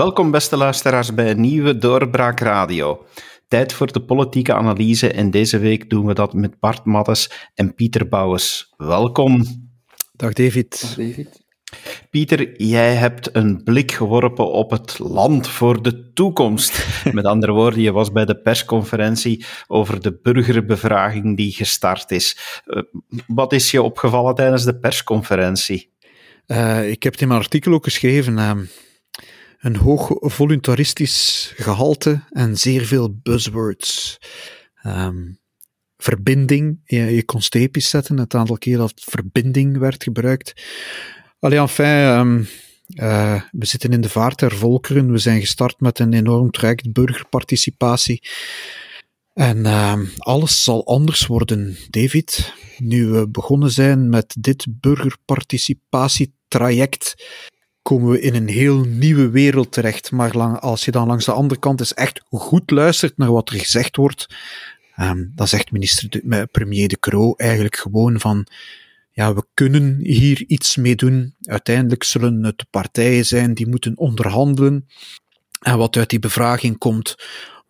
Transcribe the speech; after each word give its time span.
Welkom 0.00 0.30
beste 0.30 0.56
luisteraars 0.56 1.14
bij 1.14 1.30
een 1.30 1.40
nieuwe 1.40 1.78
Doorbraak 1.78 2.40
Radio. 2.40 3.06
Tijd 3.48 3.72
voor 3.72 3.92
de 3.92 4.04
politieke 4.04 4.54
analyse 4.54 5.12
en 5.12 5.30
deze 5.30 5.58
week 5.58 5.90
doen 5.90 6.06
we 6.06 6.14
dat 6.14 6.32
met 6.32 6.58
Bart 6.58 6.84
Mattes 6.84 7.30
en 7.54 7.74
Pieter 7.74 8.08
Bouwens. 8.08 8.74
Welkom. 8.76 9.44
Dag 10.12 10.32
David. 10.32 10.80
Dag 10.80 11.06
David. 11.06 11.42
Pieter, 12.10 12.62
jij 12.62 12.94
hebt 12.94 13.34
een 13.36 13.62
blik 13.62 13.92
geworpen 13.92 14.52
op 14.52 14.70
het 14.70 14.98
land 14.98 15.48
voor 15.48 15.82
de 15.82 16.12
toekomst. 16.12 16.86
Met 17.12 17.24
andere 17.24 17.52
woorden, 17.52 17.80
je 17.80 17.92
was 17.92 18.12
bij 18.12 18.24
de 18.24 18.40
persconferentie 18.40 19.44
over 19.66 20.00
de 20.00 20.18
burgerbevraging 20.22 21.36
die 21.36 21.52
gestart 21.52 22.10
is. 22.10 22.60
Uh, 22.66 22.82
wat 23.26 23.52
is 23.52 23.70
je 23.70 23.82
opgevallen 23.82 24.34
tijdens 24.34 24.64
de 24.64 24.78
persconferentie? 24.78 25.92
Uh, 26.46 26.90
ik 26.90 27.02
heb 27.02 27.12
het 27.12 27.22
in 27.22 27.28
mijn 27.28 27.40
artikel 27.40 27.72
ook 27.72 27.84
geschreven. 27.84 28.38
Uh, 28.38 28.50
een 29.60 29.76
hoog 29.76 30.16
voluntaristisch 30.18 31.52
gehalte 31.56 32.22
en 32.30 32.56
zeer 32.56 32.84
veel 32.84 33.18
buzzwords. 33.22 34.18
Um, 34.86 35.38
verbinding, 35.96 36.80
je, 36.84 37.00
je 37.00 37.24
kon 37.24 37.42
streepjes 37.42 37.88
zetten, 37.88 38.18
het 38.18 38.34
aantal 38.34 38.58
keer 38.58 38.76
dat 38.76 38.92
verbinding 38.94 39.78
werd 39.78 40.02
gebruikt. 40.02 40.62
Allee, 41.38 41.58
enfin, 41.58 41.86
um, 41.86 42.48
we 43.50 43.66
zitten 43.66 43.92
in 43.92 44.00
de 44.00 44.08
vaart 44.08 44.38
der 44.38 44.56
volkeren. 44.56 45.12
We 45.12 45.18
zijn 45.18 45.40
gestart 45.40 45.80
met 45.80 45.98
een 45.98 46.12
enorm 46.12 46.50
traject 46.50 46.92
burgerparticipatie. 46.92 48.22
En 49.34 49.58
uh, 49.58 49.98
alles 50.16 50.64
zal 50.64 50.86
anders 50.86 51.26
worden, 51.26 51.76
David. 51.90 52.54
Nu 52.78 53.06
we 53.06 53.28
begonnen 53.28 53.70
zijn 53.70 54.08
met 54.08 54.36
dit 54.38 54.66
burgerparticipatietraject, 54.80 57.14
komen 57.82 58.10
we 58.10 58.20
in 58.20 58.34
een 58.34 58.48
heel 58.48 58.84
nieuwe 58.84 59.30
wereld 59.30 59.72
terecht. 59.72 60.10
Maar 60.10 60.36
lang, 60.36 60.58
als 60.58 60.84
je 60.84 60.90
dan 60.90 61.06
langs 61.06 61.24
de 61.24 61.32
andere 61.32 61.60
kant 61.60 61.80
eens 61.80 61.94
echt 61.94 62.22
goed 62.28 62.70
luistert 62.70 63.16
naar 63.16 63.32
wat 63.32 63.50
er 63.50 63.58
gezegd 63.58 63.96
wordt, 63.96 64.26
um, 64.96 65.32
dan 65.34 65.48
zegt 65.48 65.72
minister 65.72 66.10
de, 66.10 66.48
premier 66.52 66.88
De 66.88 66.98
Croo 66.98 67.34
eigenlijk 67.36 67.76
gewoon 67.76 68.20
van 68.20 68.46
ja, 69.10 69.34
we 69.34 69.44
kunnen 69.54 69.98
hier 70.02 70.44
iets 70.46 70.76
mee 70.76 70.96
doen. 70.96 71.34
Uiteindelijk 71.42 72.04
zullen 72.04 72.44
het 72.44 72.64
partijen 72.70 73.26
zijn 73.26 73.54
die 73.54 73.68
moeten 73.68 73.96
onderhandelen. 73.96 74.86
En 75.60 75.78
wat 75.78 75.96
uit 75.96 76.10
die 76.10 76.18
bevraging 76.18 76.78
komt, 76.78 77.16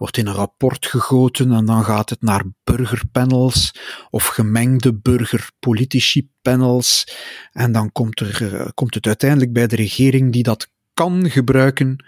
wordt 0.00 0.16
in 0.16 0.26
een 0.26 0.34
rapport 0.34 0.86
gegoten 0.86 1.52
en 1.52 1.64
dan 1.64 1.84
gaat 1.84 2.10
het 2.10 2.22
naar 2.22 2.44
burgerpanels 2.64 3.74
of 4.10 4.26
gemengde 4.26 4.94
burgerpolitici-panels. 4.94 7.16
En 7.52 7.72
dan 7.72 7.92
komt, 7.92 8.20
er, 8.20 8.42
uh, 8.42 8.68
komt 8.74 8.94
het 8.94 9.06
uiteindelijk 9.06 9.52
bij 9.52 9.66
de 9.66 9.76
regering 9.76 10.32
die 10.32 10.42
dat 10.42 10.68
kan 10.94 11.30
gebruiken 11.30 12.04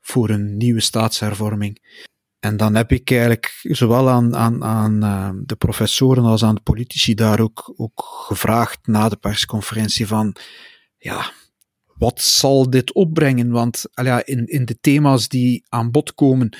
voor 0.00 0.30
een 0.30 0.56
nieuwe 0.56 0.80
staatshervorming. 0.80 2.06
En 2.38 2.56
dan 2.56 2.74
heb 2.74 2.92
ik 2.92 3.10
eigenlijk 3.10 3.58
zowel 3.62 4.08
aan, 4.08 4.36
aan, 4.36 4.64
aan 4.64 5.04
uh, 5.04 5.30
de 5.44 5.56
professoren 5.56 6.24
als 6.24 6.44
aan 6.44 6.54
de 6.54 6.60
politici 6.60 7.14
daar 7.14 7.40
ook, 7.40 7.72
ook 7.76 8.04
gevraagd 8.26 8.86
na 8.86 9.08
de 9.08 9.16
persconferentie 9.16 10.06
van, 10.06 10.36
ja, 10.96 11.32
wat 11.94 12.22
zal 12.22 12.70
dit 12.70 12.92
opbrengen? 12.92 13.50
Want 13.50 13.84
ja, 13.94 14.26
in, 14.26 14.46
in 14.46 14.64
de 14.64 14.78
thema's 14.80 15.28
die 15.28 15.64
aan 15.68 15.90
bod 15.90 16.14
komen 16.14 16.56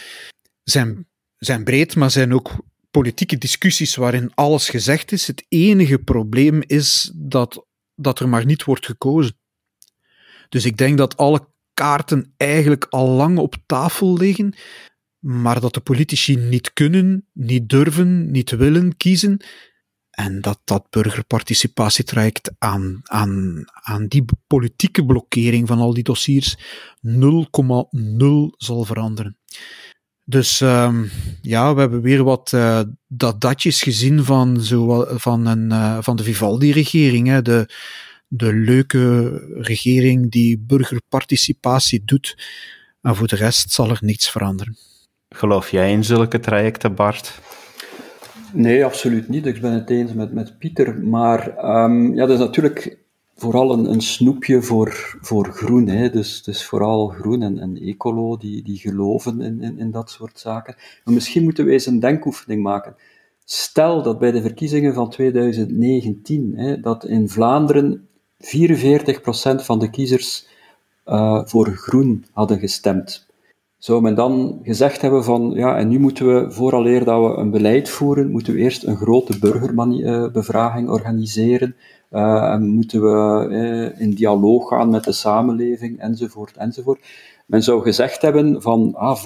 zijn, 0.71 1.07
zijn 1.37 1.65
breed, 1.65 1.97
maar 1.97 2.11
zijn 2.11 2.35
ook 2.35 2.57
politieke 2.91 3.39
discussies 3.39 3.95
waarin 3.95 4.35
alles 4.35 4.69
gezegd 4.69 5.13
is. 5.13 5.27
Het 5.27 5.45
enige 5.49 5.99
probleem 5.99 6.63
is 6.67 7.13
dat, 7.15 7.67
dat 7.95 8.21
er 8.21 8.29
maar 8.29 8.45
niet 8.45 8.65
wordt 8.65 8.87
gekozen. 8.87 9.39
Dus 10.49 10.65
ik 10.65 10.77
denk 10.77 10.99
dat 10.99 11.17
alle 11.17 11.49
kaarten 11.75 12.35
eigenlijk 12.37 12.85
al 12.85 13.09
lang 13.09 13.39
op 13.39 13.57
tafel 13.67 14.17
liggen 14.17 14.55
maar 15.19 15.61
dat 15.61 15.75
de 15.75 15.81
politici 15.81 16.37
niet 16.37 16.73
kunnen, 16.73 17.27
niet 17.33 17.69
durven, 17.69 18.31
niet 18.31 18.51
willen 18.51 18.97
kiezen. 18.97 19.45
En 20.11 20.41
dat 20.41 20.61
dat 20.65 20.91
burgerparticipatietraject 20.91 22.51
aan, 22.59 23.01
aan, 23.03 23.65
aan 23.73 24.07
die 24.07 24.25
politieke 24.47 25.05
blokkering 25.05 25.69
van 25.69 25.79
al 25.79 25.95
die 25.95 26.03
dossiers 26.03 26.57
0,0 26.57 26.63
zal 28.57 28.85
veranderen. 28.85 29.39
Dus 30.31 30.61
um, 30.61 31.11
ja, 31.43 31.75
we 31.75 31.81
hebben 31.81 32.01
weer 32.01 32.25
wat 32.25 32.53
uh, 32.55 32.81
dat 33.07 33.41
datjes 33.41 33.83
gezien 33.83 34.25
van, 34.25 34.61
zo, 34.61 35.07
van, 35.09 35.47
een, 35.47 35.71
uh, 35.71 35.99
van 36.01 36.17
de 36.17 36.23
Vivaldi-regering. 36.23 37.39
De, 37.39 37.69
de 38.27 38.53
leuke 38.53 39.29
regering 39.55 40.31
die 40.31 40.59
burgerparticipatie 40.59 42.03
doet. 42.05 42.37
En 43.03 43.17
voor 43.17 43.27
de 43.27 43.37
rest 43.37 43.71
zal 43.71 43.91
er 43.91 43.99
niets 44.01 44.31
veranderen. 44.31 44.77
Geloof 45.29 45.71
jij 45.71 45.93
in 45.93 46.05
zulke 46.05 46.41
trajecten, 46.41 46.95
Bart? 46.95 47.41
Nee, 48.53 48.85
absoluut 48.85 49.29
niet. 49.29 49.47
Ik 49.47 49.61
ben 49.61 49.73
het 49.73 49.91
eens 49.91 50.13
met, 50.13 50.33
met 50.33 50.59
Pieter. 50.59 50.99
Maar 50.99 51.65
um, 51.65 52.15
ja, 52.15 52.27
dat 52.27 52.39
is 52.39 52.45
natuurlijk 52.45 52.99
vooral 53.39 53.87
een, 53.87 54.01
snoepje 54.01 54.63
voor, 54.63 55.19
voor 55.21 55.53
groen. 55.53 55.89
Hè. 55.89 56.11
Dus, 56.11 56.43
dus 56.43 56.65
vooral 56.65 57.09
groen 57.09 57.43
en, 57.43 57.59
en 57.59 57.77
ecolo 57.77 58.37
die, 58.37 58.63
die 58.63 58.79
geloven 58.79 59.41
in, 59.41 59.63
in, 59.63 59.79
in 59.79 59.91
dat 59.91 60.11
soort 60.11 60.39
zaken. 60.39 60.75
Maar 61.05 61.15
misschien 61.15 61.43
moeten 61.43 61.65
we 61.65 61.73
eens 61.73 61.87
een 61.87 62.01
denkoefening 62.01 62.63
maken. 62.63 62.97
Stel 63.45 64.03
dat 64.03 64.19
bij 64.19 64.31
de 64.31 64.43
verkiezingen 64.43 64.95
van 64.95 65.11
2019, 65.11 66.53
hè, 66.57 66.81
dat 66.81 67.05
in 67.05 67.29
Vlaanderen 67.29 68.09
44% 68.39 68.45
van 69.55 69.79
de 69.79 69.91
kiezers 69.91 70.47
uh, 71.07 71.43
voor 71.45 71.67
groen 71.67 72.25
hadden 72.33 72.59
gestemd 72.59 73.29
zou 73.79 74.03
men 74.03 74.15
dan 74.15 74.61
gezegd 74.63 75.01
hebben 75.03 75.25
van, 75.25 75.51
ja, 75.55 75.77
en 75.77 75.89
nu 75.89 75.99
moeten 75.99 76.27
we, 76.27 76.51
vooraleer 76.51 77.05
dat 77.05 77.21
we 77.21 77.37
een 77.37 77.51
beleid 77.51 77.89
voeren, 77.89 78.31
moeten 78.31 78.53
we 78.53 78.59
eerst 78.59 78.85
een 78.85 78.97
grote 78.97 79.39
burgerbevraging 79.39 80.89
organiseren, 80.89 81.77
uh, 82.11 82.53
en 82.53 82.69
moeten 82.69 83.03
we 83.03 83.47
uh, 83.51 84.01
in 84.01 84.11
dialoog 84.11 84.69
gaan 84.69 84.91
met 84.91 85.05
de 85.05 85.13
samenleving, 85.13 86.01
enzovoort, 86.01 86.57
enzovoort. 86.57 87.01
Men 87.47 87.63
zou 87.63 87.83
gezegd 87.83 88.23
hebben 88.23 88.63
van, 88.63 88.95
ah, 88.95 89.17
45% 89.17 89.21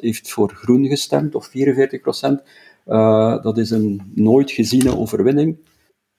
heeft 0.00 0.30
voor 0.30 0.50
groen 0.50 0.86
gestemd, 0.86 1.34
of 1.34 1.48
44%, 1.48 2.42
uh, 2.86 3.42
dat 3.42 3.58
is 3.58 3.70
een 3.70 4.12
nooit 4.14 4.50
geziene 4.50 4.98
overwinning. 4.98 5.56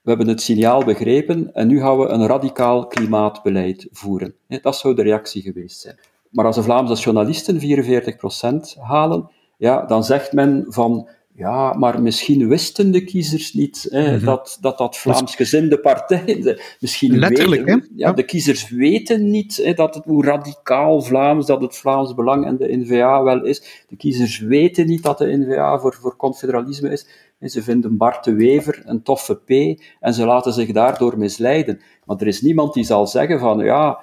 We 0.02 0.10
hebben 0.10 0.28
het 0.28 0.42
signaal 0.42 0.84
begrepen 0.84 1.54
en 1.54 1.68
nu 1.68 1.80
gaan 1.80 2.00
we 2.00 2.08
een 2.08 2.28
radicaal 2.28 2.88
klimaatbeleid 2.88 3.88
voeren. 3.92 4.36
Dat 4.48 4.76
zou 4.76 4.96
de 4.96 5.02
reactie 5.02 5.42
geweest 5.42 5.80
zijn. 5.80 5.96
Maar 6.30 6.46
als 6.46 6.56
de 6.56 6.64
Vlaamse 6.64 7.04
journalisten 7.04 7.60
44% 7.60 8.80
halen, 8.80 9.30
ja, 9.58 9.86
dan 9.86 10.04
zegt 10.04 10.34
men 10.34 10.66
van, 10.68 11.08
ja, 11.40 11.74
maar 11.74 12.02
misschien 12.02 12.48
wisten 12.48 12.92
de 12.92 13.04
kiezers 13.04 13.54
niet 13.54 13.88
hè, 13.90 14.02
mm 14.02 14.16
-hmm. 14.16 14.26
dat, 14.26 14.58
dat 14.62 14.78
dat 14.78 14.98
Vlaamsgezinde 14.98 15.80
partij... 15.80 16.58
Misschien 16.80 17.20
Letterlijk, 17.20 17.66
weten, 17.66 17.82
hè? 17.82 17.88
Ja, 17.96 18.14
de 18.14 18.24
kiezers 18.24 18.70
weten 18.70 19.30
niet 19.30 19.58
hè, 19.64 19.74
dat 19.74 19.96
het, 19.96 20.06
hoe 20.06 20.26
radicaal 20.26 21.02
Vlaams 21.02 21.46
dat 21.46 21.62
het 21.62 21.76
Vlaams 21.76 22.16
Belang 22.16 22.46
en 22.46 22.58
de 22.58 22.78
N-VA 22.78 23.24
wel 23.24 23.46
is. 23.46 23.86
De 23.88 23.96
kiezers 23.96 24.40
weten 24.40 24.88
niet 24.88 25.04
dat 25.04 25.18
de 25.18 25.38
N-VA 25.38 25.80
voor, 25.80 25.94
voor 25.94 26.16
confederalisme 26.16 26.90
is. 26.90 27.08
Ze 27.42 27.64
vinden 27.64 27.98
Bart 27.98 28.24
de 28.24 28.34
Wever 28.34 28.82
een 28.86 29.04
toffe 29.04 29.36
P 29.36 29.80
en 30.00 30.14
ze 30.14 30.26
laten 30.26 30.54
zich 30.54 30.72
daardoor 30.72 31.18
misleiden. 31.18 31.80
Maar 32.06 32.18
er 32.18 32.28
is 32.28 32.42
niemand 32.42 32.74
die 32.74 32.84
zal 32.84 33.08
zeggen 33.08 33.40
van, 33.40 33.60
ja 33.60 34.00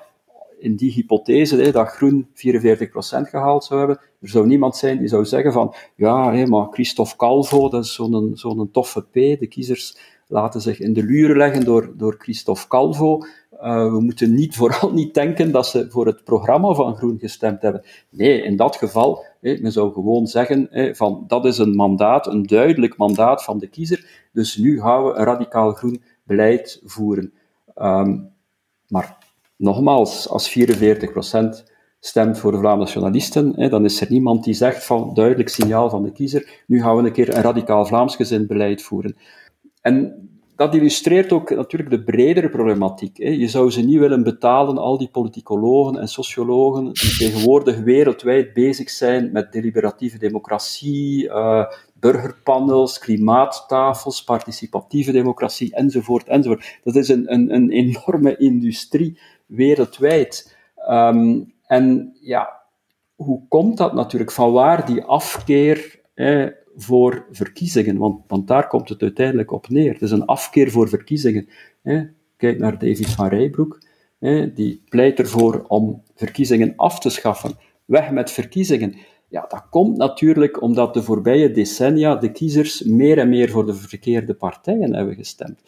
in 0.58 0.76
die 0.76 0.92
hypothese 0.92 1.56
hè, 1.56 1.72
dat 1.72 1.88
groen 1.88 2.28
44% 2.28 2.30
gehaald 3.22 3.64
zou 3.64 3.78
hebben, 3.78 3.98
er 4.20 4.28
zou 4.28 4.46
niemand 4.46 4.76
zijn 4.76 4.98
die 4.98 5.08
zou 5.08 5.24
zeggen 5.24 5.52
van, 5.52 5.74
ja, 5.96 6.46
maar 6.46 6.66
Christophe 6.70 7.16
Calvo, 7.16 7.68
dat 7.68 7.84
is 7.84 7.94
zo'n 7.94 8.30
zo'n 8.34 8.70
toffe 8.70 9.02
P, 9.02 9.12
de 9.12 9.46
kiezers 9.48 9.96
laten 10.28 10.60
zich 10.60 10.80
in 10.80 10.92
de 10.92 11.02
luren 11.02 11.36
leggen 11.36 11.64
door, 11.64 11.92
door 11.96 12.14
Christophe 12.18 12.68
Calvo. 12.68 13.18
Uh, 13.62 13.92
we 13.92 14.00
moeten 14.00 14.34
niet, 14.34 14.56
vooral 14.60 14.92
niet 14.92 15.14
denken 15.14 15.52
dat 15.52 15.66
ze 15.66 15.90
voor 15.90 16.06
het 16.06 16.24
programma 16.24 16.72
van 16.72 16.96
Groen 16.96 17.18
gestemd 17.18 17.62
hebben. 17.62 17.82
Nee, 18.10 18.42
in 18.42 18.56
dat 18.56 18.76
geval, 18.76 19.24
hè, 19.40 19.56
men 19.60 19.72
zou 19.72 19.92
gewoon 19.92 20.26
zeggen 20.26 20.68
van 20.96 21.24
dat 21.26 21.44
is 21.44 21.58
een 21.58 21.74
mandaat, 21.74 22.26
een 22.26 22.42
duidelijk 22.42 22.96
mandaat 22.96 23.44
van 23.44 23.58
de 23.58 23.68
kiezer, 23.68 24.28
dus 24.32 24.56
nu 24.56 24.80
gaan 24.80 25.04
we 25.04 25.12
een 25.12 25.24
radicaal 25.24 25.72
groen 25.72 26.02
beleid 26.22 26.80
voeren. 26.84 27.32
Um, 27.76 28.34
maar 28.88 29.18
nogmaals, 29.56 30.28
als 30.28 30.58
44% 30.58 31.74
stemt 32.00 32.38
voor 32.38 32.52
de 32.52 32.58
Vlaamse 32.58 32.78
nationalisten, 32.78 33.52
hè, 33.56 33.68
dan 33.68 33.84
is 33.84 34.00
er 34.00 34.06
niemand 34.10 34.44
die 34.44 34.54
zegt 34.54 34.84
van 34.84 35.14
duidelijk 35.14 35.48
signaal 35.48 35.90
van 35.90 36.02
de 36.02 36.12
kiezer, 36.12 36.62
nu 36.66 36.82
gaan 36.82 36.96
we 36.96 37.02
een 37.02 37.12
keer 37.12 37.36
een 37.36 37.42
radicaal 37.42 37.86
Vlaamsgezind 37.86 38.46
beleid 38.46 38.82
voeren. 38.82 39.16
En 39.80 40.26
dat 40.56 40.74
illustreert 40.74 41.32
ook 41.32 41.50
natuurlijk 41.50 41.90
de 41.90 42.02
bredere 42.02 42.48
problematiek. 42.48 43.16
Hè. 43.16 43.28
Je 43.28 43.48
zou 43.48 43.70
ze 43.70 43.80
niet 43.80 43.98
willen 43.98 44.22
betalen, 44.22 44.78
al 44.78 44.98
die 44.98 45.08
politicologen 45.08 46.00
en 46.00 46.08
sociologen 46.08 46.84
die 46.84 47.16
tegenwoordig 47.16 47.78
wereldwijd 47.78 48.52
bezig 48.52 48.90
zijn 48.90 49.32
met 49.32 49.52
deliberatieve 49.52 50.18
democratie, 50.18 51.24
uh, 51.24 51.64
burgerpanels, 52.00 52.98
klimaattafels, 52.98 54.24
participatieve 54.24 55.12
democratie, 55.12 55.74
enzovoort, 55.74 56.26
enzovoort. 56.26 56.78
Dat 56.84 56.96
is 56.96 57.08
een, 57.08 57.32
een, 57.32 57.54
een 57.54 57.70
enorme 57.70 58.36
industrie 58.36 59.18
wereldwijd. 59.46 60.56
Um, 60.90 61.54
En 61.66 62.16
ja, 62.20 62.62
hoe 63.14 63.42
komt 63.48 63.76
dat 63.76 63.94
natuurlijk? 63.94 64.32
Van 64.32 64.52
waar 64.52 64.86
die 64.86 65.02
afkeer 65.02 66.00
voor 66.76 67.26
verkiezingen? 67.30 67.96
Want, 67.96 68.24
want 68.26 68.48
daar 68.48 68.66
komt 68.66 68.88
het 68.88 69.02
uiteindelijk 69.02 69.52
op 69.52 69.68
neer. 69.68 69.92
Het 69.92 70.02
is 70.02 70.10
een 70.10 70.24
afkeer 70.24 70.70
voor 70.70 70.88
verkiezingen. 70.88 71.48
Kijk 72.36 72.58
naar 72.58 72.78
David 72.78 73.08
van 73.08 73.28
Rijbroek. 73.28 73.82
Die 74.54 74.82
pleit 74.88 75.18
ervoor 75.18 75.64
om 75.68 76.02
verkiezingen 76.14 76.72
af 76.76 76.98
te 76.98 77.10
schaffen. 77.10 77.54
Weg 77.84 78.10
met 78.10 78.30
verkiezingen. 78.30 78.94
Ja, 79.28 79.44
dat 79.48 79.66
komt 79.70 79.96
natuurlijk 79.96 80.62
omdat 80.62 80.94
de 80.94 81.02
voorbije 81.02 81.50
decennia 81.50 82.16
de 82.16 82.32
kiezers 82.32 82.82
meer 82.82 83.18
en 83.18 83.28
meer 83.28 83.50
voor 83.50 83.66
de 83.66 83.74
verkeerde 83.74 84.34
partijen 84.34 84.94
hebben 84.94 85.14
gestemd. 85.14 85.60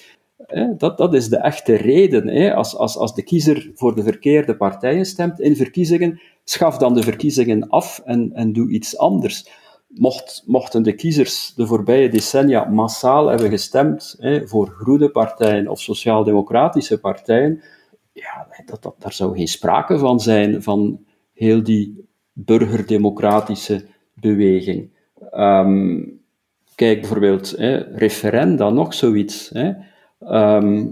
Dat, 0.76 0.98
dat 0.98 1.14
is 1.14 1.28
de 1.28 1.36
echte 1.36 1.74
reden. 1.74 2.54
Als, 2.54 2.76
als, 2.76 2.96
als 2.96 3.14
de 3.14 3.22
kiezer 3.22 3.70
voor 3.74 3.94
de 3.94 4.02
verkeerde 4.02 4.56
partijen 4.56 5.04
stemt 5.06 5.40
in 5.40 5.56
verkiezingen, 5.56 6.20
schaf 6.44 6.78
dan 6.78 6.94
de 6.94 7.02
verkiezingen 7.02 7.68
af 7.68 8.02
en, 8.04 8.32
en 8.34 8.52
doe 8.52 8.70
iets 8.70 8.98
anders. 8.98 9.48
Mocht, 9.88 10.42
mochten 10.46 10.82
de 10.82 10.92
kiezers 10.92 11.52
de 11.54 11.66
voorbije 11.66 12.08
decennia 12.08 12.64
massaal 12.64 13.26
hebben 13.26 13.50
gestemd 13.50 14.16
voor 14.44 14.68
groene 14.68 15.10
partijen 15.10 15.68
of 15.68 15.80
sociaal-democratische 15.80 17.00
partijen, 17.00 17.62
ja, 18.12 18.46
dat, 18.66 18.82
dat, 18.82 18.94
daar 18.98 19.12
zou 19.12 19.36
geen 19.36 19.48
sprake 19.48 19.98
van 19.98 20.20
zijn, 20.20 20.62
van 20.62 21.04
heel 21.34 21.62
die 21.62 22.08
burgerdemocratische 22.32 23.84
beweging. 24.14 24.90
Ehm, 25.30 26.02
kijk 26.74 27.00
bijvoorbeeld, 27.00 27.54
hè, 27.56 27.76
referenda, 27.76 28.70
nog 28.70 28.94
zoiets. 28.94 29.50
Ehm, 30.18 30.86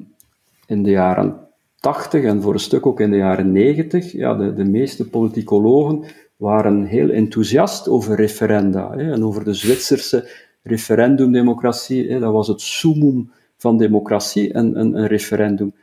in 0.67 0.83
de 0.83 0.91
jaren 0.91 1.47
80 1.81 2.25
en 2.25 2.43
voor 2.43 2.53
een 2.53 2.61
stuk 2.61 2.87
ook 2.87 3.01
in 3.01 3.11
de 3.11 3.17
jaren 3.17 3.53
90, 3.53 4.13
ja, 4.13 4.35
de, 4.35 4.55
de 4.55 4.65
meeste 4.65 5.09
politicologen 5.09 6.05
waren 6.37 6.85
heel 6.85 7.11
enthousiast 7.11 7.89
over 7.89 8.17
referenda 8.17 8.97
hè, 8.97 9.13
en 9.13 9.25
over 9.25 9.45
de 9.45 9.55
Zwitserse 9.55 10.29
referendumdemocratie. 10.63 12.11
Hè, 12.11 12.19
dat 12.19 12.33
was 12.33 12.49
het 12.49 12.61
summum 12.61 13.31
van 13.57 13.79
democratie, 13.79 14.57
een, 14.57 14.81
een, 14.81 15.07
referendum. 15.07 15.75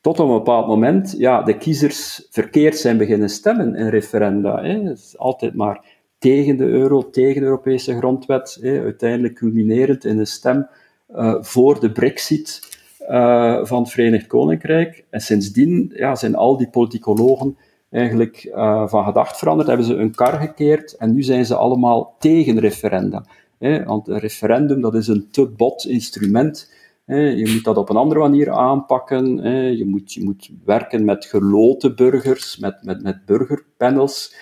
Tot 0.00 0.20
op 0.20 0.28
een 0.28 0.34
bepaald 0.34 0.66
moment, 0.66 1.14
ja, 1.18 1.42
de 1.42 1.56
kiezers 1.56 2.26
verkeerd 2.30 2.76
zijn 2.76 2.98
beginnen 2.98 3.28
stemmen 3.28 3.74
in 3.74 3.88
referenda. 3.88 4.62
Hè. 4.62 4.92
altijd 5.16 5.54
maar 5.54 5.84
tegen 6.18 6.56
de 6.56 6.64
euro, 6.64 7.10
tegen 7.10 7.40
de 7.40 7.46
Europese 7.46 7.96
grondwet, 7.96 8.58
hè. 8.60 8.80
uiteindelijk 8.80 9.34
culminerend 9.34 10.04
in 10.04 10.18
een 10.18 10.26
stem 10.26 10.68
uh, 11.10 11.34
voor 11.40 11.80
de 11.80 11.92
brexit 11.92 12.67
uh, 13.08 13.64
van 13.64 13.82
het 13.82 13.90
Verenigd 13.90 14.26
Koninkrijk. 14.26 15.04
En 15.10 15.20
sindsdien 15.20 15.92
ja, 15.94 16.14
zijn 16.14 16.34
al 16.34 16.56
die 16.56 16.68
politicologen 16.68 17.56
eigenlijk 17.90 18.44
uh, 18.44 18.88
van 18.88 19.04
gedacht 19.04 19.38
veranderd, 19.38 19.68
hebben 19.68 19.86
ze 19.86 19.94
een 19.94 20.14
kar 20.14 20.40
gekeerd 20.40 20.96
en 20.96 21.14
nu 21.14 21.22
zijn 21.22 21.46
ze 21.46 21.54
allemaal 21.54 22.16
tegen 22.18 22.58
referenda. 22.58 23.24
Hè. 23.58 23.84
Want 23.84 24.08
een 24.08 24.18
referendum, 24.18 24.80
dat 24.80 24.94
is 24.94 25.08
een 25.08 25.28
te 25.30 25.46
bot 25.46 25.86
instrument 25.86 26.76
je 27.16 27.50
moet 27.54 27.64
dat 27.64 27.76
op 27.76 27.88
een 27.88 27.96
andere 27.96 28.20
manier 28.20 28.50
aanpakken. 28.50 29.42
Je 29.76 29.84
moet, 29.86 30.12
je 30.12 30.24
moet 30.24 30.50
werken 30.64 31.04
met 31.04 31.24
geloten 31.24 31.96
burgers, 31.96 32.58
met, 32.58 32.82
met, 32.82 33.02
met 33.02 33.24
burgerpanels. 33.26 34.34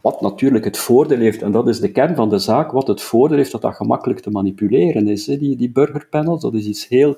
Wat 0.00 0.20
natuurlijk 0.20 0.64
het 0.64 0.78
voordeel 0.78 1.18
heeft, 1.18 1.42
en 1.42 1.52
dat 1.52 1.68
is 1.68 1.80
de 1.80 1.92
kern 1.92 2.14
van 2.14 2.28
de 2.28 2.38
zaak, 2.38 2.72
wat 2.72 2.86
het 2.86 3.02
voordeel 3.02 3.36
heeft 3.36 3.52
dat 3.52 3.62
dat 3.62 3.74
gemakkelijk 3.74 4.20
te 4.20 4.30
manipuleren 4.30 5.08
is. 5.08 5.24
Die, 5.24 5.56
die 5.56 5.70
burgerpanels, 5.70 6.42
dat 6.42 6.54
is 6.54 6.66
iets 6.66 6.88
heel 6.88 7.16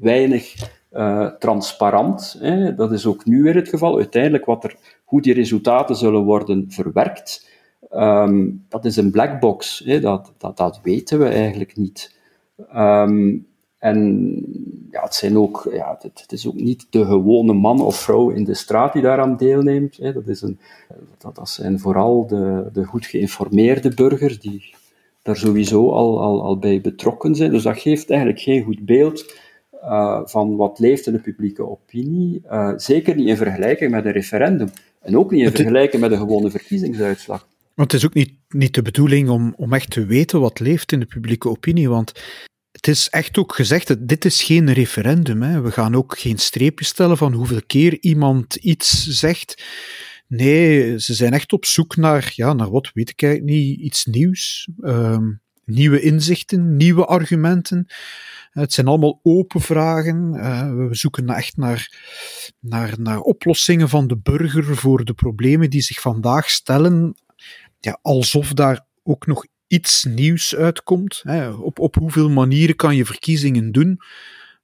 weinig 0.00 0.54
uh, 0.92 1.26
transparant. 1.26 2.36
Hè. 2.38 2.74
Dat 2.74 2.92
is 2.92 3.06
ook 3.06 3.24
nu 3.24 3.42
weer 3.42 3.54
het 3.54 3.68
geval. 3.68 3.96
Uiteindelijk, 3.96 4.44
wat 4.44 4.64
er, 4.64 4.76
hoe 5.04 5.22
die 5.22 5.34
resultaten 5.34 5.96
zullen 5.96 6.22
worden 6.22 6.66
verwerkt, 6.68 7.48
um, 7.92 8.64
dat 8.68 8.84
is 8.84 8.96
een 8.96 9.10
black 9.10 9.40
box. 9.40 9.82
Hè. 9.84 10.00
Dat, 10.00 10.32
dat, 10.38 10.56
dat 10.56 10.80
weten 10.82 11.18
we 11.18 11.28
eigenlijk 11.28 11.76
niet. 11.76 12.16
Um, 12.74 13.48
en 13.78 14.30
ja, 14.90 15.02
het, 15.02 15.14
zijn 15.14 15.38
ook, 15.38 15.68
ja, 15.72 15.98
het, 16.00 16.32
is 16.32 16.46
ook 16.46 16.54
niet 16.54 16.86
de 16.90 17.04
gewone 17.04 17.52
man 17.52 17.80
of 17.80 17.96
vrouw 17.96 18.30
in 18.30 18.44
de 18.44 18.54
straat 18.54 18.92
die 18.92 19.02
daaraan 19.02 19.36
deelneemt. 19.36 19.96
Hè. 19.96 20.12
Dat, 20.12 20.26
is 20.26 20.42
een, 20.42 20.58
dat, 21.18 21.34
dat 21.34 21.48
zijn 21.48 21.78
vooral 21.78 22.26
de, 22.26 22.68
de 22.72 22.84
goed 22.84 23.06
geïnformeerde 23.06 23.94
burgers 23.94 24.40
die 24.40 24.74
daar 25.22 25.36
sowieso 25.36 25.90
al, 25.90 26.42
al 26.42 26.58
bij 26.58 26.80
betrokken 26.80 27.34
zijn. 27.34 27.50
Dus 27.50 27.62
dat 27.62 27.78
geeft 27.78 28.10
eigenlijk 28.10 28.40
geen 28.40 28.62
goed 28.62 28.84
beeld 28.84 29.34
uh, 29.84 30.20
van 30.24 30.56
wat 30.56 30.78
leeft 30.78 31.06
in 31.06 31.12
de 31.12 31.20
publieke 31.20 31.68
opinie. 31.68 32.42
Uh, 32.50 32.72
zeker 32.76 33.14
niet 33.14 33.28
in 33.28 33.36
vergelijking 33.36 33.90
met 33.90 34.04
een 34.04 34.12
referendum. 34.12 34.70
En 35.00 35.18
ook 35.18 35.30
niet 35.30 35.44
in 35.44 35.50
vergelijking 35.50 36.02
met 36.02 36.10
een 36.10 36.18
gewone 36.18 36.50
verkiezingsuitslag. 36.50 37.48
Want 37.74 37.92
het 37.92 38.00
is 38.00 38.06
ook 38.06 38.14
niet, 38.14 38.32
niet 38.48 38.74
de 38.74 38.82
bedoeling 38.82 39.28
om, 39.28 39.54
om 39.56 39.72
echt 39.72 39.90
te 39.90 40.04
weten 40.04 40.40
wat 40.40 40.60
leeft 40.60 40.92
in 40.92 41.00
de 41.00 41.06
publieke 41.06 41.48
opinie. 41.48 41.88
Want 41.88 42.12
het 42.72 42.88
is 42.88 43.08
echt 43.08 43.38
ook 43.38 43.54
gezegd, 43.54 44.08
dit 44.08 44.24
is 44.24 44.42
geen 44.42 44.72
referendum. 44.72 45.42
Hè. 45.42 45.60
We 45.60 45.70
gaan 45.70 45.94
ook 45.94 46.18
geen 46.18 46.38
streepje 46.38 46.84
stellen 46.84 47.16
van 47.16 47.32
hoeveel 47.32 47.60
keer 47.66 47.98
iemand 48.00 48.54
iets 48.54 49.06
zegt. 49.06 49.64
Nee, 50.26 51.00
ze 51.00 51.14
zijn 51.14 51.32
echt 51.32 51.52
op 51.52 51.64
zoek 51.64 51.96
naar, 51.96 52.32
ja, 52.34 52.52
naar 52.52 52.70
wat 52.70 52.90
weet 52.94 53.10
ik 53.10 53.22
eigenlijk 53.22 53.52
niet, 53.54 53.80
iets 53.80 54.04
nieuws. 54.04 54.68
Um, 54.80 55.40
nieuwe 55.64 56.00
inzichten, 56.00 56.76
nieuwe 56.76 57.06
argumenten. 57.06 57.86
Het 58.50 58.72
zijn 58.72 58.86
allemaal 58.86 59.20
open 59.22 59.60
vragen. 59.60 60.32
Uh, 60.34 60.88
we 60.88 60.94
zoeken 60.94 61.28
echt 61.28 61.56
naar, 61.56 61.92
naar, 62.60 62.94
naar 62.98 63.20
oplossingen 63.20 63.88
van 63.88 64.06
de 64.06 64.16
burger 64.16 64.76
voor 64.76 65.04
de 65.04 65.14
problemen 65.14 65.70
die 65.70 65.80
zich 65.80 66.00
vandaag 66.00 66.50
stellen. 66.50 67.14
Ja, 67.80 67.98
alsof 68.02 68.52
daar 68.52 68.86
ook 69.02 69.26
nog 69.26 69.46
iets 69.66 70.04
nieuws 70.04 70.56
uitkomt. 70.56 71.20
Hè. 71.22 71.50
Op, 71.50 71.78
op 71.78 71.94
hoeveel 71.94 72.30
manieren 72.30 72.76
kan 72.76 72.96
je 72.96 73.04
verkiezingen 73.04 73.72
doen? 73.72 74.00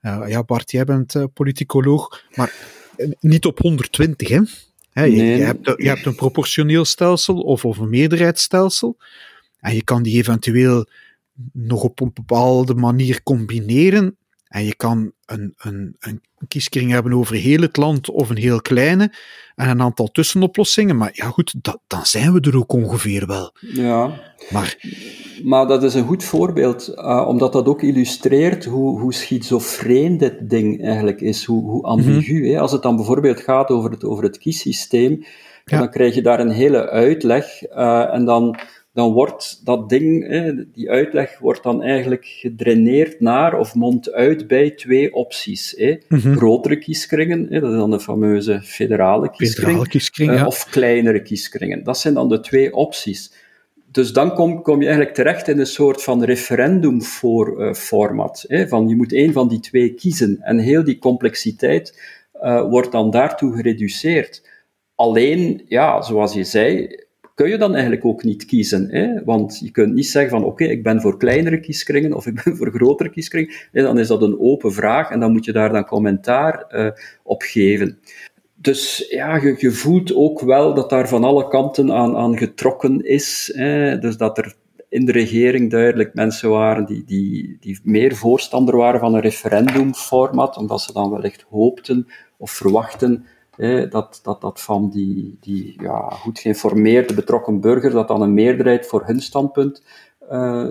Uh, 0.03 0.25
ja, 0.29 0.43
Bart, 0.43 0.71
jij 0.71 0.85
bent 0.85 1.15
uh, 1.15 1.25
politicoloog, 1.35 2.23
maar 2.35 2.53
eh, 2.97 3.09
niet 3.21 3.47
op 3.47 3.59
120, 3.59 4.29
hè? 4.29 4.41
je, 5.03 5.17
je, 5.17 5.23
hebt, 5.23 5.67
je, 5.77 5.89
hebt, 5.89 6.07
een 6.07 6.15
proportioneel 6.15 6.85
stelsel 6.85 7.41
of, 7.41 7.65
of 7.65 7.79
een 7.79 7.89
meerderheidsstelsel. 7.89 8.97
En 9.61 9.75
je 9.75 9.85
kan 9.85 10.03
die 10.03 10.17
eventueel 10.17 10.89
nog 11.53 11.83
op 11.83 12.01
een 12.01 12.11
bepaalde 12.15 12.75
manier 12.75 13.23
combineren. 13.23 14.17
En 14.49 14.65
je 14.65 14.75
kan 14.75 15.13
een, 15.27 15.55
een, 15.57 15.97
een 15.99 16.21
kieskring 16.49 16.91
hebben 16.91 17.13
over 17.13 17.35
heel 17.35 17.61
het 17.61 17.77
land 17.77 18.11
of 18.11 18.31
een 18.31 18.37
heel 18.37 18.63
kleine 18.63 19.13
en 19.55 19.69
een 19.69 19.83
aantal 19.83 20.07
tussenoplossingen. 20.07 20.97
Maar 20.97 21.11
ja, 21.13 21.27
goed, 21.27 21.55
dat, 21.61 21.81
dan 21.87 22.07
zijn 22.07 22.33
we 22.33 22.41
er 22.41 22.57
ook 22.57 22.73
ongeveer 22.73 23.27
wel. 23.27 23.55
Ja. 23.61 24.21
Maar, 24.51 24.77
maar 25.45 25.67
dat 25.67 25.83
is 25.83 25.95
een 25.95 26.07
goed 26.07 26.25
voorbeeld, 26.25 26.95
uh, 26.97 27.25
omdat 27.29 27.53
dat 27.53 27.67
ook 27.67 27.83
illustreert 27.83 28.65
hoe, 28.65 29.01
hoe 29.01 29.15
schizofreen 29.15 30.19
dit 30.19 30.51
ding 30.51 30.85
eigenlijk 30.85 31.21
is, 31.21 31.45
hoe, 31.45 31.71
hoe 31.71 31.83
ambigu. 31.83 32.49
Mm 32.49 32.57
Als 32.57 32.73
het 32.73 32.83
dan 32.83 32.97
bijvoorbeeld 32.97 33.41
gaat 33.41 33.71
over 33.71 33.91
het, 33.91 34.05
over 34.05 34.25
het 34.25 34.39
kiessysteem, 34.39 35.25
ja. 35.65 35.79
dan 35.79 35.91
krijg 35.91 36.15
je 36.15 36.23
daar 36.23 36.41
een 36.41 36.51
hele 36.51 36.89
uitleg 36.89 37.63
uh, 37.71 38.15
en 38.15 38.25
dan 38.25 38.59
dan 38.97 39.13
wordt 39.13 39.61
dat 39.65 39.89
ding, 39.89 40.29
die 40.73 40.91
uitleg, 40.91 41.39
wordt 41.39 41.63
dan 41.63 41.83
eigenlijk 41.83 42.25
gedraineerd 42.25 43.21
naar 43.21 43.59
of 43.59 43.75
mondt 43.75 44.13
uit 44.13 44.47
bij 44.47 44.71
twee 44.71 45.15
opties. 45.15 45.77
Mhm. 46.09 46.37
Grotere 46.37 46.79
kieskringen, 46.79 47.61
dat 47.61 47.71
is 47.71 47.77
dan 47.77 47.91
de 47.91 48.01
fameuze 48.01 48.61
federale 48.63 49.31
kieskring, 49.31 49.89
kieskring 49.89 50.33
uh, 50.33 50.47
of 50.47 50.67
kleinere 50.71 51.23
kieskringen. 51.23 51.85
Dat 51.85 51.99
zijn 51.99 52.15
dan 52.15 52.29
de 52.29 52.41
twee 52.41 52.75
opties. 52.75 53.33
Dus 53.91 54.13
dan 54.13 54.35
kom, 54.35 54.63
kom 54.63 54.81
je 54.81 54.87
eigenlijk 54.87 55.17
terecht 55.17 55.49
in 55.49 55.59
een 55.59 55.67
soort 55.67 56.03
van 56.03 56.25
referendumformat. 56.25 58.45
Uh, 58.49 58.67
van 58.67 58.89
je 58.89 58.97
moet 58.97 59.13
één 59.13 59.33
van 59.33 59.49
die 59.49 59.61
twee 59.61 59.95
kiezen. 59.95 60.39
En 60.41 60.59
heel 60.59 60.85
die 60.85 60.99
complexiteit 60.99 62.01
uh, 62.43 62.69
wordt 62.69 62.93
dan 62.93 63.11
daartoe 63.11 63.57
gereduceerd. 63.57 64.49
Alleen, 64.95 65.65
ja, 65.69 66.03
zoals 66.03 66.35
je 66.35 66.45
zei, 66.45 66.89
kun 67.37 67.49
je 67.49 67.59
dan 67.59 67.73
eigenlijk 67.73 68.05
ook 68.05 68.23
niet 68.23 68.45
kiezen. 68.45 68.89
Hè? 68.91 69.25
Want 69.25 69.59
je 69.59 69.71
kunt 69.71 69.95
niet 69.95 70.07
zeggen 70.07 70.31
van 70.31 70.45
oké, 70.45 70.65
ik 70.65 70.83
ben 70.83 71.01
voor 71.01 71.19
kleinere 71.19 71.61
kieskringen 71.61 72.13
of 72.13 72.27
ik 72.31 72.43
ben 72.45 72.57
voor 72.57 72.71
grotere 72.71 73.11
kieskringen. 73.11 73.55
En 73.73 73.85
dan 73.85 73.99
is 73.99 74.09
dat 74.09 74.23
een 74.23 74.41
open 74.41 74.73
vraag 74.73 75.11
en 75.11 75.21
dan 75.21 75.33
moet 75.33 75.45
je 75.45 75.53
daar 75.53 75.73
dan 75.73 75.85
commentaar 75.85 76.67
uh, 76.71 76.89
op 77.23 77.43
geven. 77.43 77.99
Dus 78.55 79.07
ja, 79.11 79.37
je, 79.37 79.55
je, 79.59 79.71
voelt 79.71 80.15
ook 80.15 80.41
wel 80.41 80.75
dat 80.75 80.91
daar 80.91 81.09
van 81.09 81.25
alle 81.25 81.49
kanten 81.49 81.93
aan, 81.93 82.17
aan 82.17 82.39
getrokken 82.39 83.05
is. 83.05 83.53
Hè? 83.55 83.99
Dus 83.99 84.17
dat 84.17 84.39
er 84.39 84.55
in 84.89 85.05
de 85.05 85.13
regering 85.13 85.71
duidelijk 85.71 86.15
mensen 86.15 86.51
waren 86.51 86.85
die, 86.87 87.05
die, 87.05 87.57
die 87.61 87.81
meer 87.83 88.15
voorstander 88.15 88.77
waren 88.77 89.01
van 89.01 89.15
een 89.15 89.21
referendumformat, 89.21 90.57
omdat 90.57 90.81
ze 90.81 90.93
dan 90.93 91.11
wellicht 91.11 91.45
hoopten 91.51 92.07
of 92.37 92.51
verwachten 92.51 93.27
dat, 93.91 94.21
dat, 94.23 94.41
dat 94.41 94.61
van 94.61 94.91
die, 94.91 95.37
die 95.41 95.75
ja, 95.83 96.11
goed 96.11 96.39
geïnformeerde 96.39 97.15
betrokken 97.15 97.61
burger, 97.61 97.91
dat 97.91 98.09
dan 98.09 98.23
een 98.23 98.35
meerderheid 98.35 98.87
voor 98.87 99.07
hun 99.07 99.21
standpunt 99.21 99.83
uh, 100.31 100.67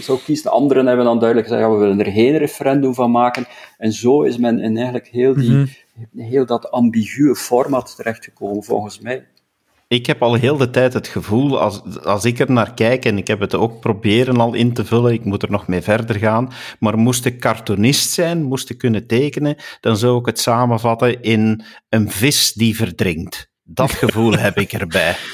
zou 0.00 0.18
kiezen. 0.24 0.44
De 0.44 0.56
anderen 0.56 0.86
hebben 0.86 1.04
dan 1.04 1.18
duidelijk 1.18 1.48
gezegd, 1.48 1.66
ja, 1.66 1.72
we 1.72 1.78
willen 1.78 2.00
er 2.00 2.12
geen 2.12 2.36
referendum 2.36 2.94
van 2.94 3.10
maken. 3.10 3.46
En 3.78 3.92
zo 3.92 4.22
is 4.22 4.36
men 4.36 4.60
in 4.60 4.76
eigenlijk 4.76 5.08
heel, 5.08 5.34
die, 5.34 5.50
mhm. 5.50 5.66
heel 6.16 6.46
dat 6.46 6.70
ambiguë 6.70 7.34
format 7.34 7.96
terechtgekomen, 7.96 8.62
volgens 8.62 9.00
mij. 9.00 9.26
Ik 9.92 10.06
heb 10.06 10.22
al 10.22 10.34
heel 10.34 10.56
de 10.56 10.70
tijd 10.70 10.92
het 10.92 11.08
gevoel, 11.08 11.60
als, 11.60 11.82
als 12.02 12.24
ik 12.24 12.38
er 12.38 12.50
naar 12.50 12.74
kijk, 12.74 13.04
en 13.04 13.18
ik 13.18 13.26
heb 13.26 13.40
het 13.40 13.54
ook 13.54 13.80
proberen 13.80 14.36
al 14.36 14.54
in 14.54 14.72
te 14.72 14.84
vullen, 14.84 15.12
ik 15.12 15.24
moet 15.24 15.42
er 15.42 15.50
nog 15.50 15.66
mee 15.66 15.82
verder 15.82 16.16
gaan, 16.16 16.52
maar 16.78 16.98
moest 16.98 17.24
ik 17.24 17.40
cartoonist 17.40 18.10
zijn, 18.10 18.42
moest 18.42 18.70
ik 18.70 18.78
kunnen 18.78 19.06
tekenen, 19.06 19.56
dan 19.80 19.96
zou 19.96 20.18
ik 20.18 20.26
het 20.26 20.38
samenvatten 20.38 21.22
in 21.22 21.64
een 21.88 22.10
vis 22.10 22.52
die 22.52 22.76
verdrinkt. 22.76 23.50
Dat 23.62 23.90
gevoel 23.90 24.32
heb 24.32 24.56
ik 24.56 24.72
erbij. 24.72 25.16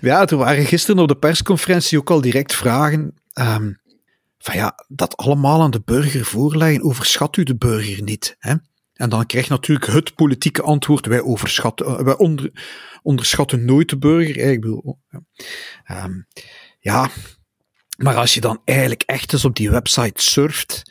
Ja, 0.00 0.26
er 0.26 0.36
waren 0.36 0.64
gisteren 0.64 1.02
op 1.02 1.08
de 1.08 1.16
persconferentie 1.16 1.98
ook 1.98 2.10
al 2.10 2.20
direct 2.20 2.54
vragen. 2.54 3.14
Ehm, 3.32 3.72
van 4.38 4.56
ja, 4.56 4.84
dat 4.88 5.16
allemaal 5.16 5.62
aan 5.62 5.70
de 5.70 5.82
burger 5.84 6.24
voorleggen, 6.24 6.82
overschat 6.82 7.36
u 7.36 7.42
de 7.42 7.56
burger 7.56 8.02
niet. 8.02 8.36
Hè? 8.38 8.54
En 8.94 9.08
dan 9.08 9.26
krijg 9.26 9.44
je 9.44 9.50
natuurlijk 9.50 9.86
het 9.86 10.14
politieke 10.14 10.62
antwoord: 10.62 11.06
wij, 11.06 11.20
overschatten, 11.20 11.86
eh, 11.86 12.04
wij 12.04 12.16
onder, 12.16 12.50
onderschatten 13.02 13.64
nooit 13.64 13.88
de 13.88 13.98
burger. 13.98 14.60
Bedoel, 14.60 14.78
oh, 14.78 14.98
ja. 15.08 16.04
Um, 16.04 16.26
ja, 16.80 17.10
maar 17.96 18.16
als 18.16 18.34
je 18.34 18.40
dan 18.40 18.62
eigenlijk 18.64 19.02
echt 19.02 19.32
eens 19.32 19.44
op 19.44 19.56
die 19.56 19.70
website 19.70 20.22
surft, 20.22 20.82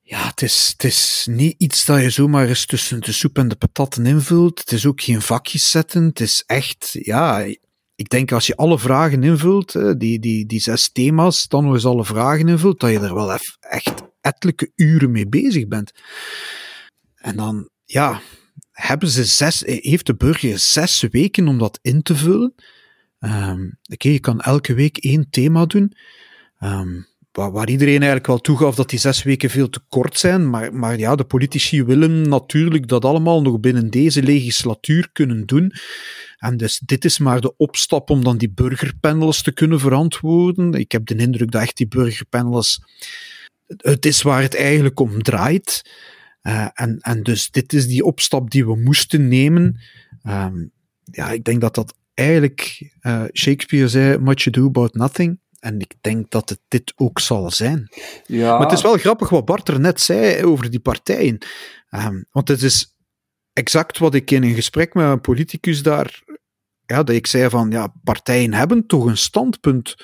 ja, 0.00 0.26
het 0.26 0.42
is, 0.42 0.68
het 0.72 0.84
is 0.84 1.26
niet 1.30 1.54
iets 1.58 1.84
dat 1.84 2.00
je 2.00 2.10
zomaar 2.10 2.48
eens 2.48 2.66
tussen 2.66 3.00
de 3.00 3.12
soep 3.12 3.38
en 3.38 3.48
de 3.48 3.56
patatten 3.56 4.06
invult. 4.06 4.58
Het 4.58 4.72
is 4.72 4.86
ook 4.86 5.00
geen 5.00 5.22
vakjes 5.22 5.70
zetten. 5.70 6.04
Het 6.04 6.20
is 6.20 6.42
echt, 6.46 6.88
ja, 6.92 7.46
ik 7.94 8.08
denk 8.08 8.32
als 8.32 8.46
je 8.46 8.56
alle 8.56 8.78
vragen 8.78 9.22
invult, 9.22 9.98
die, 10.00 10.18
die, 10.18 10.46
die 10.46 10.60
zes 10.60 10.92
thema's, 10.92 11.48
dan 11.48 11.64
nog 11.64 11.74
eens 11.74 11.84
alle 11.84 12.04
vragen 12.04 12.48
invult, 12.48 12.80
dat 12.80 12.90
je 12.90 12.98
er 12.98 13.14
wel 13.14 13.32
echt 13.60 14.02
ettelijke 14.20 14.72
uren 14.74 15.10
mee 15.10 15.28
bezig 15.28 15.68
bent. 15.68 15.92
En 17.22 17.36
dan, 17.36 17.68
ja, 17.84 18.20
hebben 18.72 19.08
ze 19.08 19.24
zes, 19.24 19.62
heeft 19.66 20.06
de 20.06 20.14
burger 20.14 20.58
zes 20.58 21.00
weken 21.10 21.48
om 21.48 21.58
dat 21.58 21.78
in 21.82 22.02
te 22.02 22.16
vullen. 22.16 22.54
Um, 23.20 23.78
Oké, 23.92 24.08
je 24.08 24.20
kan 24.20 24.40
elke 24.40 24.74
week 24.74 24.96
één 24.96 25.26
thema 25.30 25.66
doen. 25.66 25.92
Um, 26.60 27.06
waar, 27.32 27.52
waar, 27.52 27.68
iedereen 27.68 27.94
eigenlijk 27.94 28.26
wel 28.26 28.40
toegaf 28.40 28.74
dat 28.74 28.90
die 28.90 28.98
zes 28.98 29.22
weken 29.22 29.50
veel 29.50 29.68
te 29.68 29.80
kort 29.88 30.18
zijn. 30.18 30.50
Maar, 30.50 30.74
maar 30.74 30.98
ja, 30.98 31.14
de 31.14 31.24
politici 31.24 31.84
willen 31.84 32.28
natuurlijk 32.28 32.88
dat 32.88 33.04
allemaal 33.04 33.42
nog 33.42 33.60
binnen 33.60 33.90
deze 33.90 34.22
legislatuur 34.22 35.10
kunnen 35.12 35.46
doen. 35.46 35.72
En 36.38 36.56
dus 36.56 36.78
dit 36.78 37.04
is 37.04 37.18
maar 37.18 37.40
de 37.40 37.56
opstap 37.56 38.10
om 38.10 38.24
dan 38.24 38.36
die 38.36 38.50
burgerpanels 38.50 39.42
te 39.42 39.52
kunnen 39.52 39.80
verantwoorden. 39.80 40.72
Ik 40.72 40.92
heb 40.92 41.06
de 41.06 41.16
indruk 41.16 41.50
dat 41.50 41.62
echt 41.62 41.76
die 41.76 41.88
burgerpanels 41.88 42.80
het 43.76 44.06
is 44.06 44.22
waar 44.22 44.42
het 44.42 44.56
eigenlijk 44.56 45.00
om 45.00 45.22
draait. 45.22 45.82
Uh, 46.42 46.68
en, 46.72 46.98
en 47.00 47.22
dus 47.22 47.50
dit 47.50 47.72
is 47.72 47.86
die 47.86 48.04
opstap 48.04 48.50
die 48.50 48.66
we 48.66 48.76
moesten 48.76 49.28
nemen. 49.28 49.80
Um, 50.28 50.72
ja, 51.04 51.30
ik 51.30 51.44
denk 51.44 51.60
dat 51.60 51.74
dat 51.74 51.94
eigenlijk, 52.14 52.90
uh, 53.02 53.24
Shakespeare 53.32 53.88
zei, 53.88 54.18
much 54.18 54.46
ado 54.46 54.66
about 54.66 54.94
nothing. 54.94 55.40
En 55.58 55.80
ik 55.80 55.94
denk 56.00 56.30
dat 56.30 56.48
het 56.48 56.60
dit 56.68 56.92
ook 56.96 57.20
zal 57.20 57.50
zijn. 57.50 57.88
Ja. 58.26 58.52
Maar 58.52 58.68
het 58.68 58.76
is 58.76 58.82
wel 58.82 58.96
grappig 58.96 59.28
wat 59.28 59.44
Bart 59.44 59.68
er 59.68 59.80
net 59.80 60.00
zei 60.00 60.44
over 60.44 60.70
die 60.70 60.80
partijen. 60.80 61.38
Um, 61.90 62.24
want 62.30 62.48
het 62.48 62.62
is 62.62 62.96
exact 63.52 63.98
wat 63.98 64.14
ik 64.14 64.30
in 64.30 64.42
een 64.42 64.54
gesprek 64.54 64.94
met 64.94 65.04
een 65.04 65.20
politicus 65.20 65.82
daar, 65.82 66.22
ja, 66.86 67.02
dat 67.02 67.14
ik 67.14 67.26
zei 67.26 67.50
van, 67.50 67.70
ja, 67.70 67.94
partijen 68.04 68.52
hebben 68.52 68.86
toch 68.86 69.04
een 69.04 69.16
standpunt 69.16 69.94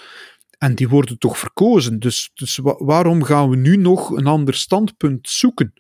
en 0.59 0.75
die 0.75 0.89
worden 0.89 1.19
toch 1.19 1.39
verkozen. 1.39 1.99
Dus, 1.99 2.31
dus 2.35 2.59
waarom 2.63 3.23
gaan 3.23 3.51
we 3.51 3.57
nu 3.57 3.77
nog 3.77 4.11
een 4.11 4.27
ander 4.27 4.55
standpunt 4.55 5.29
zoeken? 5.29 5.73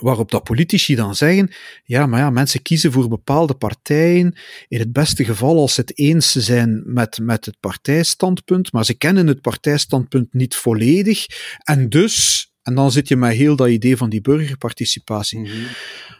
Waarop 0.00 0.30
dat 0.30 0.44
politici 0.44 0.94
dan 0.94 1.14
zeggen, 1.14 1.50
ja, 1.84 2.06
maar 2.06 2.20
ja, 2.20 2.30
mensen 2.30 2.62
kiezen 2.62 2.92
voor 2.92 3.08
bepaalde 3.08 3.54
partijen, 3.54 4.36
in 4.68 4.78
het 4.78 4.92
beste 4.92 5.24
geval 5.24 5.58
als 5.58 5.74
ze 5.74 5.80
het 5.80 5.98
eens 5.98 6.32
zijn 6.32 6.82
met, 6.84 7.18
met 7.22 7.44
het 7.44 7.60
partijstandpunt, 7.60 8.72
maar 8.72 8.84
ze 8.84 8.94
kennen 8.94 9.26
het 9.26 9.40
partijstandpunt 9.40 10.34
niet 10.34 10.54
volledig, 10.54 11.26
en 11.58 11.88
dus, 11.88 12.46
en 12.62 12.74
dan 12.74 12.92
zit 12.92 13.08
je 13.08 13.16
met 13.16 13.36
heel 13.36 13.56
dat 13.56 13.68
idee 13.68 13.96
van 13.96 14.10
die 14.10 14.20
burgerparticipatie. 14.20 15.38
Mm 15.38 15.44
-hmm. 15.44 15.66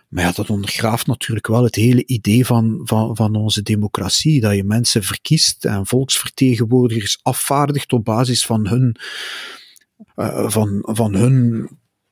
Maar 0.09 0.25
ja, 0.25 0.33
dat 0.33 0.51
ondergraaft 0.51 1.07
natuurlijk 1.07 1.47
wel 1.47 1.65
het 1.65 1.75
hele 1.75 2.07
idee 2.07 2.47
van, 2.47 2.81
van, 2.85 3.17
van 3.17 3.35
onze 3.35 3.63
democratie, 3.63 4.41
dat 4.41 4.55
je 4.55 4.65
mensen 4.65 5.03
verkiest 5.03 5.65
en 5.65 5.87
volksvertegenwoordigers 5.87 7.19
afvaardigt 7.23 7.93
op 7.93 8.05
basis 8.05 8.47
van 8.47 8.69
hun, 8.69 8.97
uh, 10.17 10.51
van, 10.51 10.79
van 10.83 11.15
hun 11.15 11.69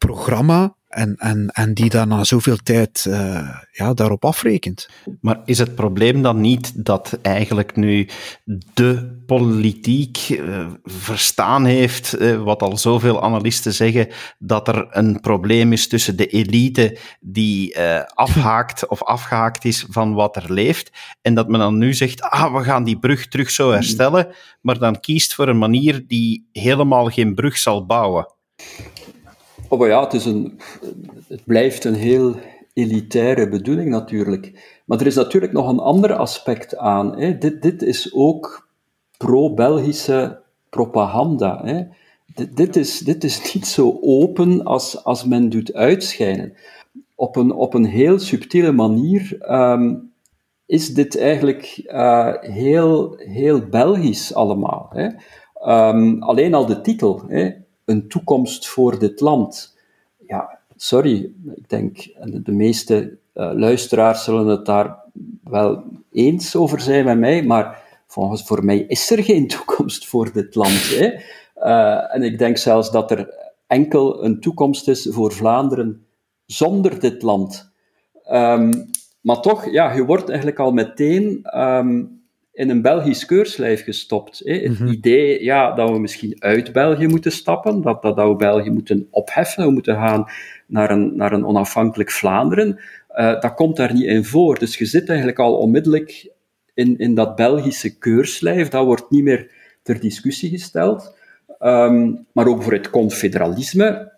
programma 0.06 0.76
en, 0.88 1.16
en, 1.16 1.48
en 1.48 1.74
die 1.74 1.90
dan 1.90 2.08
na 2.08 2.24
zoveel 2.24 2.56
tijd 2.56 3.04
uh, 3.08 3.48
ja, 3.72 3.94
daarop 3.94 4.24
afrekent. 4.24 4.88
Maar 5.20 5.40
is 5.44 5.58
het 5.58 5.74
probleem 5.74 6.22
dan 6.22 6.40
niet 6.40 6.84
dat 6.84 7.18
eigenlijk 7.22 7.76
nu 7.76 8.08
de 8.74 9.22
politiek 9.26 10.28
uh, 10.28 10.66
verstaan 10.84 11.64
heeft, 11.64 12.20
uh, 12.20 12.42
wat 12.42 12.62
al 12.62 12.76
zoveel 12.76 13.22
analisten 13.22 13.72
zeggen, 13.72 14.08
dat 14.38 14.68
er 14.68 14.86
een 14.90 15.20
probleem 15.20 15.72
is 15.72 15.88
tussen 15.88 16.16
de 16.16 16.26
elite 16.26 16.98
die 17.20 17.78
afhaakt 18.14 18.88
of 18.88 19.02
afgehaakt 19.02 19.64
is 19.64 19.86
van 19.88 20.14
wat 20.14 20.36
er 20.36 20.52
leeft, 20.52 20.90
en 21.22 21.34
dat 21.34 21.48
men 21.48 21.60
dan 21.60 21.78
nu 21.78 21.94
zegt, 21.94 22.22
ah, 22.22 22.54
we 22.54 22.64
gaan 22.64 22.84
die 22.84 22.98
brug 22.98 23.28
terug 23.28 23.50
zo 23.50 23.70
herstellen, 23.70 24.28
maar 24.60 24.78
dan 24.78 25.00
kiest 25.00 25.34
voor 25.34 25.48
een 25.48 25.58
manier 25.58 26.04
die 26.06 26.48
helemaal 26.52 27.08
geen 27.08 27.34
brug 27.34 27.58
zal 27.58 27.86
bouwen? 27.86 28.26
Oh 29.74 29.86
ja, 29.86 30.00
het, 30.00 30.12
is 30.12 30.24
een, 30.24 30.58
het 31.28 31.44
blijft 31.44 31.84
een 31.84 31.94
heel 31.94 32.36
elitaire 32.72 33.48
bedoeling 33.48 33.90
natuurlijk. 33.90 34.80
Maar 34.84 35.00
er 35.00 35.06
is 35.06 35.14
natuurlijk 35.14 35.52
nog 35.52 35.68
een 35.68 35.78
ander 35.78 36.14
aspect 36.14 36.76
aan. 36.76 37.18
Hè. 37.18 37.38
Dit, 37.38 37.62
dit 37.62 37.82
is 37.82 38.14
ook 38.14 38.68
pro-Belgische 39.16 40.40
propaganda. 40.70 41.60
Hè. 41.64 41.82
Dit, 42.34 42.56
dit, 42.56 42.76
is, 42.76 42.98
dit 42.98 43.24
is 43.24 43.54
niet 43.54 43.66
zo 43.66 43.98
open 44.00 44.64
als, 44.64 45.04
als 45.04 45.24
men 45.24 45.48
doet 45.48 45.72
uitschijnen. 45.72 46.54
Op 47.14 47.36
een, 47.36 47.52
op 47.52 47.74
een 47.74 47.86
heel 47.86 48.18
subtiele 48.18 48.72
manier 48.72 49.50
um, 49.50 50.12
is 50.66 50.94
dit 50.94 51.18
eigenlijk 51.18 51.82
uh, 51.86 52.34
heel, 52.40 53.14
heel 53.16 53.68
Belgisch 53.68 54.34
allemaal. 54.34 54.90
Hè. 54.92 55.08
Um, 55.88 56.22
alleen 56.22 56.54
al 56.54 56.66
de 56.66 56.80
titel. 56.80 57.22
Hè 57.28 57.62
een 57.84 58.08
toekomst 58.08 58.68
voor 58.68 58.98
dit 58.98 59.20
land. 59.20 59.76
Ja, 60.26 60.58
sorry, 60.76 61.32
ik 61.54 61.68
denk 61.68 61.96
de 62.44 62.52
meeste 62.52 63.18
uh, 63.34 63.50
luisteraars 63.54 64.24
zullen 64.24 64.46
het 64.46 64.66
daar 64.66 64.96
wel 65.42 65.84
eens 66.12 66.56
over 66.56 66.80
zijn 66.80 67.04
met 67.04 67.18
mij, 67.18 67.42
maar 67.42 67.82
volgens 68.06 68.42
voor 68.42 68.64
mij 68.64 68.78
is 68.78 69.10
er 69.10 69.24
geen 69.24 69.48
toekomst 69.56 70.06
voor 70.06 70.32
dit 70.32 70.54
land. 70.54 70.88
Hè? 70.88 71.12
Uh, 71.56 72.14
en 72.14 72.22
ik 72.22 72.38
denk 72.38 72.56
zelfs 72.56 72.90
dat 72.90 73.10
er 73.10 73.34
enkel 73.66 74.24
een 74.24 74.40
toekomst 74.40 74.88
is 74.88 75.08
voor 75.10 75.32
Vlaanderen 75.32 76.06
zonder 76.46 77.00
dit 77.00 77.22
land. 77.22 77.72
Um, 78.30 78.90
maar 79.20 79.40
toch, 79.40 79.70
ja, 79.70 79.92
je 79.92 80.04
wordt 80.04 80.28
eigenlijk 80.28 80.58
al 80.58 80.72
meteen 80.72 81.58
um, 81.60 82.23
in 82.54 82.70
een 82.70 82.82
Belgisch 82.82 83.24
keurslijf 83.24 83.84
gestopt. 83.84 84.40
Hè. 84.44 84.52
Het 84.52 84.78
mhm. 84.78 84.88
idee 84.88 85.44
ja, 85.44 85.74
dat 85.74 85.90
we 85.90 85.98
misschien 85.98 86.36
uit 86.38 86.72
België 86.72 87.06
moeten 87.06 87.32
stappen, 87.32 87.80
dat, 87.82 88.02
dat, 88.02 88.16
dat 88.16 88.28
we 88.28 88.36
België 88.36 88.70
moeten 88.70 89.08
opheffen, 89.10 89.64
we 89.64 89.70
moeten 89.70 89.94
gaan 89.94 90.24
naar 90.66 90.90
een, 90.90 91.16
naar 91.16 91.32
een 91.32 91.46
onafhankelijk 91.46 92.10
Vlaanderen, 92.10 92.80
uh, 93.16 93.40
dat 93.40 93.54
komt 93.54 93.76
daar 93.76 93.92
niet 93.92 94.04
in 94.04 94.24
voor. 94.24 94.58
Dus 94.58 94.78
je 94.78 94.84
zit 94.84 95.08
eigenlijk 95.08 95.38
al 95.38 95.56
onmiddellijk 95.56 96.32
in, 96.74 96.98
in 96.98 97.14
dat 97.14 97.36
Belgische 97.36 97.98
keurslijf, 97.98 98.68
dat 98.68 98.84
wordt 98.84 99.10
niet 99.10 99.24
meer 99.24 99.50
ter 99.82 100.00
discussie 100.00 100.50
gesteld. 100.50 101.16
Um, 101.60 102.26
maar 102.32 102.46
ook 102.46 102.62
voor 102.62 102.72
het 102.72 102.90
confederalisme 102.90 104.12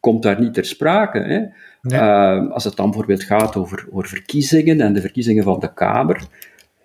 komt 0.00 0.22
daar 0.22 0.40
niet 0.40 0.54
ter 0.54 0.64
sprake. 0.64 1.18
Hè. 1.18 1.38
Nee. 1.82 2.00
Uh, 2.00 2.50
als 2.50 2.64
het 2.64 2.76
dan 2.76 2.86
bijvoorbeeld 2.86 3.22
gaat 3.22 3.56
over, 3.56 3.86
over 3.92 4.08
verkiezingen 4.08 4.80
en 4.80 4.92
de 4.92 5.00
verkiezingen 5.00 5.44
van 5.44 5.60
de 5.60 5.72
Kamer, 5.72 6.26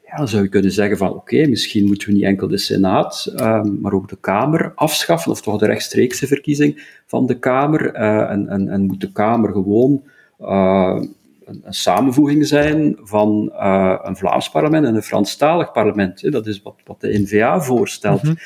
ja, 0.10 0.18
dan 0.18 0.28
zou 0.28 0.44
je 0.44 0.50
kunnen 0.50 0.72
zeggen 0.72 0.98
van 0.98 1.14
oké, 1.14 1.48
misschien 1.48 1.86
moeten 1.86 2.08
we 2.08 2.14
niet 2.14 2.24
enkel 2.24 2.48
de 2.48 2.58
Senaat, 2.58 3.34
um, 3.40 3.80
maar 3.82 3.94
ook 3.94 4.10
de 4.10 4.18
Kamer 4.20 4.72
afschaffen, 4.76 5.32
of 5.32 5.42
toch 5.42 5.60
de 5.60 5.66
rechtstreekse 5.66 6.28
verkiezing 6.28 7.00
van 7.06 7.26
de 7.26 7.40
Kamer. 7.40 7.96
Uh, 7.96 8.30
en, 8.30 8.48
en, 8.48 8.70
en 8.70 8.86
moet 8.86 9.02
de 9.02 9.12
Kamer 9.12 9.52
gewoon 9.52 10.04
uh, 10.42 11.02
een, 11.46 11.62
een, 11.64 11.74
samenvoeging 11.74 12.48
zijn 12.48 12.98
van 13.02 13.52
uh, 13.54 14.00
een 14.04 14.16
Vlaams 14.16 14.50
parlement 14.50 14.86
en 14.86 14.96
een 14.96 15.04
Franstalig 15.04 15.72
parlement. 15.72 16.32
Dat 16.32 16.48
is 16.48 16.62
wat, 16.62 16.76
wat 16.86 17.02
de 17.02 17.20
N-VA 17.20 17.62
voorstelt. 17.62 18.24
Mm 18.24 18.38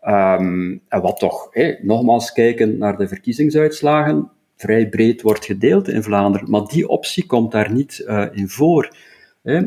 -hmm. 0.00 0.14
um, 0.14 0.80
en 0.88 1.00
wat 1.00 1.18
toch, 1.18 1.50
nogmaals 1.82 2.32
kijken 2.32 2.78
naar 2.78 2.96
de 2.96 3.08
verkiezingsuitslagen, 3.08 4.30
vrij 4.56 4.88
breed 4.88 5.22
wordt 5.22 5.44
gedeeld 5.44 5.88
in 5.88 6.02
Vlaanderen. 6.02 6.50
Maar 6.50 6.64
die 6.64 6.88
optie 6.88 7.26
komt 7.26 7.52
daar 7.52 7.72
niet 7.72 8.04
in 8.32 8.48
voor. 8.48 8.90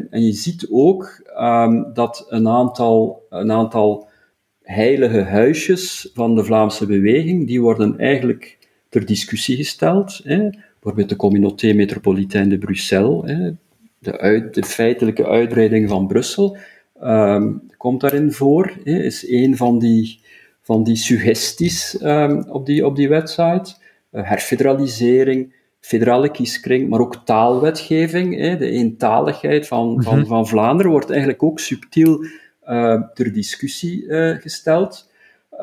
En 0.10 0.26
je 0.26 0.32
ziet 0.32 0.68
ook 0.70 1.32
um, 1.40 1.94
dat 1.94 2.26
een 2.30 2.48
aantal, 2.48 3.26
een 3.30 3.52
aantal 3.52 4.08
heilige 4.62 5.22
huisjes 5.22 6.10
van 6.14 6.36
de 6.36 6.44
Vlaamse 6.44 6.86
beweging, 6.86 7.48
die 7.48 7.62
worden 7.62 7.98
eigenlijk 7.98 8.58
ter 8.90 9.06
discussie 9.06 9.56
gesteld. 9.56 10.22
Hè. 10.24 10.50
Bijvoorbeeld 10.50 11.10
de 11.10 11.16
Communauté 11.16 11.74
Métropolitaine 11.74 12.50
de 12.50 12.58
Bruxelles, 12.58 13.22
hè. 13.26 13.52
De, 14.00 14.18
uit, 14.18 14.54
de 14.54 14.64
feitelijke 14.64 15.28
uitbreiding 15.28 15.90
van 15.90 16.08
Brussel. 16.08 16.58
ehm, 17.00 17.54
komt 17.78 18.02
daarin 18.02 18.32
voor, 18.32 18.74
hè, 18.84 19.04
is 19.04 19.28
een 19.30 19.58
van 19.58 19.80
die, 19.80 20.20
van 20.62 20.84
die 20.84 20.96
suggesties 20.96 21.98
ehm, 21.98 22.42
op, 22.48 22.66
die, 22.66 22.86
op 22.86 22.96
die 22.96 23.10
website. 23.10 23.76
Uh, 24.12 24.28
herfederalisering, 24.28 25.54
federale 25.82 26.32
kieskring, 26.32 26.90
maar 26.90 27.00
ook 27.00 27.16
taalwetgeving. 27.26 28.38
Hè, 28.38 28.58
de 28.58 28.70
eentaligheid 28.70 29.68
van, 29.68 30.04
van, 30.04 30.18
mhm. 30.20 30.28
van 30.28 30.48
Vlaanderen 30.48 30.92
wordt 30.92 31.10
eigenlijk 31.10 31.44
ook 31.44 31.60
subtiel 31.60 32.26
uh, 32.68 33.02
ter 33.14 33.34
discussie 33.34 34.04
uh, 34.04 34.36
gesteld. 34.36 35.10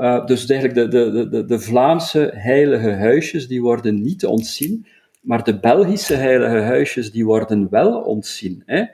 Uh, 0.00 0.26
dus 0.26 0.46
eigenlijk 0.50 0.90
de, 0.90 1.10
de, 1.10 1.28
de, 1.28 1.44
de 1.44 1.60
Vlaamse 1.60 2.30
heilige 2.34 2.90
huisjes 2.90 3.48
die 3.48 3.62
worden 3.62 4.02
niet 4.02 4.26
ontzien, 4.26 4.86
maar 5.20 5.44
de 5.44 5.58
Belgische 5.58 6.14
heilige 6.14 6.60
huisjes 6.60 7.12
die 7.12 7.24
worden 7.24 7.66
wel 7.70 8.00
ontzien. 8.00 8.62
Hè. 8.66 8.84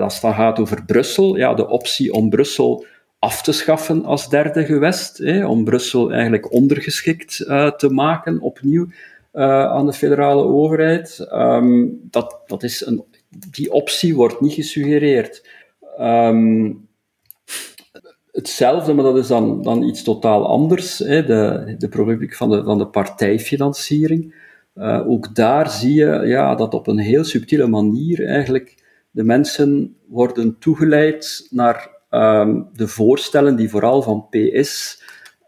als 0.00 0.12
het 0.12 0.22
dan 0.22 0.34
gaat 0.34 0.58
over 0.58 0.84
Brussel, 0.84 1.36
ja, 1.36 1.54
de 1.54 1.68
optie 1.68 2.12
om 2.12 2.30
Brussel 2.30 2.86
af 3.18 3.42
te 3.42 3.52
schaffen 3.52 4.04
als 4.04 4.28
derde 4.28 4.64
gewest, 4.64 5.18
hè, 5.18 5.46
om 5.46 5.64
Brussel 5.64 6.12
eigenlijk 6.12 6.52
ondergeschikt 6.52 7.36
te 7.76 7.88
maken 7.90 8.40
opnieuw 8.40 8.86
aan 9.42 9.86
de 9.86 9.92
federale 9.92 10.42
overheid, 10.42 11.26
um, 11.32 11.98
dat, 12.10 12.40
dat 12.46 12.62
is 12.62 12.86
een, 12.86 13.04
die 13.50 13.72
optie 13.72 14.14
wordt 14.14 14.40
niet 14.40 14.52
gesuggereerd. 14.52 15.48
Um, 16.00 16.88
hetzelfde, 18.34 18.92
maar 18.92 19.04
dat 19.04 19.16
is 19.16 19.26
dan, 19.26 19.62
dan 19.62 19.82
iets 19.82 20.02
totaal 20.02 20.46
anders. 20.46 20.98
Hè, 20.98 21.24
de, 21.24 21.74
de 21.78 21.88
problematiek 21.88 22.34
van 22.34 22.50
de, 22.50 22.64
van 22.64 22.78
de 22.78 22.86
partijfinanciering. 22.86 24.34
Uh, 24.74 25.08
ook 25.08 25.34
daar 25.34 25.70
zie 25.70 25.94
je 25.94 26.26
ja, 26.26 26.54
dat 26.54 26.74
op 26.74 26.86
een 26.86 26.98
heel 26.98 27.24
subtiele 27.24 27.66
manier 27.66 28.26
eigenlijk 28.26 28.82
de 29.10 29.24
mensen 29.24 29.96
worden 30.08 30.58
toegeleid 30.58 31.46
naar 31.50 31.90
um, 32.10 32.68
de 32.72 32.88
voorstellen 32.88 33.56
die 33.56 33.70
vooral 33.70 34.02
van 34.02 34.26
PS 34.30 35.02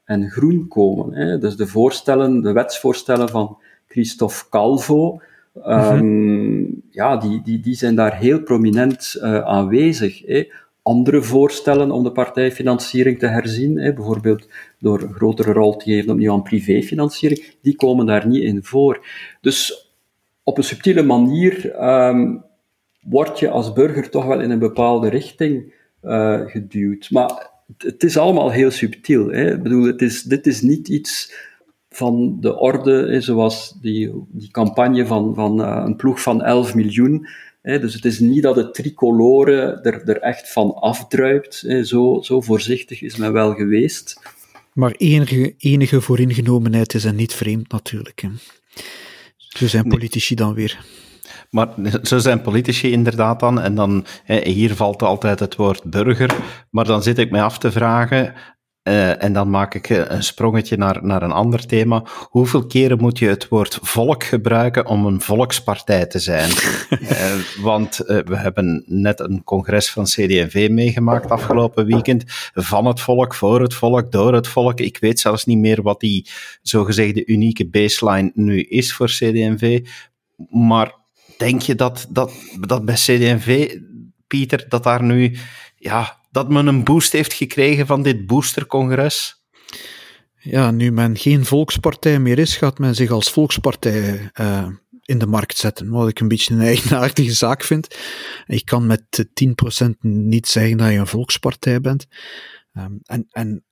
en 0.04 0.30
Groen 0.30 0.68
komen. 0.68 1.14
Hè. 1.14 1.38
Dus 1.38 1.56
de 1.56 1.66
voorstellen, 1.66 2.42
de 2.42 2.52
wetsvoorstellen 2.52 3.28
van 3.28 3.58
Christophe 3.88 4.48
Calvo, 4.50 5.20
um, 5.66 6.82
ja, 6.90 7.16
die, 7.16 7.42
die, 7.42 7.60
die 7.60 7.74
zijn 7.74 7.94
daar 7.94 8.16
heel 8.16 8.42
prominent 8.42 9.14
uh, 9.18 9.38
aanwezig. 9.38 10.26
Hè 10.26 10.48
andere 10.86 11.22
voorstellen 11.22 11.90
om 11.90 12.02
de 12.02 12.12
partijfinanciering 12.12 13.18
te 13.18 13.26
herzien, 13.26 13.78
hè, 13.78 13.92
bijvoorbeeld 13.92 14.48
door 14.78 15.02
een 15.02 15.12
grotere 15.12 15.52
rol 15.52 15.76
te 15.76 15.84
geven 15.84 16.10
opnieuw 16.10 16.32
aan 16.32 16.42
privéfinanciering, 16.42 17.54
die 17.62 17.76
komen 17.76 18.06
daar 18.06 18.26
niet 18.26 18.42
in 18.42 18.64
voor. 18.64 19.06
Dus 19.40 19.90
op 20.42 20.58
een 20.58 20.64
subtiele 20.64 21.02
manier 21.02 21.82
um, 22.08 22.44
word 23.02 23.38
je 23.38 23.50
als 23.50 23.72
burger 23.72 24.10
toch 24.10 24.24
wel 24.24 24.40
in 24.40 24.50
een 24.50 24.58
bepaalde 24.58 25.08
richting 25.08 25.74
uh, 26.02 26.40
geduwd. 26.46 27.10
Maar 27.10 27.50
het 27.78 28.02
is 28.02 28.16
allemaal 28.16 28.50
heel 28.50 28.70
subtiel. 28.70 29.28
Hè. 29.30 29.54
Ik 29.54 29.62
bedoel, 29.62 29.84
het 29.84 30.02
is, 30.02 30.22
dit 30.22 30.46
is 30.46 30.60
niet 30.62 30.88
iets 30.88 31.34
van 31.96 32.36
de 32.40 32.58
orde, 32.58 33.06
hè, 33.08 33.20
zoals 33.20 33.76
die, 33.80 34.12
die 34.28 34.50
campagne 34.50 35.06
van, 35.06 35.34
van 35.34 35.60
uh, 35.60 35.82
een 35.86 35.96
ploeg 35.96 36.22
van 36.22 36.42
11 36.42 36.74
miljoen, 36.74 37.26
dus 37.62 37.94
het 37.94 38.04
is 38.04 38.18
niet 38.18 38.42
dat 38.42 38.56
het 38.56 38.74
tricolore 38.74 39.80
er, 39.82 40.02
er 40.04 40.20
echt 40.20 40.52
van 40.52 40.74
afdruipt. 40.74 41.54
Zo, 41.82 42.20
zo 42.22 42.40
voorzichtig 42.40 43.02
is 43.02 43.16
men 43.16 43.32
wel 43.32 43.54
geweest. 43.54 44.20
Maar 44.72 44.94
enige, 44.96 45.54
enige 45.58 46.00
vooringenomenheid 46.00 46.94
is 46.94 47.04
er 47.04 47.14
niet 47.14 47.34
vreemd 47.34 47.72
natuurlijk. 47.72 48.20
Hè. 48.20 48.28
Zo 49.36 49.66
zijn 49.66 49.88
politici 49.88 50.34
dan 50.34 50.54
weer. 50.54 50.84
Maar 51.50 51.68
zo 52.02 52.18
zijn 52.18 52.40
politici 52.40 52.90
inderdaad 52.90 53.40
dan. 53.40 53.60
En 53.60 53.74
dan, 53.74 54.06
hier 54.42 54.74
valt 54.74 55.02
altijd 55.02 55.40
het 55.40 55.56
woord 55.56 55.84
burger. 55.84 56.36
Maar 56.70 56.84
dan 56.84 57.02
zit 57.02 57.18
ik 57.18 57.30
mij 57.30 57.42
af 57.42 57.58
te 57.58 57.72
vragen, 57.72 58.34
uh, 58.88 59.22
en 59.22 59.32
dan 59.32 59.50
maak 59.50 59.74
ik 59.74 59.88
een 59.88 60.22
sprongetje 60.22 60.76
naar, 60.76 61.04
naar 61.04 61.22
een 61.22 61.32
ander 61.32 61.66
thema. 61.66 62.02
Hoeveel 62.28 62.66
keren 62.66 62.98
moet 62.98 63.18
je 63.18 63.28
het 63.28 63.48
woord 63.48 63.78
volk 63.82 64.24
gebruiken 64.24 64.86
om 64.86 65.06
een 65.06 65.20
volkspartij 65.20 66.06
te 66.06 66.18
zijn? 66.18 66.50
uh, 66.90 67.34
want 67.68 68.00
uh, 68.00 68.18
we 68.24 68.36
hebben 68.36 68.84
net 68.86 69.20
een 69.20 69.44
congres 69.44 69.90
van 69.90 70.04
CD&V 70.04 70.68
meegemaakt 70.70 71.30
afgelopen 71.30 71.86
weekend. 71.86 72.24
Van 72.54 72.86
het 72.86 73.00
volk, 73.00 73.34
voor 73.34 73.60
het 73.60 73.74
volk, 73.74 74.12
door 74.12 74.34
het 74.34 74.48
volk. 74.48 74.80
Ik 74.80 74.98
weet 74.98 75.20
zelfs 75.20 75.44
niet 75.44 75.58
meer 75.58 75.82
wat 75.82 76.00
die 76.00 76.28
zogezegde 76.62 77.26
unieke 77.26 77.68
baseline 77.68 78.30
nu 78.34 78.60
is 78.60 78.94
voor 78.94 79.06
CD&V. 79.06 79.86
Maar 80.50 80.94
denk 81.38 81.62
je 81.62 81.74
dat, 81.74 82.06
dat, 82.10 82.32
dat 82.60 82.84
bij 82.84 82.94
CD&V, 82.94 83.76
Pieter, 84.26 84.64
dat 84.68 84.82
daar 84.82 85.02
nu 85.02 85.36
ja, 85.76 86.15
dat 86.36 86.48
men 86.48 86.66
een 86.66 86.84
boost 86.84 87.12
heeft 87.12 87.32
gekregen 87.32 87.86
van 87.86 88.02
dit 88.02 88.26
boostercongres? 88.26 89.42
Ja, 90.38 90.70
nu 90.70 90.92
men 90.92 91.16
geen 91.16 91.44
volkspartij 91.44 92.18
meer 92.18 92.38
is, 92.38 92.56
gaat 92.56 92.78
men 92.78 92.94
zich 92.94 93.10
als 93.10 93.30
volkspartij 93.30 94.30
uh, 94.40 94.68
in 95.02 95.18
de 95.18 95.26
markt 95.26 95.56
zetten. 95.56 95.90
Wat 95.90 96.08
ik 96.08 96.20
een 96.20 96.28
beetje 96.28 96.54
een 96.54 96.60
eigenaardige 96.60 97.32
zaak 97.32 97.62
vind. 97.62 97.96
Ik 98.46 98.64
kan 98.64 98.86
met 98.86 99.26
10% 99.84 99.88
niet 100.00 100.46
zeggen 100.46 100.76
dat 100.76 100.90
je 100.90 100.98
een 100.98 101.06
volkspartij 101.06 101.80
bent. 101.80 102.06
Um, 102.72 102.98
en, 103.02 103.26
en 103.30 103.64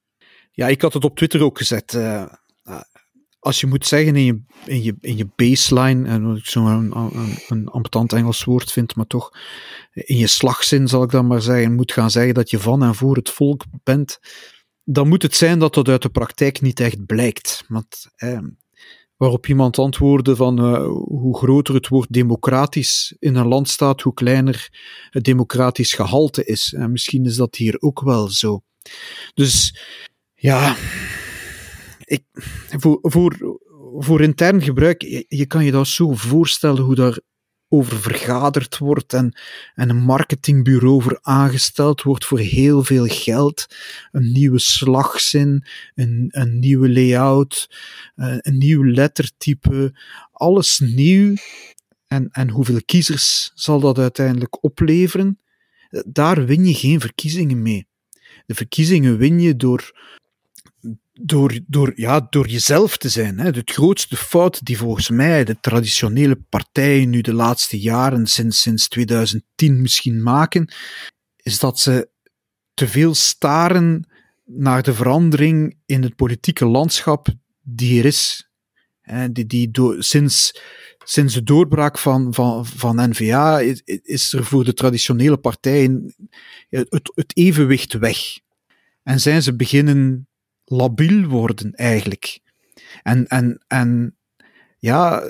ja, 0.50 0.68
ik 0.68 0.82
had 0.82 0.92
het 0.92 1.04
op 1.04 1.16
Twitter 1.16 1.42
ook 1.42 1.58
gezet. 1.58 1.92
Uh, 1.92 2.24
als 3.44 3.60
je 3.60 3.66
moet 3.66 3.86
zeggen 3.86 4.16
in 4.16 4.24
je, 4.24 4.40
in 4.66 4.82
je, 4.82 4.96
in 5.00 5.16
je 5.16 5.28
baseline, 5.36 6.08
en 6.08 6.26
wat 6.26 6.36
ik 6.36 6.46
zo'n 6.46 6.66
een, 6.66 7.38
een, 7.48 7.68
ambetant 7.68 8.12
Engels 8.12 8.44
woord 8.44 8.72
vind, 8.72 8.96
maar 8.96 9.06
toch 9.06 9.30
in 9.92 10.16
je 10.16 10.26
slagzin 10.26 10.88
zal 10.88 11.02
ik 11.02 11.10
dan 11.10 11.26
maar 11.26 11.42
zeggen, 11.42 11.74
moet 11.74 11.92
gaan 11.92 12.10
zeggen 12.10 12.34
dat 12.34 12.50
je 12.50 12.58
van 12.58 12.82
en 12.82 12.94
voor 12.94 13.16
het 13.16 13.30
volk 13.30 13.64
bent, 13.82 14.18
dan 14.84 15.08
moet 15.08 15.22
het 15.22 15.34
zijn 15.34 15.58
dat 15.58 15.74
dat 15.74 15.88
uit 15.88 16.02
de 16.02 16.08
praktijk 16.08 16.60
niet 16.60 16.80
echt 16.80 17.06
blijkt. 17.06 17.64
Want, 17.68 18.06
eh, 18.16 18.38
waarop 19.16 19.46
iemand 19.46 19.78
antwoordde 19.78 20.36
van 20.36 20.74
uh, 20.74 20.86
hoe 21.04 21.36
groter 21.36 21.74
het 21.74 21.88
woord 21.88 22.12
democratisch 22.12 23.16
in 23.18 23.34
een 23.34 23.48
land 23.48 23.68
staat, 23.68 24.02
hoe 24.02 24.14
kleiner 24.14 24.68
het 25.10 25.24
democratisch 25.24 25.92
gehalte 25.92 26.44
is. 26.44 26.72
En 26.72 26.92
misschien 26.92 27.24
is 27.24 27.36
dat 27.36 27.56
hier 27.56 27.76
ook 27.80 28.00
wel 28.00 28.28
zo. 28.28 28.62
Dus 29.34 29.78
ja, 30.34 30.76
voor, 32.68 32.98
voor, 33.02 33.58
voor 33.98 34.20
intern 34.20 34.62
gebruik, 34.62 35.02
je, 35.28 35.46
kan 35.46 35.64
je 35.64 35.70
dat 35.70 35.86
zo 35.86 36.14
voorstellen 36.14 36.82
hoe 36.82 36.94
daar 36.94 37.18
over 37.68 38.00
vergaderd 38.00 38.78
wordt 38.78 39.12
en, 39.12 39.38
en 39.74 39.88
een 39.90 40.02
marketingbureau 40.02 41.02
voor 41.02 41.18
aangesteld 41.22 42.02
wordt 42.02 42.24
voor 42.24 42.38
heel 42.38 42.84
veel 42.84 43.06
geld. 43.06 43.66
Een 44.12 44.32
nieuwe 44.32 44.58
slagzin, 44.58 45.64
een, 45.94 46.28
een 46.30 46.58
nieuwe 46.58 46.88
layout, 46.92 47.70
eh, 48.14 48.36
een 48.38 48.58
nieuw 48.58 48.84
lettertype, 48.84 49.94
alles 50.32 50.78
nieuw. 50.78 51.34
En, 52.06 52.28
en 52.30 52.50
hoeveel 52.50 52.80
kiezers 52.84 53.50
zal 53.54 53.80
dat 53.80 53.98
uiteindelijk 53.98 54.64
opleveren? 54.64 55.38
Daar 56.06 56.46
win 56.46 56.66
je 56.66 56.74
geen 56.74 57.00
verkiezingen 57.00 57.62
mee. 57.62 57.86
De 58.46 58.54
verkiezingen 58.54 59.16
win 59.16 59.40
je 59.40 59.56
door, 59.56 59.92
door, 61.20 61.60
door, 61.66 61.92
ja, 61.94 62.26
door 62.30 62.48
jezelf 62.48 62.96
te 62.96 63.08
zijn. 63.08 63.38
Hè. 63.38 63.52
De 63.52 63.62
grootste 63.64 64.16
fout 64.16 64.64
die 64.64 64.78
volgens 64.78 65.10
mij 65.10 65.44
de 65.44 65.60
traditionele 65.60 66.36
partijen 66.36 67.10
nu 67.10 67.20
de 67.20 67.32
laatste 67.32 67.80
jaren, 67.80 68.26
sinds, 68.26 68.60
sinds 68.60 68.88
2010 68.88 69.80
misschien 69.80 70.22
maken, 70.22 70.72
is 71.36 71.58
dat 71.58 71.78
ze 71.78 72.08
te 72.74 72.88
veel 72.88 73.14
staren 73.14 74.08
naar 74.44 74.82
de 74.82 74.94
verandering 74.94 75.76
in 75.86 76.02
het 76.02 76.16
politieke 76.16 76.66
landschap 76.66 77.28
die 77.62 77.98
er 77.98 78.04
is. 78.04 78.48
Hè, 79.00 79.32
die, 79.32 79.46
die 79.46 79.70
do, 79.70 80.00
sinds, 80.00 80.60
sinds 81.04 81.34
de 81.34 81.42
doorbraak 81.42 81.98
van, 81.98 82.34
van, 82.34 82.66
van 82.66 83.10
NVA 83.10 83.60
is, 83.60 83.82
is 83.84 84.32
er 84.32 84.44
voor 84.44 84.64
de 84.64 84.74
traditionele 84.74 85.36
partijen 85.36 86.14
het, 86.68 87.12
het 87.14 87.36
evenwicht 87.36 87.92
weg. 87.92 88.18
En 89.02 89.20
zijn 89.20 89.42
ze 89.42 89.56
beginnen 89.56 90.28
labiel 90.64 91.26
worden 91.26 91.72
eigenlijk. 91.72 92.40
En, 93.02 93.26
en, 93.26 93.64
en 93.66 94.16
ja, 94.78 95.22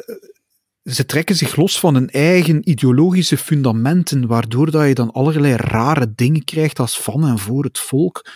ze 0.85 1.07
trekken 1.07 1.37
zich 1.37 1.57
los 1.57 1.79
van 1.79 1.95
hun 1.95 2.11
eigen 2.11 2.71
ideologische 2.71 3.37
fundamenten, 3.37 4.27
waardoor 4.27 4.71
dat 4.71 4.87
je 4.87 4.95
dan 4.95 5.13
allerlei 5.13 5.55
rare 5.55 6.13
dingen 6.15 6.45
krijgt 6.45 6.79
als 6.79 7.01
van 7.01 7.27
en 7.27 7.39
voor 7.39 7.65
het 7.65 7.79
volk. 7.79 8.31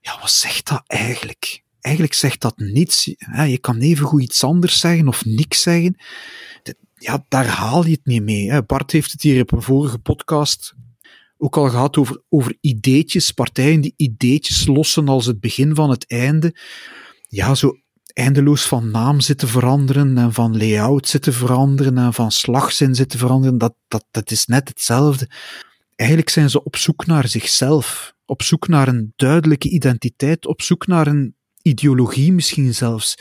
Ja, 0.00 0.18
wat 0.20 0.30
zegt 0.30 0.68
dat 0.68 0.82
eigenlijk? 0.86 1.62
Eigenlijk 1.80 2.14
zegt 2.14 2.40
dat 2.40 2.58
niets. 2.58 3.04
Je 3.46 3.58
kan 3.60 3.78
even 3.78 4.06
goed 4.06 4.22
iets 4.22 4.44
anders 4.44 4.80
zeggen 4.80 5.08
of 5.08 5.24
niks 5.24 5.62
zeggen. 5.62 5.96
Ja, 6.94 7.24
daar 7.28 7.46
haal 7.46 7.84
je 7.84 7.90
het 7.90 8.06
niet 8.06 8.22
mee. 8.22 8.62
Bart 8.62 8.90
heeft 8.90 9.12
het 9.12 9.22
hier 9.22 9.42
op 9.42 9.52
een 9.52 9.62
vorige 9.62 9.98
podcast 9.98 10.74
ook 11.38 11.56
al 11.56 11.68
gehad 11.68 11.96
over, 11.96 12.22
over 12.28 12.56
ideetjes, 12.60 13.32
partijen 13.32 13.80
die 13.80 13.94
ideetjes 13.96 14.66
lossen 14.66 15.08
als 15.08 15.26
het 15.26 15.40
begin 15.40 15.74
van 15.74 15.90
het 15.90 16.06
einde. 16.06 16.54
Ja, 17.28 17.54
zo 17.54 17.76
eindeloos 18.12 18.66
van 18.66 18.90
naam 18.90 19.20
zitten 19.20 19.48
veranderen 19.48 20.18
en 20.18 20.32
van 20.32 20.56
layout 20.56 21.08
zitten 21.08 21.32
veranderen 21.32 21.98
en 21.98 22.14
van 22.14 22.32
slagzin 22.32 22.94
zitten 22.94 23.18
veranderen, 23.18 23.58
dat, 23.58 23.74
dat, 23.88 24.04
dat 24.10 24.30
is 24.30 24.46
net 24.46 24.68
hetzelfde. 24.68 25.30
eigenlijk 25.96 26.30
zijn 26.30 26.50
ze 26.50 26.64
op 26.64 26.76
zoek 26.76 27.06
naar 27.06 27.28
zichzelf, 27.28 28.14
op 28.24 28.42
zoek 28.42 28.68
naar 28.68 28.88
een 28.88 29.12
duidelijke 29.16 29.68
identiteit, 29.68 30.46
op 30.46 30.62
zoek 30.62 30.86
naar 30.86 31.06
een 31.06 31.36
ideologie 31.62 32.32
misschien 32.32 32.74
zelfs. 32.74 33.14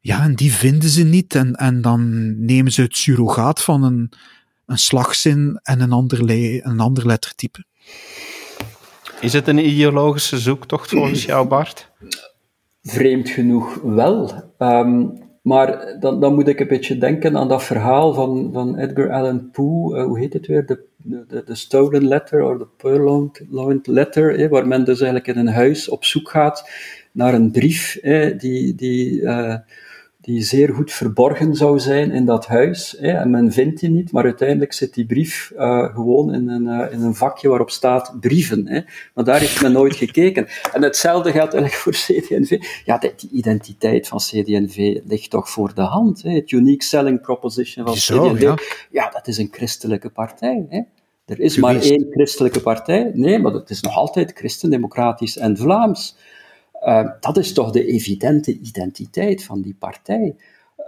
Ja, 0.00 0.22
en 0.22 0.34
die 0.34 0.52
vinden 0.52 0.88
ze 0.88 1.02
niet 1.02 1.34
en, 1.34 1.52
en 1.54 1.80
dan 1.80 2.34
nemen 2.44 2.72
ze 2.72 2.82
het 2.82 2.96
surrogaat 2.96 3.62
van 3.62 3.82
een, 3.82 4.12
een 4.66 4.78
slagzin 4.78 5.60
en 5.62 5.80
een 5.80 5.92
ander, 5.92 6.24
le 6.24 6.60
een 6.64 6.80
ander 6.80 7.06
lettertype. 7.06 7.64
Is 9.20 9.32
het 9.32 9.48
een 9.48 9.66
ideologische 9.66 10.38
zoektocht 10.38 10.90
volgens 10.90 11.24
jou, 11.24 11.48
Bart? 11.48 11.90
Vreemd 12.82 13.28
genoeg 13.28 13.78
wel. 13.82 14.44
Um, 14.58 15.20
maar 15.42 15.96
dan, 16.00 16.20
dan 16.20 16.34
moet 16.34 16.48
ik 16.48 16.60
een 16.60 16.68
beetje 16.68 16.98
denken 16.98 17.36
aan 17.36 17.48
dat 17.48 17.64
verhaal 17.64 18.14
van, 18.14 18.50
van 18.52 18.78
Edgar 18.78 19.10
Allan 19.10 19.50
Poe, 19.50 19.96
uh, 19.96 20.04
hoe 20.04 20.18
heet 20.18 20.32
het 20.32 20.46
weer? 20.46 20.66
De, 20.66 20.84
de, 20.96 21.42
de 21.44 21.54
Stolen 21.54 22.08
Letter, 22.08 22.42
of 22.42 22.58
de 22.58 22.66
Purloined 22.76 23.86
Letter, 23.86 24.48
waar 24.48 24.66
men 24.66 24.84
dus 24.84 25.00
eigenlijk 25.00 25.36
in 25.36 25.46
een 25.46 25.54
huis 25.54 25.88
op 25.88 26.04
zoek 26.04 26.30
gaat 26.30 26.70
naar 27.12 27.34
een 27.34 27.50
brief 27.50 27.98
die, 28.38 28.74
die 28.74 29.20
uh, 29.20 29.56
die 30.22 30.42
zeer 30.42 30.74
goed 30.74 30.92
verborgen 30.92 31.54
zou 31.54 31.78
zijn 31.78 32.10
in 32.10 32.24
dat 32.24 32.46
huis. 32.46 32.96
Hè, 32.98 33.10
en 33.10 33.30
men 33.30 33.52
vindt 33.52 33.80
die 33.80 33.90
niet, 33.90 34.12
maar 34.12 34.24
uiteindelijk 34.24 34.72
zit 34.72 34.94
die 34.94 35.06
brief 35.06 35.52
uh, 35.56 35.94
gewoon 35.94 36.34
in 36.34 36.48
een, 36.48 36.66
uh, 36.66 36.92
in 36.92 37.02
een 37.02 37.14
vakje 37.14 37.48
waarop 37.48 37.70
staat 37.70 38.16
brieven. 38.20 38.68
Hè. 38.68 38.80
Maar 39.14 39.24
daar 39.24 39.40
heeft 39.40 39.62
men 39.62 39.72
nooit 39.72 39.96
gekeken. 39.96 40.46
En 40.72 40.82
hetzelfde 40.82 41.30
geldt 41.30 41.54
eigenlijk 41.54 41.82
voor 41.82 41.92
CD&V. 41.92 42.58
Ja, 42.84 42.98
die, 42.98 43.12
die 43.16 43.30
identiteit 43.30 44.08
van 44.08 44.18
CD&V 44.18 45.00
ligt 45.04 45.30
toch 45.30 45.50
voor 45.50 45.74
de 45.74 45.82
hand. 45.82 46.22
Hè. 46.22 46.30
Het 46.30 46.50
unique 46.50 46.84
selling 46.84 47.20
proposition 47.20 47.86
van 47.86 47.94
CD&V. 47.94 48.40
Ja. 48.40 48.58
ja. 48.90 49.10
dat 49.10 49.28
is 49.28 49.38
een 49.38 49.48
christelijke 49.50 50.10
partij. 50.10 50.66
Hè. 50.68 50.80
Er 51.26 51.40
is 51.40 51.56
maar 51.56 51.80
één 51.80 52.06
christelijke 52.10 52.60
partij. 52.60 53.10
Nee, 53.14 53.38
maar 53.38 53.52
het 53.52 53.70
is 53.70 53.80
nog 53.80 53.96
altijd 53.96 54.32
christendemocratisch 54.34 55.38
en 55.38 55.56
Vlaams. 55.56 56.16
Uh, 56.84 57.10
dat 57.20 57.36
is 57.36 57.52
toch 57.52 57.70
de 57.70 57.86
evidente 57.86 58.58
identiteit 58.58 59.44
van 59.44 59.60
die 59.60 59.76
partij. 59.78 60.34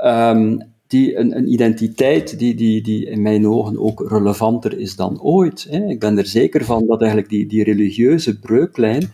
Um, 0.05 0.73
die, 0.87 1.17
een, 1.17 1.53
identiteit 1.53 2.39
die, 2.39 2.55
die, 2.55 2.83
die 2.83 3.07
in 3.07 3.23
mijn 3.23 3.49
ogen 3.49 3.79
ook 3.79 4.11
relevanter 4.11 4.79
is 4.79 4.97
dan 4.97 5.23
ooit. 5.23 5.67
Hè. 5.71 5.87
Ik 5.87 6.01
ben 6.01 6.19
er 6.19 6.27
zeker 6.27 6.65
van 6.65 6.87
dat 6.87 7.01
eigenlijk 7.01 7.31
die, 7.31 7.47
die 7.47 7.65
religieuze 7.65 8.39
breuklijn, 8.39 9.13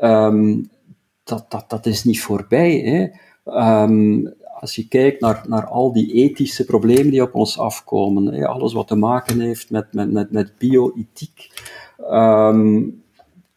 um, 0.00 0.70
dat, 1.24 1.46
dat, 1.48 1.64
dat 1.70 1.86
is 1.86 2.04
niet 2.04 2.20
voorbij. 2.20 2.78
Hè. 2.78 3.08
Um, 3.82 4.34
als 4.60 4.74
je 4.74 4.88
kijkt 4.88 5.20
naar, 5.20 5.44
naar 5.48 5.66
al 5.66 5.92
die 5.92 6.12
ethische 6.12 6.64
problemen 6.64 7.10
die 7.10 7.22
op 7.22 7.34
ons 7.34 7.58
afkomen, 7.58 8.26
hè, 8.26 8.46
alles 8.46 8.72
wat 8.72 8.88
te 8.88 8.96
maken 8.96 9.40
heeft 9.40 9.70
met, 9.70 9.92
met, 9.92 10.12
met, 10.12 10.30
met 10.30 10.52
bioethiek, 10.58 11.50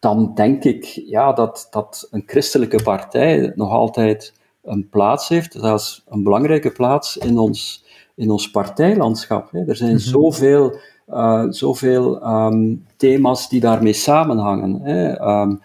dan 0.06 0.32
denk 0.34 0.64
ik 0.64 0.84
ja, 0.86 1.34
dat, 1.34 1.68
dat 1.72 2.08
een 2.12 2.24
christelijke 2.26 2.84
partij 2.84 3.52
nog 3.56 3.72
altijd 3.72 4.34
een 4.64 4.90
plaats 4.90 5.28
heeft, 5.28 5.56
zelfs 5.60 6.04
een 6.08 6.24
belangrijke 6.24 6.72
plaats 6.72 7.18
in 7.18 7.38
ons, 7.38 7.86
in 8.16 8.32
ons 8.32 8.52
partijlandschap. 8.52 9.52
Hè. 9.52 9.68
Er 9.68 9.76
zijn 9.76 9.90
mm 9.90 9.98
-hmm. 9.98 10.06
zoveel, 10.06 10.78
uh, 11.10 11.46
zoveel 11.50 12.28
um, 12.28 12.86
thema's 12.98 13.50
die 13.50 13.60
daarmee 13.60 13.94
samenhangen. 13.94 14.82
Hè. 14.82 15.22
Um, 15.22 15.62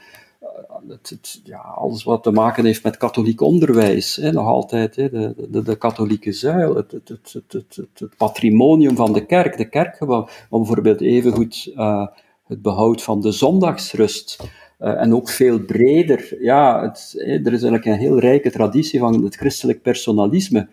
het, 0.88 1.10
het, 1.10 1.40
ja, 1.44 1.58
alles 1.58 2.04
wat 2.04 2.22
te 2.22 2.30
maken 2.30 2.64
heeft 2.64 2.82
met 2.82 2.96
katholiek 2.96 3.40
onderwijs, 3.40 4.16
hè, 4.16 4.32
nog 4.32 4.46
altijd 4.46 4.96
hè, 4.96 5.10
de, 5.10 5.34
de, 5.48 5.62
de, 5.62 5.76
katholieke 5.76 6.32
zuil, 6.32 6.76
het, 6.76 6.90
het, 6.90 7.08
het, 7.32 7.76
het, 7.94 8.16
patrimonium 8.16 8.96
van 8.96 9.12
de 9.12 9.26
kerk, 9.26 9.56
de 9.56 9.68
kerkgebouw, 9.68 10.24
maar 10.24 10.60
bijvoorbeeld 10.60 11.00
evengoed 11.00 11.72
uh, 11.76 12.06
het 12.50 12.62
behoud 12.62 13.02
van 13.02 13.20
de 13.20 13.32
zondagsrust. 13.32 14.38
Uh, 14.80 15.00
en 15.00 15.14
ook 15.14 15.28
veel 15.28 15.58
breder. 15.58 16.36
Ja, 16.40 16.82
het, 16.82 17.14
er 17.16 17.52
is 17.52 17.62
eigenlijk 17.62 17.84
een 17.84 17.98
heel 17.98 18.18
rijke 18.18 18.50
traditie 18.50 19.00
van 19.00 19.24
het 19.24 19.36
christelijk 19.36 19.82
personalisme, 19.82 20.68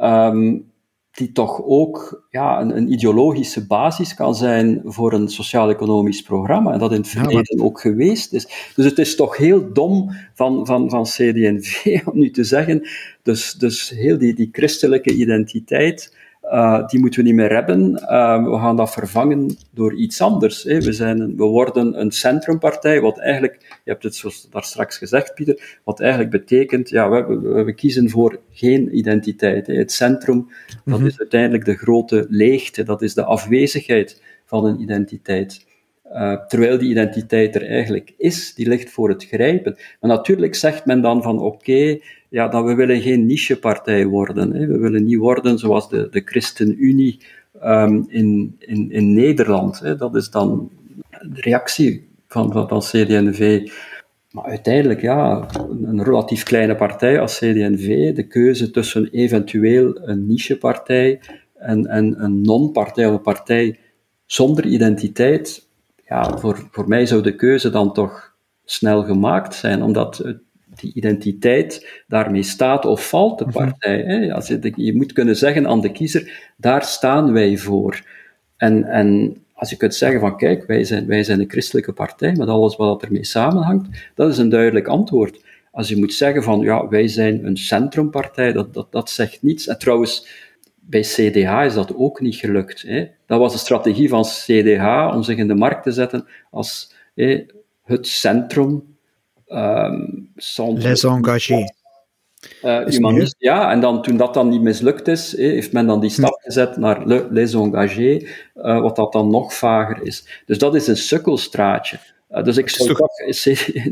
um, 0.00 0.72
die 1.10 1.32
toch 1.32 1.62
ook 1.64 2.26
ja, 2.30 2.60
een, 2.60 2.76
een, 2.76 2.92
ideologische 2.92 3.66
basis 3.66 4.14
kan 4.14 4.34
zijn 4.34 4.80
voor 4.84 5.12
een 5.12 5.28
sociaal-economisch 5.28 6.22
programma, 6.22 6.72
en 6.72 6.78
dat 6.78 6.90
in 6.90 6.96
het 6.96 7.08
verleden 7.08 7.58
ja, 7.58 7.64
ook 7.64 7.80
geweest 7.80 8.32
is. 8.32 8.72
Dus 8.74 8.84
het 8.84 8.98
is 8.98 9.16
toch 9.16 9.36
heel 9.36 9.72
dom 9.72 10.10
van, 10.34 10.66
van, 10.66 10.90
van 10.90 11.02
CD&V 11.02 11.84
om 12.12 12.18
nu 12.18 12.30
te 12.30 12.44
zeggen, 12.44 12.88
dus, 13.22 13.52
dus 13.52 13.90
heel 13.90 14.18
die, 14.18 14.34
die 14.34 14.48
christelijke 14.52 15.12
identiteit, 15.12 16.16
uh, 16.52 16.86
die 16.86 17.00
moeten 17.00 17.20
we 17.20 17.26
niet 17.26 17.36
meer 17.36 17.52
hebben. 17.54 17.90
Uh, 17.90 18.44
we 18.44 18.58
gaan 18.58 18.76
dat 18.76 18.92
vervangen 18.92 19.56
door 19.70 19.94
iets 19.94 20.20
anders. 20.20 20.62
Hè. 20.62 20.80
We, 20.80 20.92
zijn, 20.92 21.36
we 21.36 21.44
worden 21.44 22.00
een 22.00 22.10
centrumpartij, 22.10 23.00
wat 23.00 23.18
eigenlijk, 23.18 23.58
je 23.60 23.90
hebt 23.90 24.02
het 24.02 24.14
zoals 24.14 24.48
daar 24.50 24.64
straks 24.64 24.98
gezegd, 24.98 25.34
Pieter, 25.34 25.78
wat 25.84 26.00
eigenlijk 26.00 26.30
betekent, 26.30 26.88
ja, 26.88 27.10
we, 27.10 27.38
we, 27.38 27.64
we 27.64 27.74
kiezen 27.74 28.10
voor 28.10 28.40
geen 28.50 28.96
identiteit. 28.96 29.66
Hè. 29.66 29.74
Het 29.74 29.92
centrum, 29.92 30.48
dat 30.84 31.00
is 31.00 31.18
uiteindelijk 31.18 31.64
de 31.64 31.76
grote 31.76 32.26
leegte, 32.28 32.82
dat 32.82 33.02
is 33.02 33.14
de 33.14 33.24
afwezigheid 33.24 34.22
van 34.44 34.64
een 34.64 34.80
identiteit. 34.80 35.66
Uh, 36.12 36.46
terwijl 36.46 36.78
die 36.78 36.90
identiteit 36.90 37.54
er 37.54 37.66
eigenlijk 37.66 38.14
is, 38.16 38.54
die 38.54 38.68
ligt 38.68 38.90
voor 38.90 39.08
het 39.08 39.24
grijpen. 39.24 39.76
Maar 40.00 40.10
natuurlijk 40.10 40.54
zegt 40.54 40.86
men 40.86 41.00
dan 41.00 41.22
van 41.22 41.38
oké, 41.38 41.54
okay, 41.54 42.02
ja, 42.34 42.48
dat 42.48 42.64
we 42.64 42.74
willen 42.74 43.00
geen 43.00 43.26
nichepartij 43.26 44.06
worden. 44.06 44.52
Hè. 44.52 44.66
We 44.66 44.78
willen 44.78 45.04
niet 45.04 45.18
worden 45.18 45.58
zoals 45.58 45.88
de, 45.88 46.08
de 46.10 46.22
ChristenUnie 46.24 47.18
um, 47.64 48.04
in, 48.08 48.56
in, 48.58 48.90
in 48.90 49.12
Nederland. 49.12 49.80
Hè. 49.80 49.96
Dat 49.96 50.14
is 50.14 50.30
dan 50.30 50.70
de 51.08 51.40
reactie 51.40 52.08
van, 52.28 52.52
van, 52.52 52.68
van 52.68 52.80
CD&V. 52.80 53.70
Maar 54.30 54.44
uiteindelijk, 54.44 55.00
ja, 55.00 55.46
een 55.82 56.02
relatief 56.02 56.42
kleine 56.42 56.76
partij 56.76 57.20
als 57.20 57.38
CD&V, 57.38 58.14
de 58.14 58.26
keuze 58.26 58.70
tussen 58.70 59.08
eventueel 59.10 59.98
een 60.08 60.26
nichepartij 60.26 61.20
en, 61.54 61.86
en 61.86 62.24
een 62.24 62.42
non-partij 62.42 63.06
of 63.06 63.12
een 63.12 63.22
partij 63.22 63.78
zonder 64.26 64.66
identiteit, 64.66 65.68
ja, 66.08 66.38
voor, 66.38 66.68
voor 66.70 66.88
mij 66.88 67.06
zou 67.06 67.22
de 67.22 67.34
keuze 67.34 67.70
dan 67.70 67.92
toch 67.92 68.34
snel 68.64 69.02
gemaakt 69.02 69.54
zijn, 69.54 69.82
omdat 69.82 70.18
het 70.18 70.43
die 70.84 70.94
identiteit 70.94 72.02
daarmee 72.08 72.42
staat 72.42 72.84
of 72.84 73.08
valt 73.08 73.38
de 73.38 73.44
mhm. 73.44 73.52
partij. 73.52 74.02
Hè? 74.02 74.34
Als 74.34 74.48
je, 74.48 74.72
je 74.76 74.96
moet 74.96 75.12
kunnen 75.12 75.36
zeggen 75.36 75.66
aan 75.66 75.80
de 75.80 75.92
kiezer, 75.92 76.52
daar 76.56 76.82
staan 76.82 77.32
wij 77.32 77.56
voor. 77.56 78.02
En, 78.56 78.84
en 78.84 79.36
als 79.54 79.70
je 79.70 79.76
kunt 79.76 79.94
zeggen 79.94 80.20
van 80.20 80.36
kijk, 80.36 80.66
wij 80.66 80.84
zijn, 80.84 81.06
wij 81.06 81.24
zijn 81.24 81.40
een 81.40 81.50
christelijke 81.50 81.92
partij 81.92 82.32
met 82.32 82.48
alles 82.48 82.76
wat 82.76 83.02
ermee 83.02 83.24
samenhangt, 83.24 83.88
dat 84.14 84.30
is 84.30 84.38
een 84.38 84.48
duidelijk 84.48 84.86
antwoord. 84.86 85.42
Als 85.70 85.88
je 85.88 85.96
moet 85.96 86.14
zeggen 86.14 86.42
van 86.42 86.60
ja, 86.60 86.88
wij 86.88 87.08
zijn 87.08 87.46
een 87.46 87.56
centrumpartij, 87.56 88.52
dat, 88.52 88.74
dat, 88.74 88.92
dat 88.92 89.10
zegt 89.10 89.42
niets. 89.42 89.66
En 89.66 89.78
trouwens, 89.78 90.26
bij 90.80 91.00
CDH 91.00 91.64
is 91.64 91.74
dat 91.74 91.94
ook 91.96 92.20
niet 92.20 92.36
gelukt. 92.36 92.82
Hè? 92.82 93.08
Dat 93.26 93.38
was 93.38 93.52
de 93.52 93.58
strategie 93.58 94.08
van 94.08 94.22
CDH 94.22 95.10
om 95.14 95.22
zich 95.22 95.36
in 95.36 95.48
de 95.48 95.54
markt 95.54 95.82
te 95.82 95.92
zetten 95.92 96.26
als 96.50 96.94
hè, 97.14 97.44
het 97.84 98.06
centrum 98.06 98.93
Um, 99.48 100.32
Les 100.76 101.04
engagés. 101.04 101.72
Uh, 102.62 102.86
humanist, 102.86 103.34
ja, 103.38 103.70
en 103.70 103.80
dan, 103.80 104.02
toen 104.02 104.16
dat 104.16 104.34
dan 104.34 104.48
niet 104.48 104.60
mislukt 104.60 105.08
is, 105.08 105.36
heeft 105.36 105.72
men 105.72 105.86
dan 105.86 106.00
die 106.00 106.10
hm. 106.10 106.14
stap 106.14 106.40
gezet 106.42 106.76
naar 106.76 107.06
le, 107.06 107.26
les 107.30 107.54
engagés, 107.54 108.24
uh, 108.54 108.80
wat 108.80 108.96
dat 108.96 109.12
dan 109.12 109.30
nog 109.30 109.54
vager 109.54 110.02
is. 110.02 110.42
Dus 110.46 110.58
dat 110.58 110.74
is 110.74 110.86
een 110.86 110.96
sukkelstraatje. 110.96 111.98
Uh, 112.30 112.42
dus 112.42 112.56
ik 112.56 112.68
zou 112.68 112.88
toch, 112.88 112.98
toch 112.98 113.28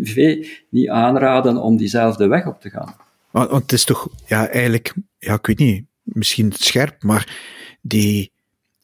CV 0.02 0.46
niet 0.68 0.88
aanraden 0.88 1.56
om 1.56 1.76
diezelfde 1.76 2.26
weg 2.26 2.46
op 2.46 2.60
te 2.60 2.70
gaan. 2.70 2.94
Want, 3.30 3.50
want 3.50 3.62
het 3.62 3.72
is 3.72 3.84
toch, 3.84 4.08
ja, 4.26 4.48
eigenlijk, 4.48 4.94
ja, 5.18 5.34
ik 5.34 5.46
weet 5.46 5.58
niet, 5.58 5.84
misschien 6.02 6.52
scherp, 6.52 7.02
maar 7.02 7.36
die 7.80 8.32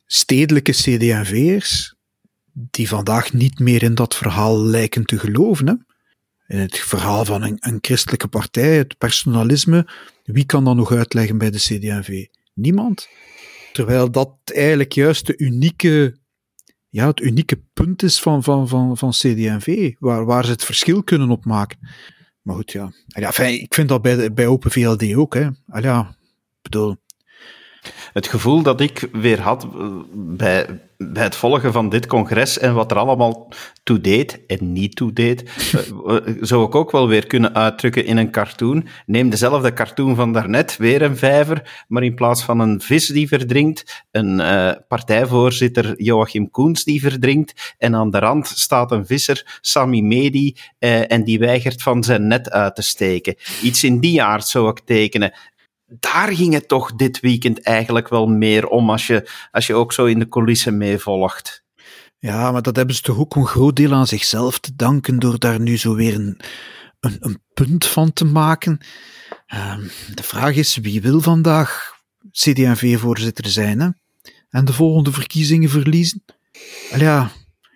stedelijke 0.06 0.72
CD&V'ers, 0.72 1.94
die 2.52 2.88
vandaag 2.88 3.32
niet 3.32 3.58
meer 3.58 3.82
in 3.82 3.94
dat 3.94 4.14
verhaal 4.14 4.62
lijken 4.62 5.04
te 5.04 5.18
geloven, 5.18 5.66
hè? 5.66 5.74
In 6.48 6.58
het 6.58 6.78
verhaal 6.78 7.24
van 7.24 7.42
een, 7.42 7.56
een 7.60 7.78
christelijke 7.80 8.28
partij, 8.28 8.76
het 8.76 8.98
personalisme, 8.98 9.88
wie 10.24 10.44
kan 10.44 10.64
dat 10.64 10.76
nog 10.76 10.92
uitleggen 10.92 11.38
bij 11.38 11.50
de 11.50 11.58
CD&V? 11.58 12.26
Niemand. 12.54 13.08
Terwijl 13.72 14.10
dat 14.10 14.30
eigenlijk 14.44 14.92
juist 14.92 15.26
de 15.26 15.36
unieke, 15.36 16.18
ja, 16.88 17.06
het 17.06 17.20
unieke 17.20 17.60
punt 17.72 18.02
is 18.02 18.20
van, 18.20 18.42
van, 18.42 18.68
van, 18.68 18.96
van 18.96 19.10
CD&V, 19.10 19.92
waar, 19.98 20.24
waar 20.24 20.44
ze 20.44 20.50
het 20.50 20.64
verschil 20.64 21.02
kunnen 21.02 21.30
opmaken. 21.30 21.78
Maar 22.42 22.56
goed, 22.56 22.72
ja. 22.72 22.92
ja 23.06 23.26
enfin, 23.26 23.60
ik 23.60 23.74
vind 23.74 23.88
dat 23.88 24.02
bij, 24.02 24.32
bij 24.32 24.46
Open 24.46 24.70
VLD 24.70 25.14
ook. 25.14 25.34
Hè. 25.34 25.48
Ja, 25.80 26.16
bedoel, 26.62 26.96
Het 28.12 28.26
gevoel 28.26 28.62
dat 28.62 28.80
ik 28.80 29.08
weer 29.12 29.40
had 29.40 29.64
eh, 29.64 30.00
bij, 30.14 30.87
bij 30.98 31.22
het 31.22 31.36
volgen 31.36 31.72
van 31.72 31.88
dit 31.88 32.06
congres 32.06 32.58
en 32.58 32.74
wat 32.74 32.90
er 32.90 32.96
allemaal 32.96 33.52
toe 33.82 34.00
deed 34.00 34.46
en 34.46 34.72
niet 34.72 34.96
toe 34.96 35.12
deed, 35.12 35.42
eh, 35.46 36.16
eh, 36.16 36.36
zou 36.40 36.66
ik 36.66 36.74
ook 36.74 36.90
wel 36.90 37.08
weer 37.08 37.26
kunnen 37.26 37.54
uitdrukken 37.54 38.04
in 38.04 38.16
een 38.16 38.30
cartoon. 38.30 38.88
Neem 39.06 39.30
dezelfde 39.30 39.72
cartoon 39.72 40.14
van 40.14 40.32
daarnet, 40.32 40.76
weer 40.76 41.02
een 41.02 41.16
vijver, 41.16 41.84
maar 41.88 42.02
in 42.02 42.14
plaats 42.14 42.44
van 42.44 42.60
een 42.60 42.80
vis 42.80 43.06
die 43.06 43.28
verdrinkt, 43.28 44.04
een 44.10 44.38
uh, 44.38 44.72
partijvoorzitter 44.88 46.02
Joachim 46.02 46.50
Koens 46.50 46.84
die 46.84 47.00
verdrinkt, 47.00 47.74
en 47.78 47.94
aan 47.94 48.10
de 48.10 48.18
rand 48.18 48.46
staat 48.46 48.92
een 48.92 49.06
visser, 49.06 49.58
Sami 49.60 50.02
Medi, 50.02 50.56
uh, 50.78 51.12
en 51.12 51.24
die 51.24 51.38
weigert 51.38 51.82
van 51.82 52.04
zijn 52.04 52.26
net 52.26 52.50
uit 52.50 52.74
te 52.74 52.82
steken. 52.82 53.36
Iets 53.62 53.84
in 53.84 54.00
die 54.00 54.22
aard 54.22 54.46
zou 54.46 54.68
ik 54.68 54.80
tekenen 54.84 55.32
daar 55.88 56.32
ging 56.36 56.52
het 56.52 56.68
toch 56.68 56.94
dit 56.94 57.20
weekend 57.20 57.62
eigenlijk 57.62 58.08
wel 58.08 58.26
meer 58.26 58.66
om 58.66 58.90
als 58.90 59.06
je, 59.06 59.30
als 59.50 59.66
je 59.66 59.74
ook 59.74 59.92
zo 59.92 60.04
in 60.04 60.18
de 60.18 60.28
coulissen 60.28 60.76
meevolgt. 60.76 61.64
Ja, 62.18 62.52
maar 62.52 62.62
dat 62.62 62.76
hebben 62.76 62.94
ze 62.94 63.02
toch 63.02 63.18
ook 63.18 63.36
een 63.36 63.46
groot 63.46 63.76
deel 63.76 63.92
aan 63.92 64.06
zichzelf 64.06 64.58
te 64.58 64.76
danken 64.76 65.18
door 65.18 65.38
daar 65.38 65.60
nu 65.60 65.76
zo 65.76 65.94
weer 65.94 66.14
een, 66.14 66.40
een, 67.00 67.16
een 67.20 67.42
punt 67.54 67.86
van 67.86 68.12
te 68.12 68.24
maken. 68.24 68.78
Uh, 69.54 69.78
de 70.14 70.22
vraag 70.22 70.54
is, 70.54 70.76
wie 70.76 71.02
wil 71.02 71.20
vandaag 71.20 71.96
CD&V-voorzitter 72.30 73.46
zijn 73.46 73.80
hè? 73.80 73.88
en 74.50 74.64
de 74.64 74.72
volgende 74.72 75.12
verkiezingen 75.12 75.70
verliezen? 75.70 76.24
Wel 76.90 77.00
ja, 77.00 77.30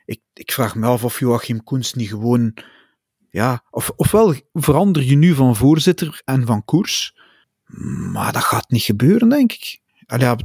ik, 0.05 0.20
ik 0.35 0.53
vraag 0.53 0.75
me 0.75 0.87
af 0.87 1.05
of 1.05 1.18
Joachim 1.18 1.64
Koens 1.64 1.94
niet 1.94 2.09
gewoon... 2.09 2.57
Ja, 3.31 3.64
of, 3.70 3.90
ofwel 3.96 4.35
verander 4.53 5.03
je 5.03 5.16
nu 5.16 5.35
van 5.35 5.57
voorzitter 5.57 6.20
en 6.25 6.46
van 6.46 6.64
koers 6.64 7.14
maar 8.13 8.33
dat 8.33 8.43
gaat 8.43 8.71
niet 8.71 8.83
gebeuren, 8.83 9.29
denk 9.29 9.53
ik. 9.53 9.81
Allee, 10.07 10.37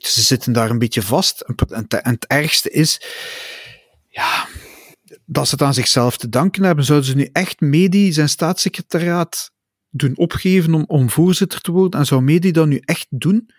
ze 0.00 0.22
zitten 0.22 0.52
daar 0.52 0.70
een 0.70 0.78
beetje 0.78 1.02
vast. 1.02 1.40
En 1.40 1.86
het 1.88 2.26
ergste 2.26 2.70
is, 2.70 3.00
ja, 4.08 4.48
dat 5.24 5.48
ze 5.48 5.54
het 5.54 5.62
aan 5.62 5.74
zichzelf 5.74 6.16
te 6.16 6.28
danken 6.28 6.62
hebben. 6.62 6.84
Zouden 6.84 7.08
ze 7.08 7.16
nu 7.16 7.28
echt 7.32 7.60
Medi 7.60 8.12
zijn 8.12 8.28
staatssecretariaat 8.28 9.50
doen 9.90 10.16
opgeven 10.16 10.74
om, 10.74 10.84
om 10.86 11.10
voorzitter 11.10 11.60
te 11.60 11.72
worden? 11.72 12.00
En 12.00 12.06
zou 12.06 12.22
Medi 12.22 12.50
dat 12.50 12.66
nu 12.66 12.80
echt 12.84 13.06
doen? 13.10 13.50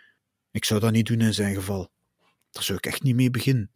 Ik 0.52 0.65
zou 0.65 0.80
dat 0.80 0.91
niet 0.91 1.06
doen 1.06 1.22
in 1.22 1.34
zijn 1.34 1.56
geval. 1.56 1.91
Daar 2.52 2.63
zou 2.63 2.78
ik 2.78 2.86
echt 2.86 3.04
niet 3.04 3.15
mee 3.15 3.32
beginnen. 3.32 3.72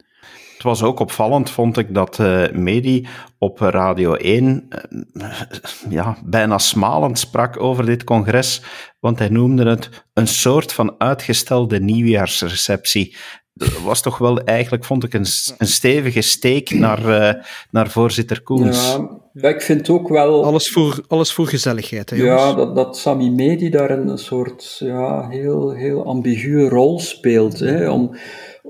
Het 0.54 0.62
was 0.62 0.82
ook 0.82 1.00
opvallend, 1.00 1.50
vond 1.50 1.78
ik, 1.78 1.94
dat 1.94 2.18
uh, 2.18 2.50
Medi 2.52 3.06
op 3.38 3.58
Radio 3.58 4.14
1 4.14 4.68
uh, 5.12 5.40
ja, 5.88 6.16
bijna 6.24 6.58
smalend 6.58 7.18
sprak 7.18 7.60
over 7.60 7.86
dit 7.86 8.04
congres, 8.04 8.62
want 9.00 9.18
hij 9.18 9.28
noemde 9.28 9.68
het 9.68 10.04
een 10.12 10.26
soort 10.26 10.72
van 10.72 10.94
uitgestelde 10.98 11.80
nieuwjaarsreceptie. 11.80 13.16
Dat 13.54 13.80
was 13.84 14.02
toch 14.02 14.18
wel 14.18 14.38
eigenlijk, 14.40 14.84
vond 14.84 15.04
ik, 15.04 15.14
een, 15.14 15.26
een 15.58 15.66
stevige 15.66 16.20
steek 16.20 16.70
naar, 16.70 17.08
uh, 17.08 17.42
naar 17.70 17.90
voorzitter 17.90 18.42
Koens. 18.42 18.98
Ja, 19.32 19.48
ik 19.48 19.62
vind 19.62 19.88
ook 19.88 20.08
wel... 20.08 20.44
Alles 20.44 20.70
voor, 20.70 21.04
alles 21.08 21.32
voor 21.32 21.46
gezelligheid, 21.46 22.10
hè, 22.10 22.16
Ja, 22.16 22.52
dat, 22.52 22.74
dat 22.74 22.98
Sami 22.98 23.30
Medi 23.30 23.70
daar 23.70 23.90
een 23.90 24.18
soort 24.18 24.76
ja, 24.78 25.28
heel, 25.28 25.70
heel 25.70 26.06
ambiguë 26.06 26.68
rol 26.68 27.00
speelt. 27.00 27.58
Hè, 27.58 27.90
om 27.90 28.16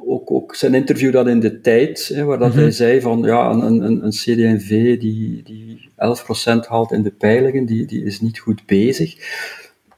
ook, 0.07 0.31
ook 0.31 0.55
zijn 0.55 0.75
interview 0.75 1.13
dat 1.13 1.29
in 1.29 1.41
de 1.41 1.61
tijd, 1.61 2.11
hè, 2.15 2.25
waar 2.25 2.39
dat 2.39 2.49
mm 2.49 2.55
-hmm. 2.55 2.63
hij 2.63 2.71
zei 2.71 3.01
van 3.01 3.23
ja, 3.23 3.51
een, 3.51 3.83
een, 3.83 4.05
een 4.05 4.11
CD&V 4.11 4.99
die, 4.99 5.43
die 5.43 5.91
11% 5.97 6.69
haalt 6.69 6.93
in 6.93 7.03
de 7.03 7.11
peilingen, 7.11 7.67
die, 7.67 7.87
die 7.87 8.05
is 8.05 8.21
niet 8.21 8.39
goed 8.39 8.67
bezig. 8.67 9.17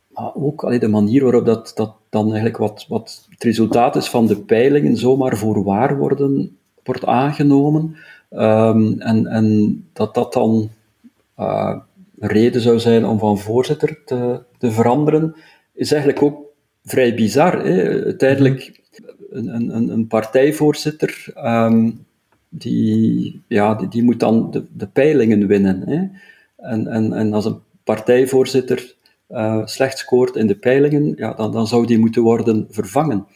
Maar 0.09 0.35
ook 0.35 0.65
allee, 0.65 0.79
de 0.79 0.89
manier 0.89 1.23
waarop 1.23 1.47
dat, 1.47 1.73
dat 1.75 1.95
dan 2.11 2.27
eigenlijk 2.27 2.57
wat, 2.57 2.85
wat 2.89 3.27
het 3.31 3.43
resultaat 3.43 3.97
is 3.97 4.09
van 4.09 4.27
de 4.27 4.41
peilingen 4.41 4.97
zomaar 4.97 5.37
voor 5.37 5.65
waar 5.65 5.99
worden, 5.99 6.57
wordt 6.85 7.05
aangenomen. 7.05 7.97
Um, 8.31 9.01
en, 9.01 9.27
en 9.27 9.87
dat 9.93 10.15
dat 10.15 10.33
dan 10.33 10.71
uh, 11.39 11.77
een 12.19 12.29
reden 12.29 12.61
zou 12.61 12.79
zijn 12.79 13.07
om 13.07 13.19
van 13.19 13.39
voorzitter 13.39 14.01
te, 14.05 14.43
te 14.59 14.71
veranderen, 14.71 15.35
is 15.75 15.93
eigenlijk 15.93 16.23
ook 16.23 16.45
vrij 16.85 17.15
bizar. 17.15 17.65
Hè? 17.65 18.05
Uiteindelijk 18.05 18.76
een, 19.37 19.77
een, 19.77 19.89
een 19.89 20.07
partijvoorzitter, 20.07 21.27
um, 21.45 22.07
die, 22.49 23.43
ja, 23.49 23.75
die, 23.75 23.89
die, 23.89 24.03
moet 24.03 24.21
dan 24.21 24.51
de, 24.51 24.65
de 24.73 24.87
peilingen 24.87 25.47
winnen. 25.47 25.89
Hè? 25.89 26.07
En, 26.69 26.87
en, 26.87 27.13
en 27.13 27.33
als 27.33 27.45
een 27.45 27.59
partijvoorzitter 27.85 28.95
uh, 29.31 29.67
slecht 29.67 29.99
scoort 29.99 30.37
in 30.37 30.47
de 30.47 30.57
peilingen, 30.57 31.13
ja, 31.17 31.33
dan, 31.33 31.53
dan 31.53 31.67
zou 31.67 31.87
die 31.87 31.99
moeten 31.99 32.23
worden 32.23 32.67
vervangen. 32.71 33.27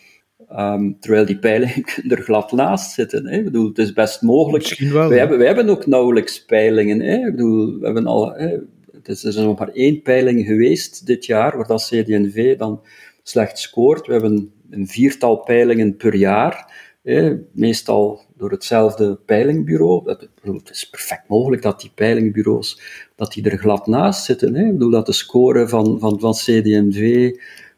Um, 0.52 0.96
terwijl 1.00 1.26
die 1.26 1.38
peilingen 1.38 1.84
er 2.08 2.22
glad 2.22 2.52
naast 2.52 2.90
zitten. 2.90 3.26
Hè? 3.26 3.38
Ik 3.38 3.44
bedoel, 3.44 3.68
het 3.68 3.78
is 3.78 3.92
best 3.92 4.22
mogelijk. 4.22 4.78
Wel, 4.78 5.08
wij, 5.08 5.18
hebben, 5.18 5.38
wij 5.38 5.46
hebben 5.46 5.68
ook 5.68 5.86
nauwelijks 5.86 6.44
peilingen. 6.44 7.00
Hè? 7.00 7.16
Ik 7.16 7.30
bedoel, 7.30 7.78
we 7.78 7.84
hebben 7.84 8.06
al, 8.06 8.32
hè? 8.32 8.56
Het 8.92 9.08
is, 9.08 9.22
er 9.22 9.28
is 9.28 9.36
nog 9.36 9.58
maar 9.58 9.68
één 9.68 10.02
peiling 10.02 10.46
geweest 10.46 11.06
dit 11.06 11.26
jaar, 11.26 11.56
waar 11.56 11.66
dat 11.66 11.86
CD&V 11.86 12.56
dan 12.56 12.80
slecht 13.22 13.58
scoort. 13.58 14.06
We 14.06 14.12
hebben 14.12 14.52
een 14.70 14.88
viertal 14.88 15.36
peilingen 15.36 15.96
per 15.96 16.14
jaar, 16.14 16.72
meestal 17.52 18.20
door 18.36 18.50
hetzelfde 18.50 19.18
peilingbureau. 19.26 20.10
Het 20.42 20.70
is 20.70 20.90
perfect 20.90 21.28
mogelijk 21.28 21.62
dat 21.62 21.80
die 21.80 21.90
peilingbureaus 21.94 22.80
dat 23.16 23.32
die 23.32 23.50
er 23.50 23.58
glad 23.58 23.86
naast 23.86 24.24
zitten. 24.24 24.54
Hè. 24.54 24.64
Ik 24.64 24.72
bedoel 24.72 24.90
dat 24.90 25.06
de 25.06 25.12
score 25.12 25.68
van, 25.68 25.98
van, 25.98 26.20
van 26.20 26.32
CD&V 26.32 27.30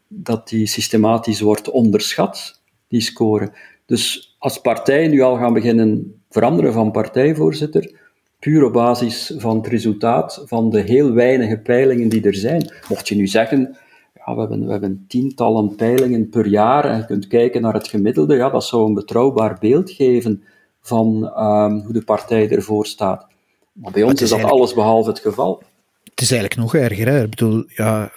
dat 0.07 0.49
die 0.49 0.67
systematisch 0.67 1.41
wordt 1.41 1.69
onderschat, 1.69 2.61
die 2.87 3.01
score. 3.01 3.51
Dus 3.85 4.35
als 4.39 4.61
partijen 4.61 5.11
nu 5.11 5.21
al 5.21 5.37
gaan 5.37 5.53
beginnen 5.53 6.21
veranderen 6.29 6.73
van 6.73 6.91
partijvoorzitter, 6.91 7.91
puur 8.39 8.63
op 8.63 8.73
basis 8.73 9.33
van 9.37 9.57
het 9.57 9.67
resultaat 9.67 10.43
van 10.45 10.69
de 10.69 10.81
heel 10.81 11.13
weinige 11.13 11.57
peilingen 11.57 12.09
die 12.09 12.21
er 12.21 12.35
zijn. 12.35 12.71
Mocht 12.89 13.07
je 13.07 13.15
nu 13.15 13.27
zeggen, 13.27 13.77
ja, 14.25 14.33
we, 14.33 14.39
hebben, 14.39 14.65
we 14.65 14.71
hebben 14.71 15.05
tientallen 15.07 15.75
peilingen 15.75 16.29
per 16.29 16.47
jaar 16.47 16.85
en 16.85 16.97
je 16.97 17.05
kunt 17.05 17.27
kijken 17.27 17.61
naar 17.61 17.73
het 17.73 17.87
gemiddelde, 17.87 18.35
ja, 18.35 18.49
dat 18.49 18.65
zou 18.65 18.87
een 18.87 18.93
betrouwbaar 18.93 19.57
beeld 19.59 19.91
geven 19.91 20.43
van 20.81 21.31
um, 21.37 21.79
hoe 21.79 21.93
de 21.93 22.03
partij 22.03 22.49
ervoor 22.49 22.85
staat. 22.85 23.27
Maar 23.71 23.91
bij 23.91 24.03
ons 24.03 24.13
is, 24.13 24.21
is 24.21 24.41
dat 24.41 24.51
alles 24.51 24.73
behalve 24.73 25.09
het 25.09 25.19
geval. 25.19 25.63
Het 26.03 26.21
is 26.21 26.31
eigenlijk 26.31 26.61
nog 26.61 26.75
erger. 26.75 27.07
Hè? 27.07 27.23
Ik 27.23 27.29
bedoel, 27.29 27.63
ja, 27.67 28.11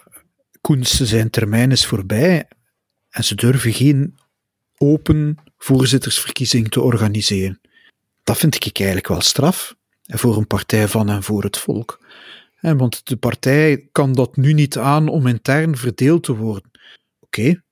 Koens 0.61 1.01
zijn 1.01 1.31
termijn 1.31 1.71
is 1.71 1.87
voorbij 1.87 2.49
en 3.11 3.25
ze 3.25 3.35
durven 3.35 3.73
geen 3.73 4.19
open 4.77 5.37
voorzittersverkiezing 5.59 6.69
te 6.69 6.81
organiseren. 6.81 7.61
Dat 8.25 8.39
vind 8.39 8.55
ik 8.55 8.79
eigenlijk 8.79 9.09
wel 9.09 9.21
straf. 9.21 9.75
Voor 10.03 10.37
een 10.37 10.47
partij 10.47 10.89
van 10.89 11.09
en 11.09 11.23
voor 11.23 11.43
het 11.43 11.59
volk. 11.59 12.06
Want 12.75 13.07
de 13.07 13.17
partij 13.17 13.89
kan 13.93 14.13
dat 14.13 14.37
nu 14.37 14.53
niet 14.53 14.79
aan 14.79 15.09
om 15.09 15.27
intern 15.27 15.77
verdeeld 15.77 16.23
te 16.23 16.37
worden. 16.37 16.71
Oké, 17.21 17.63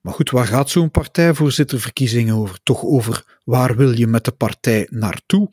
maar 0.00 0.14
goed, 0.14 0.30
waar 0.30 0.46
gaat 0.46 0.70
zo'n 0.70 0.90
partijvoorzitterverkiezing 0.90 2.32
over? 2.32 2.58
Toch 2.62 2.82
over 2.82 3.40
waar 3.44 3.76
wil 3.76 3.92
je 3.92 4.06
met 4.06 4.24
de 4.24 4.32
partij 4.32 4.86
naartoe? 4.90 5.50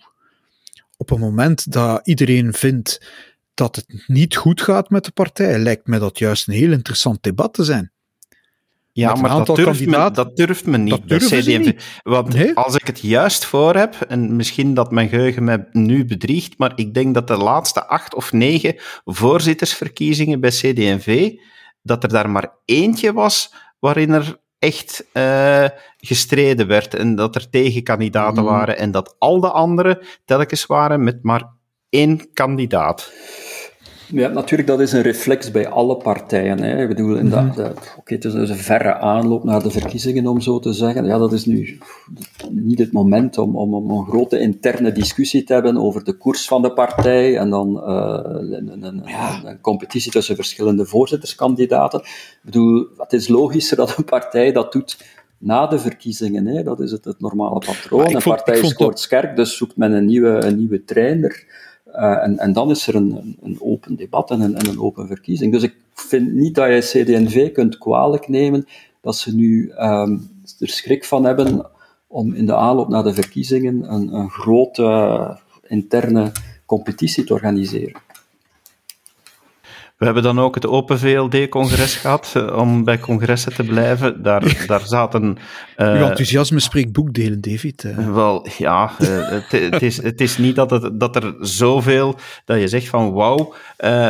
Op 0.97 1.09
het 1.09 1.19
moment 1.19 1.71
dat 1.71 2.07
iedereen 2.07 2.53
vindt 2.53 3.07
dat 3.53 3.75
het 3.75 4.03
niet 4.07 4.35
goed 4.35 4.61
gaat 4.61 4.89
met 4.89 5.05
de 5.05 5.11
partij, 5.11 5.59
lijkt 5.59 5.87
mij 5.87 5.99
dat 5.99 6.19
juist 6.19 6.47
een 6.47 6.53
heel 6.53 6.71
interessant 6.71 7.23
debat 7.23 7.53
te 7.53 7.63
zijn. 7.63 7.91
Ja, 8.99 9.15
maar 9.15 9.45
dat 9.45 9.55
durft, 9.55 9.85
me, 9.85 10.11
dat 10.11 10.35
durft 10.35 10.65
me 10.65 10.77
niet 10.77 11.05
bij 11.05 11.17
CD&V. 11.17 11.73
Want 12.03 12.33
nee? 12.33 12.53
als 12.53 12.75
ik 12.75 12.87
het 12.87 12.99
juist 12.99 13.45
voor 13.45 13.75
heb, 13.75 13.95
en 14.07 14.35
misschien 14.35 14.73
dat 14.73 14.91
mijn 14.91 15.09
geheugen 15.09 15.43
mij 15.43 15.67
nu 15.71 16.05
bedriegt, 16.05 16.57
maar 16.57 16.71
ik 16.75 16.93
denk 16.93 17.13
dat 17.13 17.27
de 17.27 17.37
laatste 17.37 17.87
acht 17.87 18.15
of 18.15 18.31
negen 18.31 18.75
voorzittersverkiezingen 19.05 20.39
bij 20.39 20.49
CD&V, 20.49 21.31
dat 21.81 22.03
er 22.03 22.09
daar 22.09 22.29
maar 22.29 22.53
eentje 22.65 23.13
was 23.13 23.53
waarin 23.79 24.11
er 24.11 24.39
echt 24.59 25.05
uh, 25.13 25.65
gestreden 25.97 26.67
werd 26.67 26.93
en 26.93 27.15
dat 27.15 27.35
er 27.35 27.49
tegenkandidaten 27.49 28.43
mm. 28.43 28.49
waren 28.49 28.77
en 28.77 28.91
dat 28.91 29.15
al 29.19 29.39
de 29.39 29.51
anderen 29.51 29.99
telkens 30.25 30.65
waren 30.65 31.03
met 31.03 31.23
maar 31.23 31.43
één 31.89 32.33
kandidaat. 32.33 33.11
Ja, 34.11 34.29
natuurlijk, 34.29 34.69
dat 34.69 34.79
is 34.79 34.91
een 34.91 35.01
reflex 35.01 35.51
bij 35.51 35.67
alle 35.67 35.97
partijen. 35.97 36.61
Hè. 36.63 36.81
Ik 36.81 36.87
bedoel, 36.87 37.15
in 37.15 37.29
dat, 37.29 37.55
dat, 37.55 37.95
okay, 37.97 38.15
het 38.17 38.25
is 38.25 38.33
dus 38.33 38.49
een 38.49 38.55
verre 38.55 38.93
aanloop 38.93 39.43
naar 39.43 39.63
de 39.63 39.71
verkiezingen, 39.71 40.27
om 40.27 40.41
zo 40.41 40.59
te 40.59 40.73
zeggen. 40.73 41.05
Ja, 41.05 41.17
dat 41.17 41.33
is 41.33 41.45
nu 41.45 41.79
niet 42.49 42.79
het 42.79 42.91
moment 42.91 43.37
om, 43.37 43.55
om, 43.55 43.73
om 43.73 43.91
een 43.91 44.05
grote 44.05 44.39
interne 44.39 44.91
discussie 44.91 45.43
te 45.43 45.53
hebben 45.53 45.77
over 45.77 46.03
de 46.03 46.13
koers 46.13 46.47
van 46.47 46.61
de 46.61 46.73
partij 46.73 47.37
en 47.37 47.49
dan 47.49 47.77
uh, 47.77 48.19
een, 48.23 48.83
een, 48.83 49.03
een, 49.45 49.61
competitie 49.61 50.11
tussen 50.11 50.35
verschillende 50.35 50.85
voorzitterskandidaten. 50.85 51.99
Ik 51.99 52.39
bedoel, 52.41 52.87
het 52.97 53.13
is 53.13 53.27
logischer 53.27 53.77
dat 53.77 53.97
een 53.97 54.03
partij 54.03 54.51
dat 54.51 54.71
doet 54.71 54.97
na 55.37 55.67
de 55.67 55.79
verkiezingen. 55.79 56.45
Hè. 56.45 56.63
Dat 56.63 56.79
is 56.79 56.91
het, 56.91 57.05
het 57.05 57.19
normale 57.19 57.59
patroon. 57.59 58.15
Een 58.15 58.21
partij 58.21 58.63
scoort 58.63 59.09
dat... 59.09 59.35
dus 59.35 59.57
zoekt 59.57 59.77
men 59.77 59.91
een 59.91 60.05
nieuwe, 60.05 60.29
een 60.29 60.57
nieuwe 60.57 60.83
trainer. 60.83 61.45
Uh, 61.95 62.23
en, 62.23 62.37
en, 62.37 62.53
dan 62.53 62.69
is 62.69 62.87
er 62.87 62.95
een, 62.95 63.37
een 63.41 63.57
open 63.59 63.95
debat 63.95 64.31
en 64.31 64.41
een, 64.41 64.55
en 64.55 64.67
een, 64.67 64.79
open 64.79 65.07
verkiezing. 65.07 65.51
Dus 65.51 65.63
ik 65.63 65.75
vind 65.93 66.33
niet 66.33 66.55
dat 66.55 66.67
je 66.67 67.03
CD&V 67.03 67.51
kunt 67.51 67.77
kwalijk 67.77 68.27
nemen 68.27 68.67
dat 69.01 69.15
ze 69.15 69.35
nu 69.35 69.71
um, 69.71 70.29
er 70.59 70.67
schrik 70.67 71.05
van 71.05 71.23
hebben 71.23 71.65
om 72.07 72.33
in 72.33 72.45
de 72.45 72.55
aanloop 72.55 72.87
naar 72.87 73.03
de 73.03 73.13
verkiezingen 73.13 73.93
een, 73.93 74.13
een 74.13 74.29
grote 74.29 75.37
interne 75.67 76.31
competitie 76.65 77.23
te 77.23 77.33
organiseren. 77.33 78.01
We 79.99 80.05
hebben 80.05 80.23
dan 80.23 80.39
ook 80.39 80.55
het 80.55 80.65
Open 80.65 80.99
VLD-congres 80.99 81.95
gehad, 81.95 82.31
eh, 82.35 82.57
om 82.57 82.83
bij 82.83 82.99
congressen 82.99 83.53
te 83.53 83.63
blijven. 83.63 84.23
Daar, 84.23 84.55
daar 84.67 84.87
zaten... 84.87 85.37
Uh, 85.77 85.87
Uw 85.87 86.05
enthousiasme 86.05 86.59
spreekt 86.59 86.91
boekdelen, 86.91 87.41
David. 87.41 87.83
Uh. 87.83 88.13
Wel, 88.13 88.47
ja, 88.57 88.91
het, 88.97 89.51
het, 89.51 89.81
is, 89.81 90.01
het 90.03 90.21
is 90.21 90.37
niet 90.37 90.55
dat, 90.55 90.71
het, 90.71 90.99
dat 90.99 91.15
er 91.15 91.35
zoveel, 91.39 92.15
dat 92.45 92.59
je 92.59 92.67
zegt 92.67 92.87
van 92.87 93.11
wauw, 93.11 93.53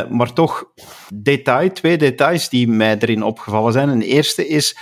maar 0.09 0.33
toch 0.33 0.65
detail, 1.13 1.71
twee 1.71 1.97
details 1.97 2.49
die 2.49 2.67
mij 2.67 2.97
erin 2.99 3.23
opgevallen 3.23 3.73
zijn. 3.73 3.89
Een 3.89 4.01
eerste 4.01 4.47
is 4.47 4.77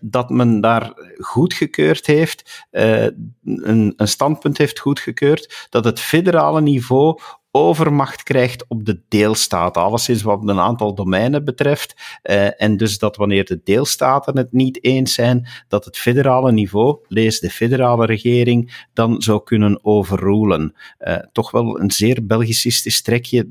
dat 0.00 0.30
men 0.30 0.60
daar 0.60 0.92
goedgekeurd 1.18 2.06
heeft, 2.06 2.66
een, 2.70 3.94
een 3.96 4.08
standpunt 4.08 4.58
heeft 4.58 4.78
goedgekeurd, 4.78 5.66
dat 5.70 5.84
het 5.84 6.00
federale 6.00 6.60
niveau 6.60 7.18
overmacht 7.56 8.22
krijgt 8.22 8.64
op 8.68 8.84
de 8.84 9.00
deelstaten, 9.08 9.82
alleszins 9.82 10.22
wat 10.22 10.48
een 10.48 10.60
aantal 10.60 10.94
domeinen 10.94 11.44
betreft. 11.44 11.94
Uh, 12.22 12.62
en 12.62 12.76
dus 12.76 12.98
dat 12.98 13.16
wanneer 13.16 13.44
de 13.44 13.60
deelstaten 13.64 14.36
het 14.36 14.52
niet 14.52 14.84
eens 14.84 15.14
zijn, 15.14 15.48
dat 15.68 15.84
het 15.84 15.98
federale 15.98 16.52
niveau, 16.52 16.98
lees 17.08 17.40
de 17.40 17.50
federale 17.50 18.06
regering, 18.06 18.86
dan 18.92 19.22
zou 19.22 19.42
kunnen 19.44 19.84
overroelen. 19.84 20.74
Uh, 20.98 21.16
toch 21.32 21.50
wel 21.50 21.80
een 21.80 21.90
zeer 21.90 22.26
Belgicistisch 22.26 23.02
trekje 23.02 23.48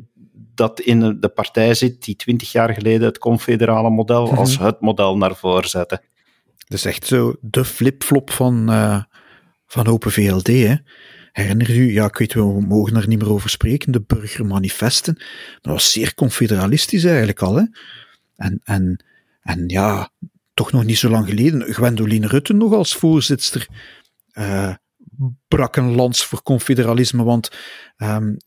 dat 0.55 0.79
in 0.79 1.17
de 1.19 1.29
partij 1.29 1.73
zit 1.73 2.03
die 2.03 2.15
twintig 2.15 2.51
jaar 2.51 2.73
geleden 2.73 3.07
het 3.07 3.17
confederale 3.17 3.89
model 3.89 4.25
mhm. 4.25 4.35
als 4.35 4.57
het 4.57 4.81
model 4.81 5.17
naar 5.17 5.35
voren 5.35 5.69
zette. 5.69 6.01
Dat 6.67 6.77
is 6.77 6.85
echt 6.85 7.05
zo 7.05 7.35
de 7.41 7.65
flipflop 7.65 8.31
van, 8.31 8.71
uh, 8.71 9.03
van 9.67 9.87
Open 9.87 10.11
VLD, 10.11 10.47
hè? 10.47 10.75
Herinner 11.35 11.69
u, 11.69 11.91
ja, 11.91 12.05
ik 12.05 12.17
weet, 12.17 12.33
we 12.33 12.61
mogen 12.67 12.95
er 12.95 13.07
niet 13.07 13.19
meer 13.19 13.29
over 13.29 13.49
spreken, 13.49 13.91
de 13.91 14.01
burgermanifesten. 14.01 15.13
Dat 15.61 15.73
was 15.73 15.91
zeer 15.91 16.13
confederalistisch 16.13 17.03
eigenlijk 17.03 17.41
al, 17.41 17.55
hè. 17.55 17.63
En, 18.35 18.59
en, 18.63 19.05
en 19.41 19.67
ja, 19.67 20.11
toch 20.53 20.71
nog 20.71 20.83
niet 20.83 20.97
zo 20.97 21.09
lang 21.09 21.27
geleden, 21.27 21.73
Gwendoline 21.73 22.27
Rutte 22.27 22.53
nog 22.53 22.73
als 22.73 22.95
voorzitter 22.95 23.67
uh, 24.33 24.73
brak 25.47 25.75
een 25.75 25.95
lans 25.95 26.25
voor 26.25 26.41
confederalisme, 26.41 27.23
want 27.23 27.51
um, 27.97 28.37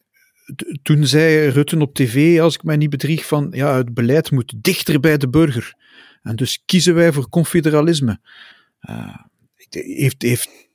toen 0.83 1.07
zei 1.07 1.49
Rutte 1.49 1.79
op 1.79 1.95
tv, 1.95 2.41
als 2.41 2.55
ik 2.55 2.63
mij 2.63 2.77
niet 2.77 2.91
bedrieg, 2.91 3.27
van 3.27 3.49
ja, 3.51 3.77
het 3.77 3.95
beleid 3.95 4.31
moet 4.31 4.55
dichter 4.57 5.01
bij 5.01 5.17
de 5.17 5.29
burger. 5.29 5.75
En 6.23 6.37
dus 6.37 6.63
kiezen 6.65 6.95
wij 6.95 7.13
voor 7.13 7.29
confederalisme. 7.29 8.21
Uh, 8.81 9.17
heeft, 9.71 10.23
heeft 10.23 10.68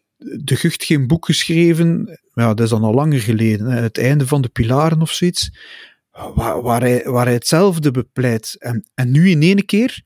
de 0.43 0.55
Gucht 0.55 0.83
geen 0.83 1.07
boek 1.07 1.25
geschreven, 1.25 2.19
ja, 2.33 2.47
dat 2.53 2.59
is 2.59 2.69
dan 2.69 2.83
al 2.83 2.93
langer 2.93 3.19
geleden, 3.19 3.67
het 3.67 3.97
einde 3.97 4.27
van 4.27 4.41
de 4.41 4.49
pilaren 4.49 5.01
of 5.01 5.11
zoiets, 5.11 5.51
waar, 6.11 6.61
waar, 6.61 6.81
hij, 7.25 7.33
hetzelfde 7.33 7.91
bepleit. 7.91 8.55
En, 8.59 8.89
en 8.93 9.11
nu 9.11 9.29
in 9.29 9.41
één 9.41 9.65
keer, 9.65 10.03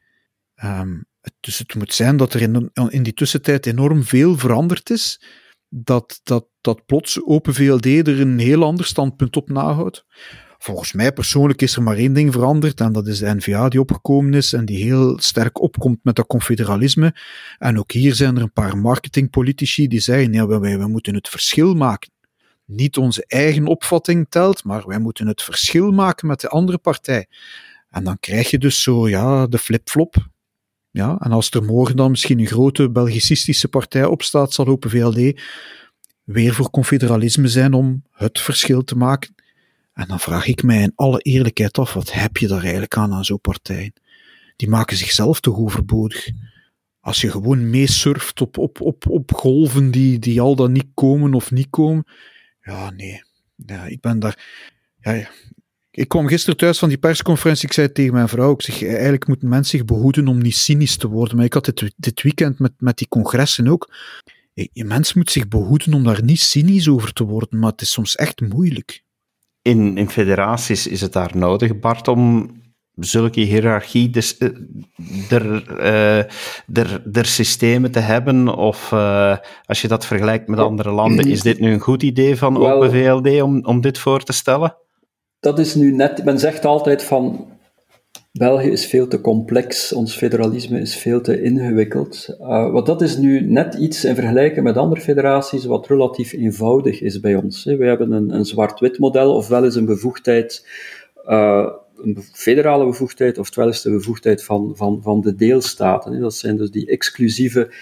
um, 0.63 1.05
dus 1.39 1.57
het 1.57 1.75
moet 1.75 1.93
zijn 1.93 2.17
dat 2.17 2.33
er 2.33 2.41
in, 2.41 2.71
in 2.89 3.03
die 3.03 3.13
tussentijd 3.13 3.65
enorm 3.65 4.03
veel 4.03 4.37
veranderd 4.37 4.89
is, 4.89 5.21
dat, 5.69 6.19
dat, 6.23 6.47
dat 6.61 6.85
plots 6.85 7.25
Open 7.25 7.53
VLD 7.53 7.85
er 7.85 8.19
een 8.19 8.39
heel 8.39 8.63
ander 8.63 8.85
standpunt 8.85 9.35
op 9.35 9.49
nahoudt. 9.49 10.05
Volgens 10.57 10.93
mij 10.93 11.13
persoonlijk 11.13 11.61
is 11.61 11.75
er 11.75 11.83
maar 11.83 11.97
één 11.97 12.13
ding 12.13 12.33
veranderd 12.33 12.81
en 12.81 12.91
dat 12.91 13.07
is 13.07 13.19
de 13.19 13.35
NVA 13.35 13.69
die 13.69 13.79
opgekomen 13.79 14.33
is 14.33 14.53
en 14.53 14.65
die 14.65 14.83
heel 14.83 15.19
sterk 15.19 15.61
opkomt 15.61 15.99
met 16.03 16.15
dat 16.15 16.27
confederalisme. 16.27 17.15
En 17.57 17.79
ook 17.79 17.91
hier 17.91 18.15
zijn 18.15 18.35
er 18.35 18.41
een 18.41 18.53
paar 18.53 18.77
marketingpolitici 18.77 19.87
die 19.87 19.99
zeggen, 19.99 20.33
ja, 20.33 20.47
wij, 20.47 20.77
wij 20.77 20.87
moeten 20.87 21.15
het 21.15 21.29
verschil 21.29 21.73
maken. 21.73 22.11
Niet 22.65 22.97
onze 22.97 23.23
eigen 23.27 23.67
opvatting 23.67 24.25
telt, 24.29 24.63
maar 24.63 24.87
wij 24.87 24.99
moeten 24.99 25.27
het 25.27 25.41
verschil 25.41 25.91
maken 25.91 26.27
met 26.27 26.41
de 26.41 26.49
andere 26.49 26.77
partij. 26.77 27.27
En 27.89 28.03
dan 28.03 28.19
krijg 28.19 28.49
je 28.49 28.57
dus 28.57 28.81
zo, 28.81 29.09
ja, 29.09 29.47
de 29.47 29.57
flip-flop. 29.57 30.15
Ja, 30.91 31.17
en 31.19 31.31
als 31.31 31.49
er 31.49 31.63
morgen 31.63 31.95
dan 31.95 32.09
misschien 32.09 32.39
een 32.39 32.47
grote 32.47 32.91
Belgicistische 32.91 33.67
partij 33.67 34.05
opstaat, 34.05 34.53
zal 34.53 34.67
Open 34.67 34.89
VLD 34.89 35.41
weer 36.23 36.53
voor 36.53 36.69
confederalisme 36.69 37.47
zijn 37.47 37.73
om 37.73 38.03
het 38.11 38.39
verschil 38.39 38.83
te 38.83 38.95
maken. 38.95 39.35
En 39.97 40.07
dan 40.07 40.19
vraag 40.19 40.47
ik 40.47 40.63
mij 40.63 40.81
in 40.81 40.91
alle 40.95 41.19
eerlijkheid 41.19 41.77
af, 41.77 41.93
wat 41.93 42.13
heb 42.13 42.37
je 42.37 42.47
daar 42.47 42.61
eigenlijk 42.61 42.97
aan 42.97 43.13
aan 43.13 43.25
zo'n 43.25 43.41
partij? 43.41 43.91
Die 44.55 44.69
maken 44.69 44.97
zichzelf 44.97 45.39
toch 45.39 45.57
overbodig. 45.57 46.29
Als 46.99 47.21
je 47.21 47.31
gewoon 47.31 47.69
meesurft 47.69 48.41
op, 48.41 48.57
op, 48.57 48.81
op, 48.81 49.09
op 49.09 49.33
golven 49.33 49.91
die, 49.91 50.19
die 50.19 50.41
al 50.41 50.55
dan 50.55 50.71
niet 50.71 50.87
komen 50.93 51.33
of 51.33 51.51
niet 51.51 51.67
komen. 51.69 52.03
Ja, 52.61 52.89
nee. 52.89 53.23
Ja, 53.55 53.85
ik 53.85 54.01
ben 54.01 54.19
daar... 54.19 54.45
Ja, 54.99 55.29
ik 55.91 56.07
kwam 56.07 56.27
gisteren 56.27 56.57
thuis 56.57 56.79
van 56.79 56.89
die 56.89 56.97
persconferentie. 56.97 57.67
Ik 57.67 57.73
zei 57.73 57.91
tegen 57.91 58.13
mijn 58.13 58.29
vrouw: 58.29 58.53
ik 58.53 58.61
zeg, 58.61 58.83
eigenlijk 58.83 59.27
moeten 59.27 59.49
mensen 59.49 59.77
zich 59.77 59.87
behoeden 59.87 60.27
om 60.27 60.41
niet 60.41 60.55
cynisch 60.55 60.97
te 60.97 61.07
worden. 61.07 61.35
Maar 61.35 61.45
ik 61.45 61.53
had 61.53 61.65
dit, 61.65 61.93
dit 61.95 62.21
weekend 62.21 62.59
met, 62.59 62.73
met 62.77 62.97
die 62.97 63.07
congressen 63.07 63.67
ook. 63.67 63.95
Je 64.53 64.85
mens 64.85 65.13
moet 65.13 65.31
zich 65.31 65.47
behoeden 65.47 65.93
om 65.93 66.03
daar 66.03 66.23
niet 66.23 66.39
cynisch 66.39 66.87
over 66.87 67.13
te 67.13 67.23
worden, 67.23 67.59
maar 67.59 67.71
het 67.71 67.81
is 67.81 67.91
soms 67.91 68.15
echt 68.15 68.41
moeilijk 68.41 69.05
in, 69.67 69.97
in 69.97 70.09
federaties 70.09 70.87
is 70.87 71.01
het 71.01 71.13
daar 71.13 71.31
nodig, 71.33 71.79
Bart, 71.79 72.07
om 72.07 72.55
zulke 72.95 73.39
hiërarchie 73.39 74.09
dus, 74.09 74.39
uh, 74.39 74.49
er, 75.31 75.63
uh, 75.79 76.17
er, 76.73 77.01
er 77.11 77.25
systemen 77.25 77.91
te 77.91 77.99
hebben? 77.99 78.55
Of 78.55 78.91
uh, 78.91 79.37
als 79.65 79.81
je 79.81 79.87
dat 79.87 80.05
vergelijkt 80.05 80.47
met 80.47 80.59
andere 80.59 80.91
landen, 80.91 81.25
is 81.25 81.41
dit 81.41 81.59
nu 81.59 81.71
een 81.71 81.79
goed 81.79 82.03
idee 82.03 82.37
van 82.37 82.57
Open 82.57 82.91
VLD 82.91 83.41
om, 83.41 83.65
om 83.65 83.81
dit 83.81 83.97
voor 83.97 84.23
te 84.23 84.33
stellen? 84.33 84.75
Dat 85.39 85.59
is 85.59 85.75
nu 85.75 85.91
net, 85.91 86.23
men 86.23 86.39
zegt 86.39 86.65
altijd 86.65 87.03
van 87.03 87.47
België 88.37 88.69
is 88.69 88.85
veel 88.85 89.07
te 89.07 89.21
complex, 89.21 89.93
ons 89.93 90.15
federalisme 90.15 90.79
is 90.79 90.95
veel 90.95 91.21
te 91.21 91.41
ingewikkeld. 91.41 92.37
Uh, 92.39 92.71
wat 92.71 92.85
dat 92.85 93.01
is 93.01 93.17
nu 93.17 93.41
net 93.41 93.73
iets 93.73 94.05
in 94.05 94.15
vergelijking 94.15 94.63
met 94.63 94.77
andere 94.77 95.01
federaties 95.01 95.65
wat 95.65 95.87
relatief 95.87 96.33
eenvoudig 96.33 97.01
is 97.01 97.19
bij 97.19 97.35
ons. 97.35 97.63
We 97.63 97.85
hebben 97.85 98.11
een, 98.11 98.29
een 98.29 98.45
zwart-wit 98.45 98.99
model, 98.99 99.35
ofwel 99.35 99.63
is 99.63 99.75
een 99.75 99.85
bevoegdheid, 99.85 100.67
uh, 101.27 101.67
een 102.03 102.17
federale 102.33 102.85
bevoegdheid, 102.85 103.37
oftewel 103.37 103.69
is 103.69 103.81
de 103.81 103.91
bevoegdheid 103.91 104.43
van, 104.43 104.73
van, 104.75 104.99
van 105.01 105.21
de 105.21 105.35
deelstaten. 105.35 106.19
Dat 106.19 106.35
zijn 106.35 106.57
dus 106.57 106.71
die 106.71 106.87
exclusieve 106.87 107.73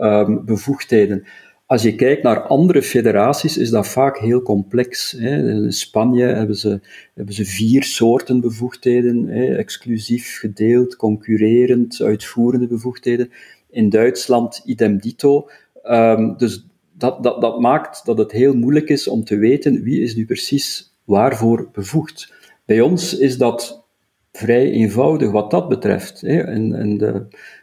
um, 0.00 0.44
bevoegdheden. 0.44 1.24
Als 1.72 1.82
je 1.82 1.94
kijkt 1.94 2.22
naar 2.22 2.40
andere 2.40 2.82
federaties, 2.82 3.56
is 3.56 3.70
dat 3.70 3.88
vaak 3.88 4.18
heel 4.18 4.42
complex. 4.42 5.14
In 5.14 5.72
Spanje 5.72 6.24
hebben 6.24 6.56
ze, 6.56 6.80
hebben 7.14 7.34
ze 7.34 7.44
vier 7.44 7.82
soorten 7.82 8.40
bevoegdheden: 8.40 9.28
exclusief, 9.56 10.38
gedeeld, 10.38 10.96
concurrerend, 10.96 12.00
uitvoerende 12.00 12.66
bevoegdheden. 12.66 13.30
In 13.70 13.88
Duitsland 13.88 14.62
idem 14.64 14.98
dito. 14.98 15.48
Um, 15.84 16.36
dus 16.36 16.66
dat, 16.92 17.22
dat, 17.22 17.40
dat 17.40 17.60
maakt 17.60 18.04
dat 18.04 18.18
het 18.18 18.32
heel 18.32 18.54
moeilijk 18.54 18.88
is 18.88 19.08
om 19.08 19.24
te 19.24 19.36
weten 19.36 19.82
wie 19.82 20.00
is 20.00 20.14
nu 20.14 20.24
precies 20.24 20.92
waarvoor 21.04 21.68
bevoegd. 21.72 22.32
Bij 22.64 22.80
ons 22.80 23.18
is 23.18 23.38
dat 23.38 23.84
vrij 24.32 24.70
eenvoudig 24.70 25.30
wat 25.30 25.50
dat 25.50 25.68
betreft. 25.68 26.22
In 26.22 26.98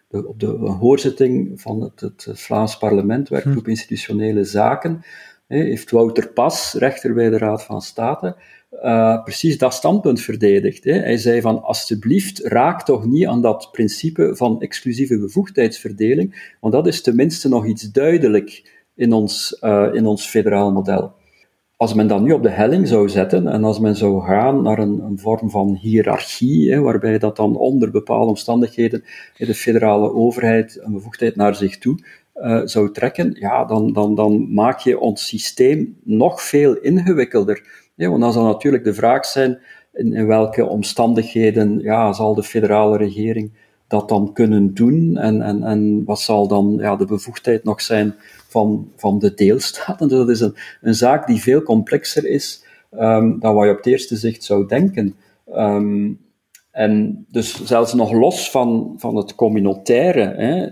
de, 0.10 0.28
op 0.28 0.39
de 0.39 0.48
hoorzitting 0.80 1.62
van 1.62 1.82
het, 1.82 2.00
het 2.00 2.28
Vlaams 2.39 2.78
parlement, 2.78 3.30
werkgroep 3.30 3.63
hm. 3.63 3.69
institutionele 3.69 4.43
zaken, 4.43 5.02
heeft 5.48 5.91
Wouter 5.91 6.30
Pas, 6.30 6.74
rechter 6.74 7.13
bij 7.13 7.30
de 7.30 7.38
Raad 7.38 7.63
van 7.63 7.82
State, 7.82 8.36
uh, 8.84 9.24
precies 9.24 9.58
dat 9.58 9.74
standpunt 9.74 10.22
verdedigd. 10.22 10.84
Hè. 10.84 10.93
Hij 10.93 11.17
zei 11.17 11.41
van, 11.41 11.63
alsjeblieft, 11.63 12.39
raak 12.39 12.86
toch 12.86 13.06
niet 13.06 13.28
aan 13.28 13.41
dat 13.41 13.69
principe 13.72 14.36
van 14.36 14.62
exclusieve 14.62 15.19
bevoegdheidsverdeling, 15.19 16.56
want 16.60 16.74
dat 16.74 16.88
is 16.88 17.02
tenminste 17.02 17.50
nog 17.50 17.65
iets 17.65 17.92
duidelijk 17.92 18.77
in 18.96 19.13
ons, 19.13 19.58
uh, 19.62 19.90
in 19.94 20.06
ons 20.06 20.25
federaal 20.25 20.71
model. 20.71 21.13
Als 21.80 21.94
men 21.94 22.08
dat 22.08 22.21
nu 22.21 22.32
op 22.32 22.44
de 22.44 22.50
helling 22.50 22.88
zou 22.88 23.10
zetten 23.10 23.48
en 23.48 23.63
als 23.63 23.80
men 23.80 23.96
zou 23.96 24.23
gaan 24.23 24.62
naar 24.62 24.80
een, 24.80 25.00
een 25.00 25.19
vorm 25.19 25.50
van 25.50 25.75
hiërarchie, 25.75 26.71
hè, 26.71 26.80
waarbij 26.80 27.19
dat 27.19 27.36
dan 27.36 27.56
onder 27.56 27.92
bepaalde 27.92 28.30
omstandigheden 28.30 29.04
de 29.38 29.54
federale 29.54 30.13
overheid 30.13 30.80
een 30.82 30.94
bevoegdheid 30.94 31.36
naar 31.36 31.56
zich 31.56 31.77
toe 31.77 32.00
uh, 32.36 32.62
zou 32.63 32.92
trekken, 32.92 33.36
ja, 33.40 33.65
dan, 33.65 33.94
dan, 33.94 34.15
dan 34.15 34.54
maak 34.54 34.80
je 34.80 35.00
ons 35.00 35.27
systeem 35.27 35.98
nog 36.04 36.42
veel 36.42 36.77
ingewikkelder. 36.77 37.92
Want 37.96 38.21
dan 38.21 38.34
zal 38.34 38.46
natuurlijk 38.46 38.84
de 38.84 38.94
vraag 38.94 39.25
zijn, 39.25 39.60
in, 39.94 40.13
in 40.13 40.27
welke 40.27 40.65
omstandigheden 40.65 41.80
ja, 41.80 42.13
zal 42.13 42.36
de 42.36 42.44
federale 42.44 42.98
regering 42.98 43.52
dat 43.90 44.10
dan 44.10 44.33
kunnen 44.33 44.73
doen 44.73 45.17
en, 45.17 45.42
en, 45.42 45.63
en 45.63 46.04
wat 46.06 46.19
zal 46.19 46.48
dan 46.48 46.77
ja, 46.79 46.96
de 46.96 47.06
bevoegdheid 47.06 47.63
nog 47.63 47.81
zijn 47.81 48.15
van, 48.48 48.92
van 48.96 49.19
de 49.19 49.33
deelstaten. 49.33 50.08
Dus 50.10 50.17
dat 50.17 50.29
is 50.29 50.40
een, 50.40 50.56
een 50.81 50.96
zaak 50.96 51.27
die 51.27 51.42
veel 51.42 51.62
complexer 51.62 52.25
is 52.25 52.65
um, 52.92 53.40
dan 53.40 53.56
wat 53.56 53.65
je 53.65 53.71
op 53.71 53.77
het 53.77 53.85
eerste 53.85 54.15
zicht 54.15 54.44
zou 54.44 54.67
denken. 54.67 55.15
Um, 55.56 56.19
En 56.71 57.25
dus 57.31 57.65
zelfs 57.65 57.94
nog 57.94 58.12
los 58.12 58.52
van, 58.52 58.94
van 58.98 59.15
het 59.15 59.35
communautaire, 59.35 60.33
hè, 60.35 60.67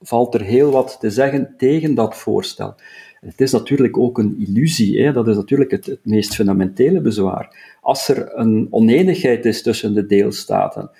valt 0.00 0.34
er 0.34 0.42
heel 0.42 0.70
wat 0.70 0.96
te 1.00 1.10
zeggen 1.10 1.54
tegen 1.56 1.94
dat 1.94 2.16
voorstel. 2.16 2.74
Het 3.20 3.40
is 3.40 3.52
natuurlijk 3.52 3.98
ook 3.98 4.18
een 4.18 4.36
illusie, 4.38 5.02
hè? 5.02 5.12
dat 5.12 5.28
is 5.28 5.36
natuurlijk 5.36 5.70
het, 5.70 5.86
het 5.86 6.04
meest 6.04 6.34
fundamentele 6.34 7.00
bezwaar. 7.00 7.76
Als 7.80 8.08
er 8.08 8.38
een 8.38 8.66
oneenigheid 8.70 9.44
is 9.44 9.62
tussen 9.62 9.94
de 9.94 10.06
deelstaten, 10.06 10.90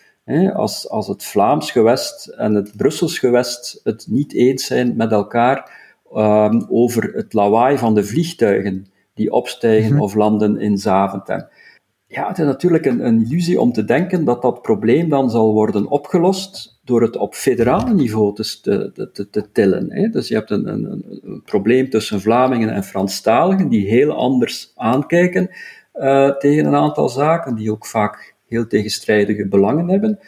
als, 0.55 0.89
als 0.89 1.09
het 1.09 1.25
Vlaams 1.25 1.71
gewest 1.71 2.27
en 2.27 2.55
het 2.55 2.77
Brussels 2.77 3.19
gewest 3.19 3.81
het 3.83 4.07
niet 4.09 4.35
eens 4.35 4.67
zijn 4.67 4.97
met 4.97 5.13
elkaar 5.13 5.83
um, 6.17 6.67
over 6.69 7.13
het 7.15 7.33
lawaai 7.33 7.79
van 7.79 7.95
de 7.95 8.05
vliegtuigen 8.05 8.87
die 9.15 9.33
opstijgen 9.33 9.93
mhm. 9.93 10.03
of 10.03 10.15
landen 10.15 10.61
in 10.61 10.79
Zaventem. 10.79 11.49
Ja, 12.07 12.29
het 12.29 12.39
is 12.39 12.45
natuurlijk 12.45 12.87
een, 12.87 13.07
een, 13.07 13.25
illusie 13.25 13.61
om 13.61 13.73
te 13.73 13.85
denken 13.85 14.25
dat 14.25 14.43
dat 14.43 14.63
probleem 14.63 15.09
dan 15.09 15.31
zal 15.31 15.53
worden 15.53 15.87
opgelost 15.87 16.81
door 16.85 17.03
het 17.03 17.17
op 17.17 17.35
federaal 17.35 17.87
niveau 17.87 18.35
te, 18.35 18.61
te, 18.61 19.11
te, 19.13 19.31
te 19.31 19.51
tillen. 19.53 19.93
Hè. 19.93 20.09
Dus 20.09 20.29
je 20.29 20.35
hebt 20.35 20.51
een, 20.51 20.69
een, 20.69 21.05
een, 21.23 21.43
probleem 21.45 21.91
tussen 21.91 22.21
Vlamingen 22.21 22.69
en 22.69 22.85
Franstaligen 22.85 23.69
die 23.69 23.89
heel 23.89 24.13
anders 24.13 24.73
aankijken 24.75 25.51
uh, 25.95 26.31
tegen 26.31 26.65
een 26.65 26.75
aantal 26.75 27.09
zaken, 27.09 27.55
die 27.55 27.71
ook 27.71 27.87
vaak 27.87 28.34
heel 28.49 28.67
tegenstrijdige 28.67 29.47
belangen 29.47 29.89
hebben. 29.89 30.19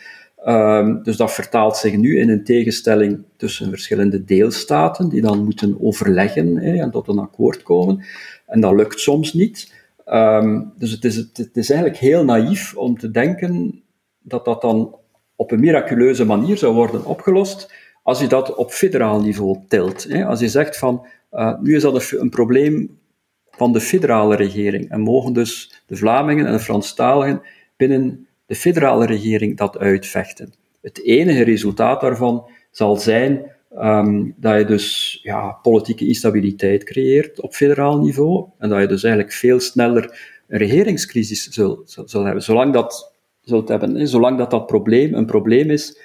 Um, 0.47 1.03
dus 1.03 1.17
dat 1.17 1.33
vertaalt 1.33 1.77
zich 1.77 1.97
nu 1.97 2.19
in 2.19 2.29
een 2.29 2.45
tegenstelling 2.45 3.23
tussen 3.37 3.69
verschillende 3.69 4.25
deelstaten, 4.25 5.09
die 5.09 5.21
dan 5.21 5.45
moeten 5.45 5.77
overleggen 5.81 6.57
hè, 6.57 6.77
en 6.77 6.91
tot 6.91 7.09
een 7.09 7.19
akkoord 7.19 7.63
komen. 7.63 8.05
En 8.47 8.61
dat 8.61 8.75
lukt 8.75 9.01
soms 9.01 9.33
niet. 9.33 9.75
Um, 10.07 10.73
dus 10.79 10.91
het 10.91 11.05
is, 11.05 11.17
het, 11.17 11.51
is 11.53 11.71
eigenlijk 11.71 12.01
heel 12.01 12.25
naïef 12.25 12.77
om 12.77 12.99
te 12.99 13.11
denken 13.11 13.83
dat 14.23 14.45
dat 14.45 14.61
dan 14.61 14.97
op 15.37 15.51
een 15.51 15.61
miraculeuze 15.61 16.25
manier 16.25 16.57
zou 16.57 16.75
worden 16.75 17.05
opgelost 17.05 17.73
als 18.03 18.21
je 18.21 18.27
dat 18.27 18.55
op 18.55 18.71
federaal 18.71 19.21
niveau 19.21 19.59
tilt. 19.69 20.05
Hè. 20.09 20.27
Als 20.27 20.41
je 20.41 20.49
zegt 20.49 20.79
van, 20.79 21.07
uh, 21.33 21.61
nu 21.61 21.75
is 21.77 21.83
dat 21.83 22.13
een, 22.13 22.21
een, 22.21 22.31
probleem 22.31 22.99
van 23.51 23.73
de 23.73 23.81
federale 23.81 24.37
regering 24.37 24.91
en 24.91 25.01
mogen 25.01 25.33
dus 25.33 25.83
de 25.87 25.97
Vlamingen 25.97 26.47
en 26.47 26.53
de 26.53 26.61
Franstaligen 26.61 27.43
binnen 27.77 28.27
de 28.47 28.55
federale 28.55 29.07
regering 29.07 29.57
dat 29.57 29.79
uitvechten. 29.79 30.55
Het 30.81 31.03
enige 31.05 31.43
resultaat 31.43 32.01
daarvan 32.01 32.49
zal 32.71 32.97
zijn 32.97 33.51
um, 33.79 34.35
dat 34.37 34.59
je 34.59 34.65
dus 34.65 35.19
ja, 35.23 35.59
politieke 35.63 36.07
instabiliteit 36.07 36.85
creëert 36.85 37.41
op 37.41 37.55
federaal 37.55 37.99
niveau 37.99 38.49
en 38.59 38.69
dat 38.69 38.81
je 38.81 38.87
dus 38.87 39.03
eigenlijk 39.03 39.35
veel 39.35 39.61
sneller 39.61 40.35
een 40.49 40.59
regeringscrisis 40.59 41.49
zult 41.49 41.95
hebben. 42.13 42.43
Zolang 42.43 42.73
dat, 42.73 43.13
zult 43.41 43.69
hebben, 43.69 44.09
zolang 44.09 44.39
dat, 44.39 44.51
dat 44.51 44.67
probleem 44.67 45.15
een 45.15 45.27
probleem 45.27 45.71
is 45.71 45.99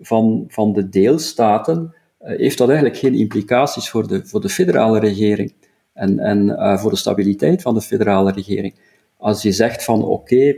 van, 0.00 0.44
van 0.48 0.72
de 0.72 0.88
deelstaten, 0.88 1.94
uh, 2.22 2.36
heeft 2.36 2.58
dat 2.58 2.68
eigenlijk 2.68 2.98
geen 2.98 3.14
implicaties 3.14 3.90
voor 3.90 4.08
de, 4.08 4.26
voor 4.26 4.40
de 4.40 4.48
federale 4.48 4.98
regering 4.98 5.54
en, 5.92 6.18
en 6.18 6.48
uh, 6.48 6.78
voor 6.78 6.90
de 6.90 6.96
stabiliteit 6.96 7.62
van 7.62 7.74
de 7.74 7.80
federale 7.80 8.32
regering. 8.32 8.74
Als 9.16 9.42
je 9.42 9.52
zegt 9.52 9.84
van 9.84 10.04
oké, 10.04 10.54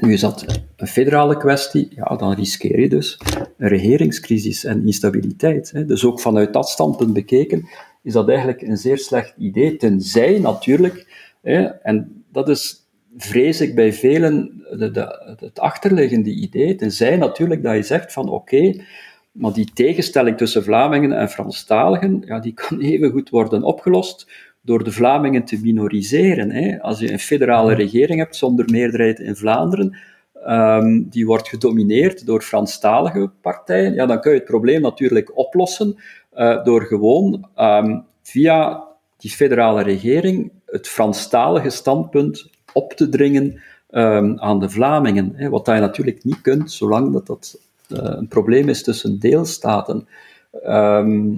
nu 0.00 0.12
is 0.12 0.20
dat 0.20 0.60
een 0.76 0.86
federale 0.86 1.36
kwestie, 1.36 1.88
ja, 1.90 2.16
dan 2.16 2.32
riskeer 2.32 2.80
je 2.80 2.88
dus 2.88 3.18
een 3.56 3.68
regeringscrisis 3.68 4.64
en 4.64 4.86
instabiliteit. 4.86 5.70
Hè. 5.70 5.84
Dus 5.84 6.04
ook 6.04 6.20
vanuit 6.20 6.52
dat 6.52 6.68
standpunt 6.68 7.12
bekeken 7.12 7.68
is 8.02 8.12
dat 8.12 8.28
eigenlijk 8.28 8.62
een 8.62 8.76
zeer 8.76 8.98
slecht 8.98 9.34
idee, 9.38 9.76
tenzij 9.76 10.38
natuurlijk, 10.38 11.06
hè, 11.42 11.62
en 11.64 12.24
dat 12.32 12.48
is 12.48 12.86
vrees 13.16 13.60
ik 13.60 13.74
bij 13.74 13.92
velen 13.92 14.64
de, 14.70 14.90
de, 14.90 15.36
het 15.40 15.60
achterliggende 15.60 16.30
idee, 16.30 16.74
tenzij 16.74 17.16
natuurlijk 17.16 17.62
dat 17.62 17.74
je 17.74 17.82
zegt 17.82 18.12
van 18.12 18.28
oké, 18.28 18.84
maar 19.32 19.52
die 19.52 19.70
tegenstelling 19.74 20.36
tussen 20.36 20.64
Vlamingen 20.64 21.12
en 21.12 21.28
Franstaligen, 21.28 22.22
ja, 22.26 22.38
die 22.38 22.52
kan 22.52 22.80
even 22.90 23.10
goed 23.10 23.30
worden 23.30 23.62
opgelost 23.62 24.26
door 24.68 24.84
de 24.84 24.92
Vlamingen 24.92 25.44
te 25.44 25.58
minoriseren. 25.62 26.50
Hè. 26.50 26.80
Als 26.80 26.98
je 26.98 27.12
een 27.12 27.18
federale 27.18 27.74
regering 27.74 28.18
hebt 28.18 28.36
zonder 28.36 28.64
meerderheid 28.70 29.18
in 29.18 29.36
Vlaanderen, 29.36 29.96
um, 30.46 31.08
die 31.08 31.26
wordt 31.26 31.48
gedomineerd 31.48 32.26
door 32.26 32.42
Franstalige 32.42 33.30
partijen, 33.40 33.94
ja, 33.94 34.06
dan 34.06 34.20
kun 34.20 34.32
je 34.32 34.38
het 34.38 34.46
probleem 34.46 34.80
natuurlijk 34.80 35.38
oplossen 35.38 35.96
uh, 36.36 36.64
door 36.64 36.82
gewoon 36.82 37.48
um, 37.56 38.04
via 38.22 38.84
die 39.16 39.30
federale 39.30 39.82
regering 39.82 40.52
het 40.66 40.88
Franstalige 40.88 41.70
standpunt 41.70 42.50
op 42.72 42.92
te 42.92 43.08
dringen 43.08 43.60
um, 43.90 44.38
aan 44.38 44.60
de 44.60 44.70
Vlamingen. 44.70 45.32
Hè, 45.34 45.48
wat 45.48 45.66
je 45.66 45.72
natuurlijk 45.72 46.24
niet 46.24 46.40
kunt, 46.40 46.72
zolang 46.72 47.12
dat, 47.12 47.26
dat 47.26 47.60
uh, 47.88 47.98
een 48.02 48.28
probleem 48.28 48.68
is 48.68 48.82
tussen 48.82 49.18
deelstaten. 49.18 50.08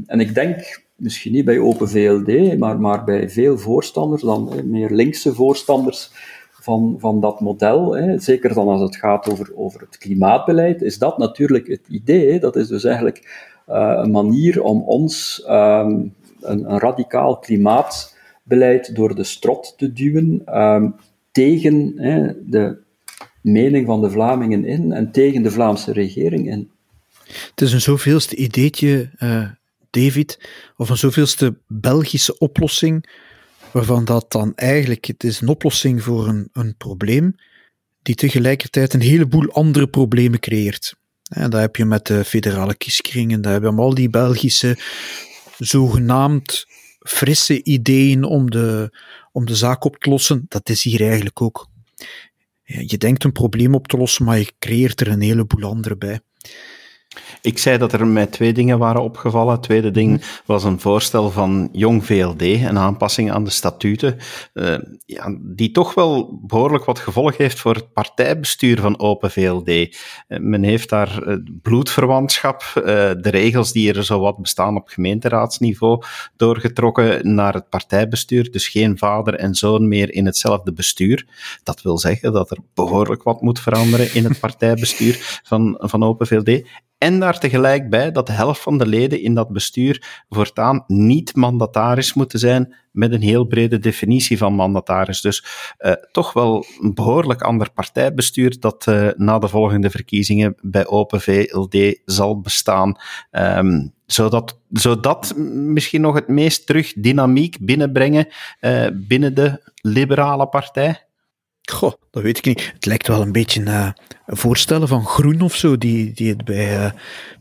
En 0.07 0.21
ik 0.21 0.35
denk 0.35 0.83
misschien 1.01 1.33
niet 1.33 1.45
bij 1.45 1.59
Open 1.59 1.89
VLD, 1.89 2.59
maar, 2.59 2.81
maar 2.81 3.05
bij 3.05 3.31
veel 3.31 3.59
voorstanders, 3.59 4.23
dan 4.23 4.51
meer 4.65 4.91
linkse 4.91 5.35
voorstanders 5.35 6.11
van, 6.53 6.97
van 6.99 7.21
dat 7.21 7.41
model, 7.41 7.97
hè, 7.97 8.19
zeker 8.19 8.55
dan 8.55 8.69
als 8.69 8.81
het 8.81 8.97
gaat 8.97 9.31
over, 9.31 9.53
over 9.55 9.81
het 9.81 9.99
klimaatbeleid, 9.99 10.83
is 10.83 10.99
dat 10.99 11.19
natuurlijk 11.19 11.67
het 11.67 11.89
idee. 11.89 12.41
Dat 12.41 12.57
is 12.57 12.69
dus 12.69 12.85
eigenlijk 12.85 13.49
uh, 13.69 14.01
een 14.03 14.11
manier 14.11 14.63
om 14.63 14.83
ons 14.83 15.45
um, 15.49 16.15
een, 16.41 16.71
een, 16.71 16.79
radicaal 16.79 17.39
klimaatbeleid 17.39 18.95
door 18.95 19.15
de 19.15 19.25
strot 19.25 19.75
te 19.77 19.93
duwen 19.93 20.59
um, 20.61 20.95
tegen 21.33 21.95
de 22.47 22.79
mening 23.43 23.87
van 23.87 24.01
de 24.01 24.11
Vlamingen 24.11 24.65
in 24.65 24.93
en 24.93 25.13
tegen 25.13 25.43
de 25.43 25.51
Vlaamse 25.51 25.93
regering 25.93 26.51
in. 26.51 26.71
Het 27.51 27.61
is 27.61 27.73
een 27.73 27.81
zoveelste 27.81 28.37
ideetje, 28.37 29.11
uh, 29.19 29.49
David, 29.91 30.49
of 30.77 30.89
een 30.89 30.97
zoveelste 30.97 31.59
Belgische 31.67 32.39
oplossing, 32.39 33.11
waarvan 33.73 34.05
dat 34.05 34.33
dan 34.33 34.55
eigenlijk, 34.55 35.05
het 35.05 35.25
is 35.25 35.41
een 35.41 35.49
oplossing 35.49 36.03
voor 36.03 36.29
een, 36.29 36.49
een 36.53 36.77
probleem, 36.77 37.35
die 38.03 38.15
tegelijkertijd 38.15 38.95
een 38.95 39.01
heleboel 39.01 39.53
andere 39.53 39.89
problemen 39.89 40.41
creëert. 40.41 40.95
En 41.29 41.51
dat 41.51 41.61
heb 41.61 41.77
je 41.77 41.85
met 41.85 42.07
de 42.07 42.25
federale 42.25 42.75
kieskringen, 42.75 43.41
dat 43.41 43.53
hebben 43.53 43.75
we 43.75 43.81
al 43.81 43.95
die 43.95 44.11
Belgische 44.11 44.79
zogenaamd 45.59 46.67
frisse 47.01 47.63
ideeën 47.63 48.25
om 48.25 48.51
de, 48.51 48.97
om 49.33 49.47
de 49.47 49.57
zaak 49.57 49.85
op 49.85 49.97
te 49.97 50.11
lossen. 50.11 50.45
Dat 50.49 50.69
is 50.69 50.83
hier 50.83 51.01
eigenlijk 51.01 51.43
ook. 51.43 51.69
Je 52.65 52.99
denkt 52.99 53.25
een 53.25 53.33
probleem 53.33 53.75
op 53.75 53.89
te 53.89 53.97
lossen, 53.97 54.25
maar 54.25 54.39
je 54.39 54.53
creëert 54.59 55.01
er 55.01 55.09
een 55.09 55.21
heleboel 55.21 55.71
andere 55.71 55.97
bij. 55.97 56.21
Ik 57.41 57.59
zei 57.59 57.79
dat 57.79 57.93
er 57.93 58.07
mij 58.07 58.27
twee 58.27 58.53
dingen 58.53 58.79
waren 58.79 59.03
opgevallen. 59.03 59.53
Het 59.53 59.63
tweede 59.63 59.91
ding 59.91 60.11
mhm. 60.11 60.23
was 60.45 60.65
een 60.65 60.81
voorstel 60.81 61.31
van 61.31 61.69
Jong 61.73 62.05
VLD, 62.05 62.43
een 62.43 62.79
aanpassing 62.79 63.33
aan 63.33 63.45
de 63.45 63.51
statuten, 63.51 64.17
uh, 64.55 64.75
ja, 65.07 65.37
die 65.41 65.71
toch 65.71 65.95
wel 65.95 66.41
behoorlijk 66.43 66.85
wat 66.85 66.99
gevolg 66.99 67.37
heeft 67.37 67.59
voor 67.59 67.75
het 67.75 67.93
partijbestuur 67.93 68.81
van 68.81 68.99
Open 68.99 69.31
VLD. 69.31 69.69
Uh, 69.69 69.87
eh, 70.29 70.41
men 70.41 70.63
heeft 70.63 70.89
daar 70.89 71.29
uh, 71.29 71.37
bloedverwantschap, 71.63 72.73
de 72.75 73.31
regels 73.31 73.73
die 73.73 73.93
er 73.93 74.05
zo 74.05 74.21
wat 74.21 74.39
bestaan 74.39 74.77
op 74.77 74.89
gemeenteraadsniveau, 74.89 76.03
doorgetrokken 76.37 77.35
naar 77.35 77.55
het 77.55 77.69
partijbestuur. 77.69 78.51
Dus 78.51 78.69
geen 78.69 78.99
vader 78.99 79.35
en 79.35 79.55
zoon 79.55 79.89
meer 79.89 80.13
in 80.13 80.27
hetzelfde 80.27 80.73
bestuur. 80.73 81.27
Dat 81.63 81.83
wil 81.83 81.99
zeggen 81.99 82.33
dat 82.33 82.51
er 82.51 82.59
behoorlijk 82.75 83.23
wat 83.23 83.41
moet 83.41 83.61
veranderen 83.61 84.15
in 84.15 84.25
het 84.25 84.41
partijbestuur 84.47 85.41
van, 85.43 85.77
van 85.81 86.03
Open 86.03 86.27
VLD. 86.27 86.63
En 87.01 87.21
daar 87.21 87.39
tegelijk 87.39 87.91
bij 87.91 88.13
dat 88.13 88.27
de 88.27 88.33
helft 88.33 88.61
van 88.61 88.79
de 88.79 88.87
leden 88.87 89.21
in 89.23 89.35
dat 89.35 89.53
bestuur 89.53 90.23
voortaan 90.29 90.85
niet 90.87 91.37
mandataris 91.37 92.15
moeten 92.15 92.39
zijn 92.39 92.75
met 92.91 93.13
een 93.13 93.23
heel 93.23 93.45
brede 93.45 93.79
definitie 93.79 94.39
van 94.39 94.55
mandataris. 94.55 95.21
Dus 95.21 95.45
uh, 95.79 95.93
toch 96.13 96.33
wel 96.33 96.65
een 96.81 96.95
behoorlijk 96.95 97.43
ander 97.43 97.73
partijbestuur 97.73 98.61
dat 98.61 98.87
uh, 98.89 99.09
na 99.17 99.39
de 99.39 99.49
volgende 99.49 99.91
verkiezingen 99.91 100.55
bij 100.61 100.87
Open 100.87 101.21
VLD 101.21 102.01
zal 102.05 102.41
bestaan. 102.41 102.97
Um, 103.31 103.93
zodat, 104.07 104.59
zodat 104.71 105.37
misschien 105.53 106.01
nog 106.01 106.15
het 106.15 106.29
meest 106.29 106.67
terug 106.67 106.93
dynamiek 106.93 107.57
binnenbrengen 107.61 108.29
uh, 108.61 108.87
binnen 108.95 109.35
de 109.35 109.73
liberale 109.83 110.47
partij. 110.49 111.09
Goh, 111.71 111.93
dat 112.11 112.23
weet 112.23 112.39
ik 112.39 112.45
niet. 112.45 112.73
Het 112.73 112.87
lijkt 112.87 113.07
wel 113.07 113.23
een 113.23 113.33
beetje 113.33 113.61
uh, 113.61 113.91
voorstellen 114.27 114.89
van 114.89 115.07
Groen 115.07 115.41
of 115.41 115.55
zo, 115.55 115.79
die, 115.79 116.13
die 116.13 116.29
het 116.29 116.45
bij, 116.45 116.85
uh, 116.85 116.91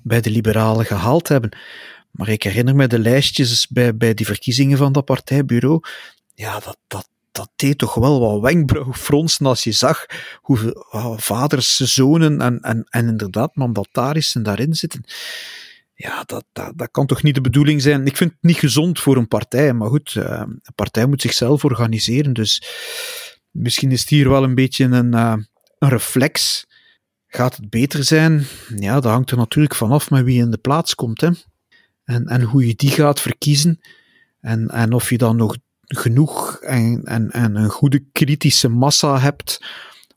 bij 0.01 0.21
de 0.21 0.29
liberalen 0.29 0.85
gehaald 0.85 1.27
hebben. 1.27 1.57
Maar 2.11 2.29
ik 2.29 2.43
herinner 2.43 2.75
me 2.75 2.87
de 2.87 2.99
lijstjes 2.99 3.67
bij, 3.67 3.97
bij 3.97 4.13
die 4.13 4.25
verkiezingen 4.25 4.77
van 4.77 4.91
dat 4.91 5.05
partijbureau. 5.05 5.79
Ja, 6.33 6.59
dat, 6.59 6.77
dat, 6.87 7.09
dat 7.31 7.49
deed 7.55 7.77
toch 7.77 7.93
wel 7.93 8.19
wat 8.19 8.41
wenkbrauwfronsen 8.41 9.45
als 9.45 9.63
je 9.63 9.71
zag 9.71 10.05
hoeveel 10.35 10.85
vaders, 11.17 11.75
zonen 11.77 12.41
en, 12.41 12.59
en, 12.59 12.85
en 12.89 13.07
inderdaad 13.07 13.55
mandatarissen 13.55 14.43
daarin 14.43 14.73
zitten. 14.73 15.03
Ja, 15.93 16.23
dat, 16.25 16.45
dat, 16.51 16.71
dat 16.75 16.91
kan 16.91 17.05
toch 17.05 17.23
niet 17.23 17.35
de 17.35 17.41
bedoeling 17.41 17.81
zijn. 17.81 18.05
Ik 18.05 18.17
vind 18.17 18.31
het 18.31 18.41
niet 18.41 18.57
gezond 18.57 18.99
voor 18.99 19.17
een 19.17 19.27
partij, 19.27 19.73
maar 19.73 19.89
goed, 19.89 20.13
uh, 20.13 20.23
een 20.45 20.73
partij 20.75 21.05
moet 21.05 21.21
zichzelf 21.21 21.63
organiseren, 21.63 22.33
dus 22.33 22.63
misschien 23.51 23.91
is 23.91 23.99
het 23.99 24.09
hier 24.09 24.29
wel 24.29 24.43
een 24.43 24.55
beetje 24.55 24.85
een, 24.85 25.15
uh, 25.15 25.35
een 25.79 25.89
reflex 25.89 26.67
Gaat 27.31 27.55
het 27.55 27.69
beter 27.69 28.03
zijn? 28.03 28.45
Ja, 28.75 28.93
dat 28.93 29.11
hangt 29.11 29.31
er 29.31 29.37
natuurlijk 29.37 29.75
vanaf 29.75 30.09
met 30.09 30.23
wie 30.23 30.41
in 30.41 30.51
de 30.51 30.57
plaats 30.57 30.95
komt. 30.95 31.21
Hè. 31.21 31.29
En, 32.03 32.25
en 32.27 32.41
hoe 32.41 32.67
je 32.67 32.75
die 32.75 32.89
gaat 32.89 33.21
verkiezen. 33.21 33.79
En, 34.41 34.67
en 34.69 34.93
of 34.93 35.09
je 35.09 35.17
dan 35.17 35.35
nog 35.35 35.57
genoeg 35.81 36.59
en, 36.61 37.03
en, 37.03 37.31
en 37.31 37.55
een 37.55 37.69
goede 37.69 38.03
kritische 38.11 38.67
massa 38.67 39.19
hebt 39.19 39.65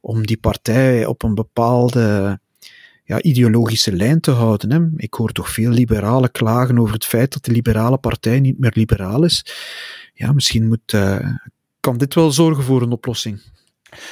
om 0.01 0.27
die 0.27 0.37
partij 0.37 1.07
op 1.07 1.23
een 1.23 1.35
bepaalde 1.35 2.41
ja, 3.05 3.23
ideologische 3.23 3.93
lijn 3.93 4.21
te 4.21 4.31
houden. 4.31 4.71
Hè. 4.71 4.89
Ik 4.97 5.15
hoor 5.15 5.33
toch 5.33 5.51
veel 5.51 5.71
liberalen 5.71 6.31
klagen 6.31 6.79
over 6.79 6.95
het 6.95 7.05
feit 7.05 7.33
dat 7.33 7.45
de 7.45 7.53
liberale 7.53 7.99
partij 7.99 8.41
niet 8.41 8.59
meer 8.59 8.73
liberaal 8.75 9.25
is. 9.25 9.47
Ja, 10.15 10.33
misschien 10.33 10.69
moet, 10.69 10.93
uh, 10.93 11.29
kan 11.83 11.97
dit 11.97 12.15
wel 12.15 12.31
zorgen 12.31 12.65
voor 12.65 12.83
een 12.83 12.93
oplossing. 12.93 13.43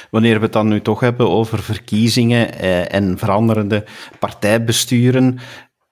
Wanneer 0.09 0.35
we 0.35 0.43
het 0.43 0.53
dan 0.53 0.67
nu 0.67 0.81
toch 0.81 0.99
hebben 0.99 1.29
over 1.29 1.59
verkiezingen 1.63 2.59
eh, 2.59 2.93
en 2.93 3.17
veranderende 3.17 3.85
partijbesturen. 4.19 5.39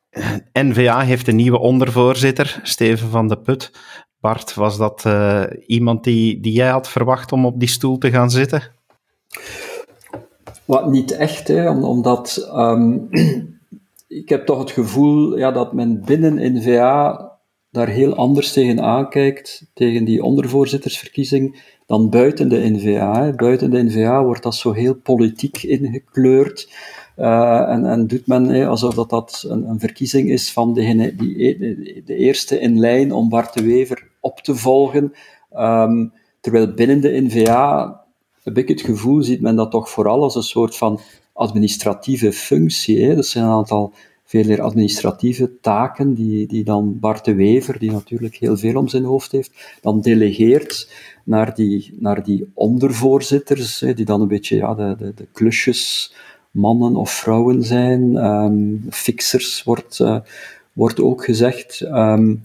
Eh, 0.09 0.29
N-VA 0.53 1.01
heeft 1.01 1.27
een 1.27 1.35
nieuwe 1.35 1.59
ondervoorzitter, 1.59 2.59
Steven 2.63 3.09
van 3.09 3.27
de 3.27 3.37
Put. 3.37 3.71
Bart, 4.19 4.53
was 4.53 4.77
dat 4.77 5.03
uh, 5.07 5.43
iemand 5.65 6.03
die, 6.03 6.39
die 6.39 6.53
jij 6.53 6.69
had 6.69 6.89
verwacht 6.89 7.31
om 7.31 7.45
op 7.45 7.59
die 7.59 7.69
stoel 7.69 7.97
te 7.97 8.09
gaan 8.11 8.29
zitten? 8.29 8.63
Wat 10.65 10.89
niet 10.89 11.11
echt, 11.11 11.47
hè, 11.47 11.69
omdat 11.69 12.49
um, 12.53 13.07
ik 14.21 14.29
heb 14.29 14.45
toch 14.45 14.59
het 14.59 14.71
gevoel 14.71 15.37
ja, 15.37 15.51
dat 15.51 15.73
men 15.73 16.01
binnen 16.05 16.55
N-VA 16.55 17.28
daar 17.71 17.87
heel 17.87 18.15
anders 18.15 18.53
tegen 18.53 18.81
aankijkt, 18.81 19.65
tegen 19.73 20.05
die 20.05 20.23
ondervoorzittersverkiezing, 20.23 21.61
dan 21.85 22.09
buiten 22.09 22.49
de 22.49 22.69
NVA. 22.69 23.33
Buiten 23.35 23.71
de 23.71 23.83
NVA 23.83 24.23
wordt 24.23 24.43
dat 24.43 24.55
zo 24.55 24.71
heel 24.71 24.95
politiek 24.95 25.63
ingekleurd. 25.63 26.71
Uh, 27.17 27.69
en, 27.69 27.85
en, 27.85 28.07
doet 28.07 28.27
men 28.27 28.67
alsof 28.67 28.93
dat, 28.93 29.09
dat 29.09 29.45
een, 29.47 29.69
een, 29.69 29.79
verkiezing 29.79 30.29
is 30.29 30.51
van 30.51 30.73
degene, 30.73 31.15
die, 31.15 31.47
e, 31.47 31.57
de, 32.05 32.15
eerste 32.15 32.59
in 32.59 32.79
lijn 32.79 33.11
om 33.11 33.29
Bart 33.29 33.53
de 33.53 33.63
Wever 33.63 34.07
op 34.19 34.39
te 34.39 34.55
volgen. 34.55 35.13
Um, 35.57 36.13
terwijl 36.39 36.73
binnen 36.73 37.01
de 37.01 37.21
NVA 37.21 37.99
heb 38.43 38.57
ik 38.57 38.67
het 38.67 38.81
gevoel, 38.81 39.23
ziet 39.23 39.41
men 39.41 39.55
dat 39.55 39.71
toch 39.71 39.89
vooral 39.89 40.23
als 40.23 40.35
een 40.35 40.43
soort 40.43 40.75
van 40.75 40.99
administratieve 41.33 42.33
functie. 42.33 43.15
Dat 43.15 43.25
zijn 43.25 43.43
een 43.45 43.51
aantal 43.51 43.93
veel 44.29 44.45
meer 44.45 44.61
administratieve 44.61 45.59
taken 45.61 46.13
die, 46.13 46.47
die 46.47 46.63
dan 46.63 46.99
Bart 46.99 47.25
de 47.25 47.33
Wever, 47.33 47.79
die 47.79 47.91
natuurlijk 47.91 48.35
heel 48.35 48.57
veel 48.57 48.75
om 48.75 48.87
zijn 48.87 49.03
hoofd 49.03 49.31
heeft, 49.31 49.77
dan 49.81 50.01
delegeert 50.01 50.91
naar 51.23 51.55
die, 51.55 51.95
naar 51.99 52.23
die 52.23 52.51
ondervoorzitters, 52.53 53.79
die 53.79 54.05
dan 54.05 54.21
een 54.21 54.27
beetje 54.27 54.55
ja, 54.55 54.73
de, 54.73 54.95
de, 54.97 55.13
de 55.13 55.27
klusjes 55.33 56.13
mannen 56.51 56.95
of 56.95 57.11
vrouwen 57.11 57.63
zijn. 57.63 58.15
Um, 58.15 58.85
fixers 58.89 59.63
wordt, 59.63 59.99
uh, 59.99 60.19
wordt 60.73 61.01
ook 61.01 61.23
gezegd. 61.23 61.81
Um, 61.81 62.43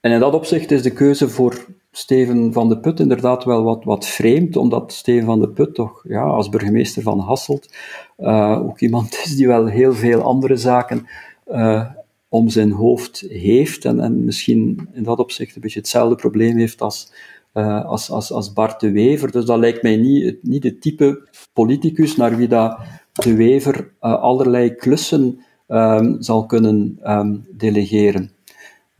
en 0.00 0.12
in 0.12 0.20
dat 0.20 0.34
opzicht 0.34 0.70
is 0.70 0.82
de 0.82 0.92
keuze 0.92 1.28
voor 1.28 1.66
Steven 1.90 2.52
van 2.52 2.68
de 2.68 2.78
Put 2.78 3.00
inderdaad 3.00 3.44
wel 3.44 3.62
wat, 3.62 3.84
wat 3.84 4.06
vreemd, 4.06 4.56
omdat 4.56 4.92
Steven 4.92 5.26
van 5.26 5.40
de 5.40 5.48
Put 5.48 5.74
toch 5.74 6.04
ja, 6.08 6.22
als 6.22 6.48
burgemeester 6.48 7.02
van 7.02 7.18
Hasselt 7.18 7.74
uh, 8.18 8.60
ook 8.62 8.80
iemand 8.80 9.20
is 9.24 9.36
die 9.36 9.46
wel 9.46 9.66
heel 9.66 9.94
veel 9.94 10.22
andere 10.22 10.56
zaken 10.56 11.06
uh, 11.46 11.84
om 12.28 12.48
zijn 12.48 12.72
hoofd 12.72 13.24
heeft 13.28 13.84
en, 13.84 14.00
en 14.00 14.24
misschien 14.24 14.88
in 14.92 15.02
dat 15.02 15.18
opzicht 15.18 15.54
een 15.54 15.60
beetje 15.60 15.78
hetzelfde 15.78 16.14
probleem 16.14 16.56
heeft 16.56 16.80
als, 16.80 17.12
uh, 17.54 17.84
als, 17.84 18.10
als, 18.10 18.32
als 18.32 18.52
Bart 18.52 18.80
de 18.80 18.90
Wever. 18.90 19.30
Dus 19.30 19.44
dat 19.44 19.58
lijkt 19.58 19.82
mij 19.82 19.96
niet, 19.96 20.42
niet 20.42 20.64
het 20.64 20.80
type 20.80 21.28
politicus 21.52 22.16
naar 22.16 22.36
wie 22.36 22.48
dat 22.48 22.78
de 23.12 23.34
Wever 23.34 23.92
allerlei 23.98 24.74
klussen 24.74 25.40
um, 25.68 26.22
zal 26.22 26.46
kunnen 26.46 26.98
um, 27.02 27.46
delegeren. 27.50 28.30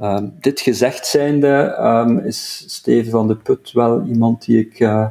Um, 0.00 0.34
dit 0.40 0.60
gezegd 0.60 1.06
zijnde 1.06 1.76
um, 1.80 2.18
is 2.18 2.64
Steven 2.66 3.10
van 3.10 3.28
de 3.28 3.36
Put 3.36 3.72
wel 3.72 4.04
iemand 4.04 4.44
die 4.44 4.58
ik 4.58 4.80
uh, 4.80 5.08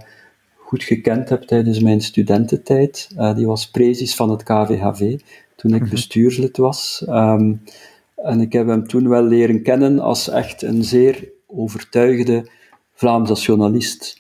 goed 0.55 0.83
gekend 0.83 1.29
heb 1.29 1.41
tijdens 1.41 1.79
mijn 1.79 2.01
studententijd. 2.01 3.09
Uh, 3.17 3.35
die 3.35 3.47
was 3.47 3.69
prezis 3.69 4.15
van 4.15 4.29
het 4.29 4.43
KVHV 4.43 5.19
toen 5.55 5.73
ik 5.73 5.81
mhm. 5.81 5.89
bestuurslid 5.89 6.57
was. 6.57 7.05
Um, 7.09 7.63
en 8.15 8.41
ik 8.41 8.53
heb 8.53 8.67
hem 8.67 8.87
toen 8.87 9.09
wel 9.09 9.23
leren 9.23 9.61
kennen 9.61 9.99
als 9.99 10.29
echt 10.29 10.61
een 10.61 10.83
zeer 10.83 11.29
overtuigde 11.47 12.49
Vlaamse 12.93 13.33
journalist. 13.33 14.19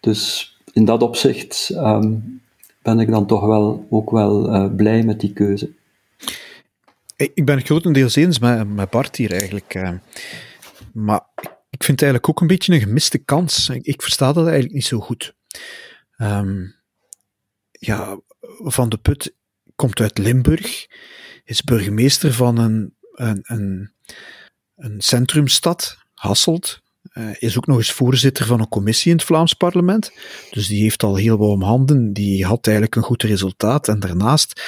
dus 0.00 0.56
in 0.72 0.84
dat 0.84 1.02
opzicht 1.02 1.70
ben 2.82 3.00
ik 3.00 3.10
dan 3.10 3.26
toch 3.26 3.46
wel 3.46 3.86
ook 3.90 4.10
wel 4.10 4.54
uh, 4.54 4.74
blij 4.74 5.02
met 5.02 5.20
die 5.20 5.32
keuze. 5.32 5.72
Ik 7.16 7.44
ben 7.44 7.56
het 7.56 7.66
grotendeels 7.66 8.16
eens 8.16 8.38
met, 8.38 8.90
Bart 8.90 9.16
hier 9.16 9.32
eigenlijk. 9.32 9.74
Eh. 9.74 9.92
maar 10.92 11.20
ik 11.70 11.84
vind 11.84 12.00
het 12.00 12.02
eigenlijk 12.02 12.28
ook 12.28 12.40
een 12.40 12.46
beetje 12.46 12.72
een 12.72 12.80
gemiste 12.80 13.18
kans. 13.18 13.68
Ik, 13.68 14.02
versta 14.02 14.32
dat 14.32 14.44
eigenlijk 14.44 14.74
niet 14.74 14.86
zo 14.86 15.00
goed. 15.00 15.34
Um, 16.18 16.74
ja, 17.70 18.20
Van 18.58 18.88
de 18.88 18.96
Put 18.96 19.34
komt 19.76 20.00
uit 20.00 20.18
Limburg, 20.18 20.86
is 21.44 21.62
burgemeester 21.62 22.32
van 22.32 22.58
een, 22.58 22.94
een, 23.12 23.40
een, 23.42 23.92
een 24.76 25.00
centrumstad, 25.00 25.98
Hasselt. 26.14 26.84
Uh, 27.14 27.30
is 27.38 27.56
ook 27.56 27.66
nog 27.66 27.76
eens 27.76 27.92
voorzitter 27.92 28.46
van 28.46 28.60
een 28.60 28.68
commissie 28.68 29.10
in 29.10 29.16
het 29.16 29.26
Vlaams 29.26 29.52
parlement. 29.52 30.12
Dus 30.50 30.66
die 30.66 30.82
heeft 30.82 31.02
al 31.02 31.16
heel 31.16 31.36
wat 31.36 31.48
om 31.48 31.62
handen. 31.62 32.12
Die 32.12 32.44
had 32.44 32.66
eigenlijk 32.66 32.96
een 32.96 33.02
goed 33.02 33.22
resultaat. 33.22 33.88
En 33.88 34.00
daarnaast 34.00 34.62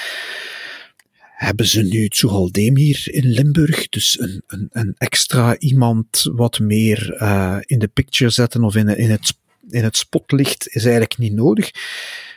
hebben 1.39 1.67
ze 1.67 1.83
nu 1.83 2.03
het 2.03 2.17
Soegaldeem 2.17 2.77
hier 2.77 3.03
in 3.11 3.31
Limburg. 3.31 3.89
Dus 3.89 4.21
een, 4.21 4.43
een, 4.47 4.69
een 4.71 4.95
extra 4.97 5.59
iemand 5.59 6.31
wat 6.33 6.59
meer 6.59 7.17
uh, 7.23 7.57
in 7.61 7.79
de 7.79 7.89
picture 7.89 8.31
zetten 8.31 8.65
of 8.65 8.75
in, 8.75 8.89
in, 8.89 9.11
het, 9.11 9.39
in 9.69 9.85
het 9.85 9.97
spotlicht 9.97 10.69
is 10.69 10.83
eigenlijk 10.83 11.19
niet 11.19 11.33
nodig. 11.33 11.71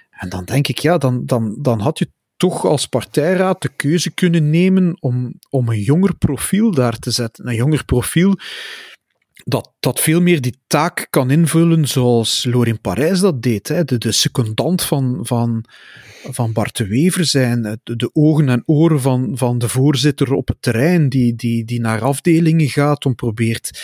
En 0.10 0.30
dan 0.30 0.46
denk 0.46 0.68
ik, 0.68 0.78
ja, 0.78 0.98
dan, 0.98 1.26
dan, 1.26 1.58
dan 1.62 1.80
had 1.80 2.00
je 2.00 2.10
toch 2.38 2.66
als 2.66 2.86
partijraad 2.86 3.62
de 3.62 3.72
keuze 3.76 4.12
kunnen 4.12 4.50
nemen 4.50 4.98
om, 5.00 5.34
om 5.50 5.70
een 5.70 5.82
jonger 5.82 6.16
profiel 6.16 6.72
daar 6.72 7.00
te 7.00 7.12
zetten. 7.12 7.48
Een 7.48 7.56
jonger 7.56 7.86
profiel 7.86 8.36
dat, 9.44 9.72
dat 9.80 10.00
veel 10.00 10.22
meer 10.22 10.42
die 10.42 10.58
taak 10.68 11.08
kan 11.10 11.32
invullen 11.32 11.88
zoals 11.88 12.46
Lorin 12.50 12.82
Parijs 12.82 13.20
dat 13.20 13.42
deed. 13.42 13.68
Hè. 13.68 13.84
De, 13.84 13.98
de 13.98 14.12
secondant 14.12 14.82
van, 14.82 15.20
van, 15.22 15.66
van 16.32 16.54
Bart 16.54 16.78
de 16.78 16.88
Wever 16.88 17.26
zijn, 17.26 17.62
de, 17.62 17.96
de, 17.96 18.10
ogen 18.14 18.50
en 18.50 18.64
oren 18.66 19.02
van, 19.02 19.32
van 19.38 19.58
de 19.58 19.70
voorzitter 19.70 20.34
op 20.34 20.48
het 20.48 20.62
terrein, 20.62 21.10
die, 21.10 21.36
die, 21.36 21.66
die 21.66 21.80
naar 21.80 22.02
afdelingen 22.02 22.70
gaat 22.70 23.06
om 23.06 23.16
probeert 23.16 23.82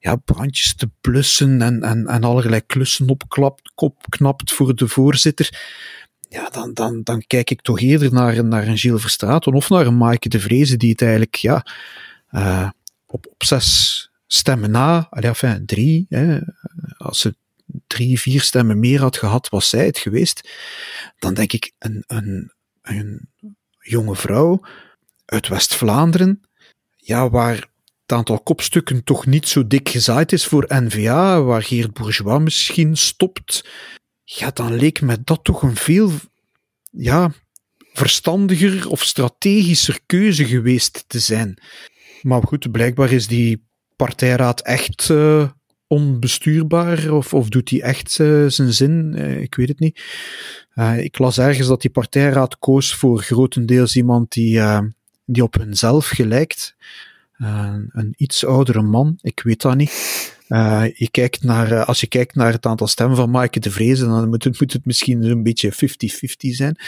ja, 0.00 0.16
brandjes 0.16 0.74
te 0.74 0.90
blussen 1.00 1.62
en, 1.62 1.82
en, 1.82 2.06
en 2.06 2.24
allerlei 2.24 2.60
klussen 2.66 3.08
opklapt, 3.08 3.72
opknapt 3.74 4.52
voor 4.52 4.74
de 4.74 4.88
voorzitter. 4.88 5.48
Ja, 6.28 6.48
dan, 6.48 6.74
dan, 6.74 7.02
dan 7.02 7.22
kijk 7.26 7.50
ik 7.50 7.62
toch 7.62 7.80
eerder 7.80 8.12
naar, 8.12 8.44
naar 8.44 8.66
een 8.66 8.78
Gilles 8.78 9.00
Verstraeten 9.00 9.52
of 9.52 9.68
naar 9.68 9.86
een 9.86 9.96
Maaike 9.96 10.28
de 10.28 10.40
Vreese, 10.40 10.76
die 10.76 10.90
het 10.90 11.02
eigenlijk 11.02 11.34
ja, 11.34 11.66
uh, 12.30 12.68
op, 13.06 13.26
op 13.26 13.44
zes 13.44 14.05
stemmen 14.26 14.70
na, 14.70 15.06
enfin 15.10 15.66
drie, 15.66 16.08
als 16.96 17.20
ze 17.20 17.36
drie, 17.86 18.20
vier 18.20 18.40
stemmen 18.40 18.78
meer 18.78 19.00
had 19.00 19.16
gehad, 19.16 19.48
was 19.48 19.68
zij 19.68 19.86
het 19.86 19.98
geweest. 19.98 20.50
Dan 21.18 21.34
denk 21.34 21.52
ik, 21.52 21.72
een, 21.78 22.04
een, 22.06 22.52
een 22.82 23.28
jonge 23.78 24.16
vrouw 24.16 24.64
uit 25.24 25.48
West-Vlaanderen, 25.48 26.40
ja, 26.96 27.30
waar 27.30 27.54
het 27.54 28.12
aantal 28.16 28.40
kopstukken 28.40 29.04
toch 29.04 29.26
niet 29.26 29.48
zo 29.48 29.66
dik 29.66 29.88
gezaaid 29.88 30.32
is 30.32 30.46
voor 30.46 30.66
N-VA, 30.68 31.42
waar 31.42 31.62
Geert 31.62 31.92
Bourgeois 31.92 32.42
misschien 32.42 32.96
stopt, 32.96 33.68
ja, 34.24 34.50
dan 34.50 34.74
leek 34.74 35.00
me 35.00 35.22
dat 35.24 35.44
toch 35.44 35.62
een 35.62 35.76
veel, 35.76 36.12
ja, 36.90 37.32
verstandiger 37.92 38.88
of 38.88 39.02
strategischer 39.02 40.00
keuze 40.06 40.44
geweest 40.44 41.04
te 41.06 41.18
zijn. 41.18 41.58
Maar 42.22 42.42
goed, 42.42 42.70
blijkbaar 42.70 43.12
is 43.12 43.26
die 43.26 43.66
partijraad 43.96 44.60
echt 44.60 45.08
uh, 45.08 45.48
onbestuurbaar? 45.86 47.12
Of, 47.12 47.34
of 47.34 47.48
doet 47.48 47.70
hij 47.70 47.82
echt 47.82 48.18
uh, 48.18 48.46
zijn 48.46 48.72
zin? 48.72 49.14
Uh, 49.16 49.40
ik 49.40 49.54
weet 49.54 49.68
het 49.68 49.78
niet. 49.78 50.00
ik 50.96 51.18
las 51.18 51.38
ergens 51.38 51.68
dat 51.68 51.80
die 51.80 51.90
partijraad 51.90 52.58
koos 52.58 52.94
voor 52.94 53.22
grotendeels 53.22 53.96
iemand 53.96 54.32
die, 54.32 54.60
die 55.24 55.42
op 55.42 55.54
hunzelf 55.54 56.08
gelijkt. 56.08 56.76
een 57.36 58.14
iets 58.16 58.44
oudere 58.44 58.82
man, 58.82 59.18
ik 59.20 59.40
weet 59.42 59.62
dat 59.62 59.76
niet. 59.76 59.90
je 60.94 61.08
kijkt 61.10 61.42
naar, 61.42 61.84
als 61.84 62.00
je 62.00 62.06
kijkt 62.06 62.34
naar 62.34 62.52
het 62.52 62.66
aantal 62.66 62.86
stemmen 62.86 63.16
van 63.16 63.30
Maaike 63.30 63.60
de 63.60 63.70
Vrezen, 63.70 64.08
dan 64.08 64.28
moet 64.28 64.44
het, 64.44 64.60
moet 64.60 64.72
het 64.72 64.84
misschien 64.84 65.22
een 65.22 65.42
beetje 65.42 65.72
50-50 65.72 65.76
zijn. 66.38 66.78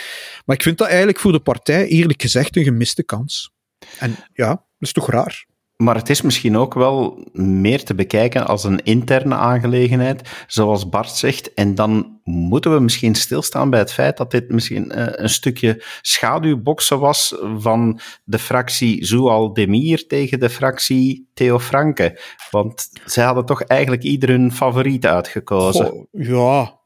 Maar 0.45 0.57
ik 0.57 0.63
vind 0.63 0.79
dat 0.79 0.89
eigenlijk 0.89 1.19
voor 1.19 1.33
de 1.33 1.41
partij, 1.41 1.87
eerlijk 1.87 2.23
gezegd, 2.23 2.57
een 2.57 2.65
gemiste 2.65 3.03
kans. 3.03 3.53
En 3.99 4.17
ja, 4.33 4.49
dat 4.49 4.65
is 4.79 4.93
toch 4.93 5.11
raar. 5.11 5.47
Maar 5.83 5.95
het 5.95 6.11
is 6.11 6.23
misschien 6.23 6.57
ook 6.57 6.75
wel 6.75 7.27
meer 7.33 7.85
te 7.85 7.95
bekijken 7.95 8.47
als 8.47 8.65
een 8.65 8.83
interne 8.83 9.35
aangelegenheid, 9.35 10.31
zoals 10.47 10.89
Bart 10.89 11.11
zegt. 11.11 11.55
En 11.55 11.75
dan 11.75 12.21
moeten 12.25 12.75
we 12.75 12.81
misschien 12.81 13.15
stilstaan 13.15 13.71
bij 13.71 13.79
het 13.79 13.93
feit 13.93 14.17
dat 14.17 14.31
dit 14.31 14.51
misschien 14.51 14.99
uh, 14.99 15.07
een 15.11 15.29
stukje 15.29 15.85
schaduwboksen 16.03 16.99
was 16.99 17.35
van 17.59 18.01
de 18.25 18.39
fractie 18.39 19.05
Zoual 19.05 19.53
Demir 19.53 20.07
tegen 20.07 20.41
de 20.41 20.51
fractie 20.51 21.29
Theo 21.35 21.59
Franke. 21.59 22.21
Want 22.51 22.89
zij 23.05 23.25
hadden 23.25 23.45
toch 23.45 23.63
eigenlijk 23.63 24.03
ieder 24.03 24.29
hun 24.29 24.53
favoriet 24.53 25.07
uitgekozen. 25.07 26.09
ja, 26.13 26.79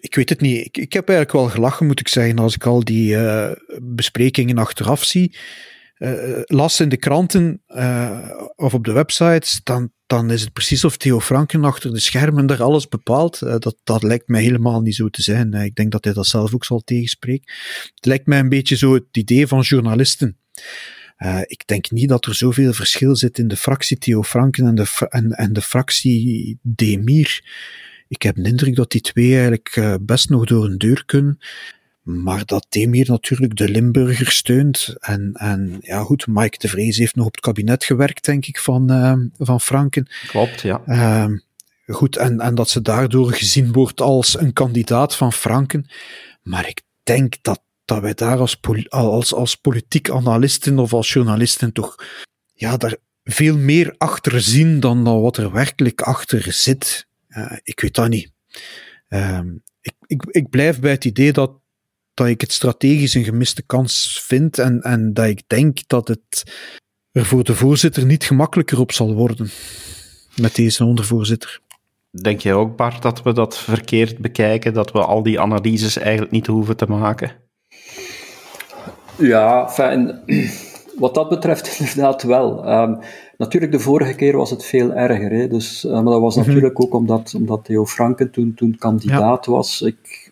ik 0.00 0.14
weet 0.14 0.28
het 0.28 0.40
niet. 0.40 0.76
Ik, 0.76 0.92
heb 0.92 1.08
eigenlijk 1.08 1.38
wel 1.38 1.48
gelachen, 1.54 1.86
moet 1.86 2.00
ik 2.00 2.08
zeggen, 2.08 2.38
als 2.38 2.54
ik 2.54 2.66
al 2.66 2.84
die 2.84 3.14
uh, 3.14 3.50
besprekingen 3.82 4.58
achteraf 4.58 5.04
zie 5.04 5.36
uh, 5.98 6.40
las 6.44 6.80
in 6.80 6.88
de 6.88 6.96
kranten 6.96 7.62
uh, 7.68 8.30
of 8.56 8.74
op 8.74 8.84
de 8.84 8.92
websites, 8.92 9.60
dan, 9.62 9.92
dan 10.06 10.30
is 10.30 10.40
het 10.40 10.52
precies 10.52 10.84
of 10.84 10.96
Theo 10.96 11.20
Franken 11.20 11.64
achter 11.64 11.92
de 11.92 12.00
schermen 12.00 12.46
daar 12.46 12.62
alles 12.62 12.88
bepaalt. 12.88 13.38
Dat, 13.38 13.76
dat 13.84 14.02
lijkt 14.02 14.28
mij 14.28 14.42
helemaal 14.42 14.80
niet 14.80 14.94
zo 14.94 15.08
te 15.08 15.22
zijn. 15.22 15.52
ik 15.52 15.74
denk 15.74 15.92
dat 15.92 16.04
hij 16.04 16.12
dat 16.12 16.26
zelf 16.26 16.54
ook 16.54 16.64
zal 16.64 16.80
tegenspreken. 16.80 17.52
Het 17.94 18.06
lijkt 18.06 18.26
mij 18.26 18.38
een 18.38 18.48
beetje 18.48 18.76
zo 18.76 18.94
het 18.94 19.04
idee 19.12 19.46
van 19.46 19.60
journalisten. 19.60 20.38
ik 21.46 21.62
denk 21.66 21.90
niet 21.90 22.08
dat 22.08 22.26
er 22.26 22.34
zoveel 22.34 22.72
verschil 22.72 23.16
zit 23.16 23.38
in 23.38 23.48
de 23.48 23.56
fractie 23.56 23.98
Theo 23.98 24.22
Franken 24.22 24.66
en 24.66 24.74
de, 24.74 25.06
en, 25.08 25.30
en 25.30 25.52
de 25.52 25.62
fractie 25.62 26.58
Demir. 26.62 27.44
Ik 28.08 28.22
heb 28.22 28.34
de 28.34 28.48
indruk 28.48 28.76
dat 28.76 28.90
die 28.90 29.00
twee 29.00 29.32
eigenlijk 29.32 29.98
best 30.00 30.28
nog 30.28 30.44
door 30.44 30.64
een 30.64 30.78
deur 30.78 31.04
kunnen. 31.04 31.38
Maar 32.06 32.44
dat 32.44 32.66
Demir 32.68 33.08
natuurlijk 33.08 33.56
de 33.56 33.68
Limburger 33.68 34.30
steunt. 34.30 34.94
En, 34.98 35.32
en 35.32 35.78
ja, 35.80 36.00
goed, 36.00 36.26
Mike 36.26 36.58
de 36.58 36.68
Vrees 36.68 36.96
heeft 36.96 37.14
nog 37.14 37.26
op 37.26 37.34
het 37.34 37.44
kabinet 37.44 37.84
gewerkt, 37.84 38.24
denk 38.24 38.46
ik, 38.46 38.58
van, 38.58 38.92
uh, 38.92 39.14
van 39.38 39.60
Franken. 39.60 40.08
Klopt, 40.26 40.60
ja. 40.60 40.82
Uh, 40.86 41.38
goed, 41.86 42.16
en, 42.16 42.40
en 42.40 42.54
dat 42.54 42.70
ze 42.70 42.82
daardoor 42.82 43.32
gezien 43.32 43.72
wordt 43.72 44.00
als 44.00 44.38
een 44.38 44.52
kandidaat 44.52 45.16
van 45.16 45.32
Franken. 45.32 45.86
Maar 46.42 46.68
ik 46.68 46.82
denk 47.02 47.36
dat, 47.42 47.60
dat 47.84 48.00
wij 48.00 48.14
daar 48.14 48.38
als, 48.38 48.58
als, 48.88 49.34
als 49.34 49.54
politiek 49.54 50.10
analisten 50.10 50.78
of 50.78 50.92
als 50.92 51.12
journalisten 51.12 51.72
toch 51.72 51.96
ja, 52.54 52.76
daar 52.76 52.96
veel 53.24 53.56
meer 53.56 53.94
achter 53.98 54.40
zien 54.40 54.80
dan, 54.80 55.04
dan 55.04 55.20
wat 55.20 55.36
er 55.36 55.52
werkelijk 55.52 56.00
achter 56.00 56.52
zit. 56.52 57.06
Uh, 57.28 57.52
ik 57.62 57.80
weet 57.80 57.94
dat 57.94 58.08
niet. 58.08 58.30
Ehm, 59.08 59.54
ik, 59.80 59.94
ik, 60.06 60.22
ik 60.24 60.50
blijf 60.50 60.80
bij 60.80 60.90
het 60.90 61.04
idee 61.04 61.32
dat 61.32 61.64
dat 62.16 62.26
ik 62.26 62.40
het 62.40 62.52
strategisch 62.52 63.14
een 63.14 63.24
gemiste 63.24 63.62
kans 63.62 64.22
vind 64.26 64.58
en, 64.58 64.80
en 64.80 65.14
dat 65.14 65.26
ik 65.26 65.42
denk 65.46 65.78
dat 65.86 66.08
het 66.08 66.52
er 67.12 67.24
voor 67.24 67.44
de 67.44 67.54
voorzitter 67.54 68.06
niet 68.06 68.24
gemakkelijker 68.24 68.80
op 68.80 68.92
zal 68.92 69.14
worden 69.14 69.50
met 70.36 70.54
deze 70.54 70.84
ondervoorzitter. 70.84 71.60
Denk 72.10 72.40
jij 72.40 72.54
ook, 72.54 72.76
Bart, 72.76 73.02
dat 73.02 73.22
we 73.22 73.32
dat 73.32 73.58
verkeerd 73.58 74.18
bekijken, 74.18 74.74
dat 74.74 74.92
we 74.92 74.98
al 74.98 75.22
die 75.22 75.40
analyses 75.40 75.98
eigenlijk 75.98 76.30
niet 76.30 76.46
hoeven 76.46 76.76
te 76.76 76.86
maken? 76.86 77.32
Ja, 79.18 79.68
fijn. 79.68 80.20
Wat 80.98 81.14
dat 81.14 81.28
betreft 81.28 81.76
inderdaad 81.80 82.22
wel. 82.22 82.70
Um, 82.70 82.98
natuurlijk, 83.36 83.72
de 83.72 83.78
vorige 83.78 84.14
keer 84.14 84.36
was 84.36 84.50
het 84.50 84.64
veel 84.64 84.92
erger. 84.92 85.30
Hè? 85.30 85.48
Dus, 85.48 85.84
uh, 85.84 85.92
maar 85.92 86.04
dat 86.04 86.20
was 86.20 86.36
mhm. 86.36 86.46
natuurlijk 86.46 86.82
ook 86.82 86.94
omdat, 86.94 87.34
omdat 87.36 87.64
Theo 87.64 87.86
Franken 87.86 88.30
toen, 88.30 88.54
toen 88.54 88.76
kandidaat 88.78 89.46
was. 89.46 89.82
Ik, 89.82 90.25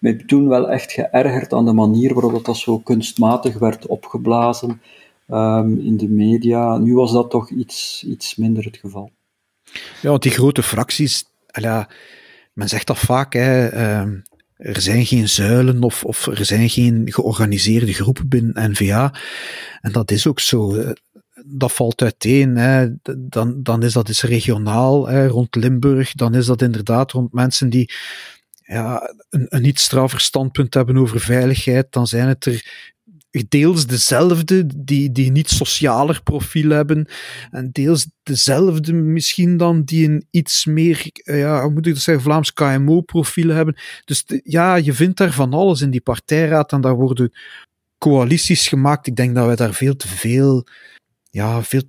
mij 0.00 0.14
toen 0.14 0.48
wel 0.48 0.70
echt 0.70 0.92
geërgerd 0.92 1.52
aan 1.52 1.64
de 1.64 1.72
manier 1.72 2.14
waarop 2.14 2.44
dat 2.44 2.56
zo 2.56 2.78
kunstmatig 2.78 3.58
werd 3.58 3.86
opgeblazen 3.86 4.80
um, 5.28 5.80
in 5.80 5.96
de 5.96 6.08
media. 6.08 6.78
Nu 6.78 6.94
was 6.94 7.12
dat 7.12 7.30
toch 7.30 7.50
iets, 7.50 8.04
iets 8.06 8.36
minder 8.36 8.64
het 8.64 8.76
geval. 8.76 9.10
Ja, 10.02 10.10
want 10.10 10.22
die 10.22 10.32
grote 10.32 10.62
fracties, 10.62 11.24
ja, 11.46 11.88
men 12.52 12.68
zegt 12.68 12.86
dat 12.86 12.98
vaak, 12.98 13.32
hè, 13.32 13.72
uh, 13.74 14.12
er 14.56 14.80
zijn 14.80 15.06
geen 15.06 15.28
zuilen 15.28 15.82
of, 15.82 16.04
of 16.04 16.26
er 16.26 16.44
zijn 16.44 16.68
geen 16.68 17.02
georganiseerde 17.12 17.92
groepen 17.92 18.28
binnen 18.28 18.70
NVA. 18.70 19.14
En 19.80 19.92
dat 19.92 20.10
is 20.10 20.26
ook 20.26 20.40
zo. 20.40 20.84
Dat 21.46 21.72
valt 21.72 22.02
uiteen. 22.02 22.54
Dan, 23.16 23.62
dan 23.62 23.82
is 23.82 23.92
dat 23.92 24.08
eens 24.08 24.22
regionaal 24.22 25.08
hè, 25.08 25.26
rond 25.26 25.54
Limburg. 25.54 26.12
Dan 26.12 26.34
is 26.34 26.46
dat 26.46 26.62
inderdaad 26.62 27.12
rond 27.12 27.32
mensen 27.32 27.70
die 27.70 27.92
ja, 28.70 29.14
een, 29.30 29.46
een 29.48 29.64
iets 29.64 29.82
straffer 29.82 30.20
standpunt 30.20 30.74
hebben 30.74 30.96
over 30.96 31.20
veiligheid, 31.20 31.86
dan 31.90 32.06
zijn 32.06 32.28
het 32.28 32.46
er 32.46 32.88
deels 33.48 33.86
dezelfde, 33.86 34.66
die, 34.76 35.12
die 35.12 35.30
niet 35.30 35.50
socialer 35.50 36.22
profiel 36.22 36.70
hebben, 36.70 37.08
en 37.50 37.70
deels 37.72 38.06
dezelfde 38.22 38.92
misschien 38.92 39.56
dan, 39.56 39.82
die 39.82 40.08
een 40.08 40.26
iets 40.30 40.64
meer, 40.64 41.10
eh, 41.12 41.38
ja, 41.38 41.62
hoe 41.62 41.70
moet 41.70 41.86
ik 41.86 41.94
dat 41.94 42.02
zeggen, 42.02 42.24
Vlaams 42.24 42.52
KMO-profiel 42.52 43.48
hebben. 43.48 43.76
Dus 44.04 44.24
ja, 44.42 44.74
je 44.74 44.92
vindt 44.92 45.18
daar 45.18 45.32
van 45.32 45.52
alles 45.52 45.80
in 45.80 45.90
die 45.90 46.00
partijraad, 46.00 46.72
en 46.72 46.80
daar 46.80 46.96
worden 46.96 47.32
coalities 47.98 48.68
gemaakt. 48.68 49.06
Ik 49.06 49.16
denk 49.16 49.34
dat 49.34 49.46
wij 49.46 49.56
daar 49.56 49.74
veel 49.74 49.96
te 49.96 50.08
veel, 50.08 50.66
ja, 51.30 51.62
veel 51.62 51.82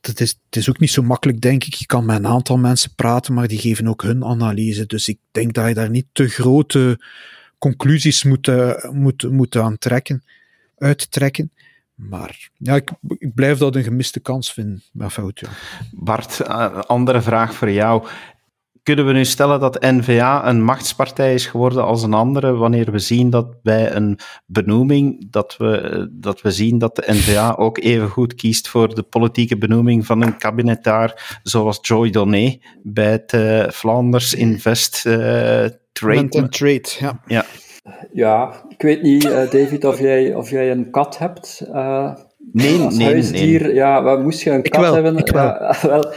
het 0.00 0.20
is, 0.20 0.38
het 0.44 0.56
is 0.56 0.68
ook 0.68 0.78
niet 0.78 0.90
zo 0.90 1.02
makkelijk, 1.02 1.40
denk 1.40 1.64
ik. 1.64 1.74
Je 1.74 1.86
kan 1.86 2.04
met 2.04 2.16
een 2.16 2.26
aantal 2.26 2.56
mensen 2.56 2.94
praten, 2.94 3.34
maar 3.34 3.48
die 3.48 3.58
geven 3.58 3.88
ook 3.88 4.02
hun 4.02 4.24
analyse. 4.24 4.86
Dus 4.86 5.08
ik 5.08 5.18
denk 5.30 5.54
dat 5.54 5.68
je 5.68 5.74
daar 5.74 5.90
niet 5.90 6.06
te 6.12 6.28
grote 6.28 7.00
conclusies 7.58 8.24
moet, 8.24 8.46
uh, 8.48 8.84
moet, 8.90 9.30
moet 9.30 9.56
aan 9.56 9.78
trekken, 9.78 10.24
uittrekken. 10.78 11.52
Maar 11.94 12.50
ja, 12.56 12.74
ik, 12.74 12.90
ik 13.18 13.34
blijf 13.34 13.58
dat 13.58 13.76
een 13.76 13.82
gemiste 13.82 14.20
kans 14.20 14.52
vinden. 14.52 14.82
Maar 14.92 15.10
fout, 15.10 15.40
ja. 15.40 15.48
Bart, 15.92 16.40
uh, 16.40 16.78
andere 16.78 17.22
vraag 17.22 17.54
voor 17.54 17.70
jou 17.70 18.06
kunnen 18.82 19.06
we 19.06 19.12
nu 19.12 19.24
stellen 19.24 19.60
dat 19.60 19.80
NVA 19.80 20.48
een 20.48 20.62
machtspartij 20.62 21.34
is 21.34 21.46
geworden 21.46 21.84
als 21.84 22.02
een 22.02 22.14
andere, 22.14 22.52
wanneer 22.52 22.90
we 22.90 22.98
zien 22.98 23.30
dat 23.30 23.62
bij 23.62 23.92
een 23.92 24.18
benoeming, 24.46 25.30
dat 25.30 25.56
we, 25.58 26.08
dat 26.12 26.40
we 26.42 26.50
zien 26.50 26.78
dat 26.78 26.96
de 26.96 27.02
NVA 27.06 27.54
ook 27.58 27.78
even 27.78 28.08
goed 28.08 28.34
kiest 28.34 28.68
voor 28.68 28.94
de 28.94 29.02
politieke 29.02 29.58
benoeming 29.58 30.06
van 30.06 30.22
een 30.22 30.36
kabinetaar 30.36 31.40
zoals 31.42 31.78
Joy 31.82 32.10
Donné 32.10 32.58
bij 32.82 33.10
het 33.10 33.32
uh, 33.32 33.68
Flanders 33.68 34.34
Invest 34.34 35.04
uh, 35.06 35.14
Trade. 35.92 36.48
Trade, 36.48 36.88
ja. 36.98 37.20
ja. 37.26 37.44
Ja, 38.12 38.64
ik 38.68 38.82
weet 38.82 39.02
niet, 39.02 39.24
uh, 39.24 39.50
David, 39.50 39.84
of 39.84 39.98
jij, 39.98 40.34
of 40.34 40.50
jij 40.50 40.70
een 40.70 40.90
kat 40.90 41.18
hebt. 41.18 41.62
nee, 42.52 42.80
als 42.80 42.96
nee, 42.96 43.06
huisdier. 43.06 43.62
nee. 43.62 43.74
Ja, 43.74 44.02
wat 44.02 44.22
moest 44.22 44.42
je 44.42 44.50
een 44.50 44.62
kat 44.62 44.80
wel, 44.80 44.94
hebben? 44.94 45.16
Ik 45.16 45.28
wel. 45.28 45.74
wel 45.82 46.12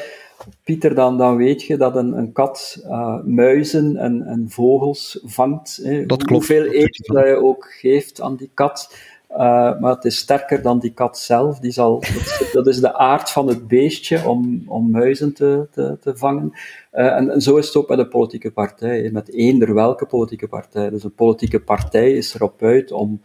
Pieter, 0.63 0.95
dan, 0.95 1.17
dan 1.17 1.35
weet 1.35 1.63
je 1.63 1.77
dat 1.77 1.95
een, 1.95 2.17
een 2.17 2.31
kat 2.31 2.83
uh, 2.85 3.23
muizen 3.23 3.97
en, 3.97 4.21
en, 4.25 4.45
vogels 4.49 5.19
vangt. 5.23 5.79
Hè. 5.83 6.05
Dat 6.05 6.23
klopt. 6.23 6.47
Hoeveel 6.47 6.71
eten 6.71 7.13
dat 7.13 7.25
je 7.25 7.43
ook 7.43 7.65
geeft 7.79 8.21
aan 8.21 8.35
die 8.35 8.51
kat. 8.53 8.95
Uh, 9.31 9.37
maar 9.79 9.95
het 9.95 10.05
is 10.05 10.17
sterker 10.17 10.61
dan 10.61 10.79
die 10.79 10.93
kat 10.93 11.17
zelf. 11.17 11.59
Die 11.59 11.71
zal, 11.71 11.99
dat, 12.39 12.49
dat 12.51 12.67
is 12.67 12.79
de 12.79 12.93
aard 12.93 13.29
van 13.29 13.47
het 13.47 13.67
beestje 13.67 14.27
om, 14.27 14.63
om 14.65 14.91
muizen 14.91 15.33
te, 15.33 15.67
te, 15.71 15.97
te 16.01 16.17
vangen. 16.17 16.51
Uh, 16.93 17.15
en, 17.15 17.29
en, 17.29 17.41
zo 17.41 17.55
is 17.55 17.65
het 17.65 17.75
ook 17.75 17.89
met 17.89 17.99
een 17.99 18.09
politieke 18.09 18.51
partij. 18.51 19.09
Met 19.11 19.33
eender 19.33 19.73
welke 19.73 20.05
politieke 20.05 20.47
partij. 20.47 20.89
Dus 20.89 21.03
een 21.03 21.15
politieke 21.15 21.59
partij 21.59 22.11
is 22.11 22.33
erop 22.33 22.61
uit 22.61 22.91
om 22.91 23.21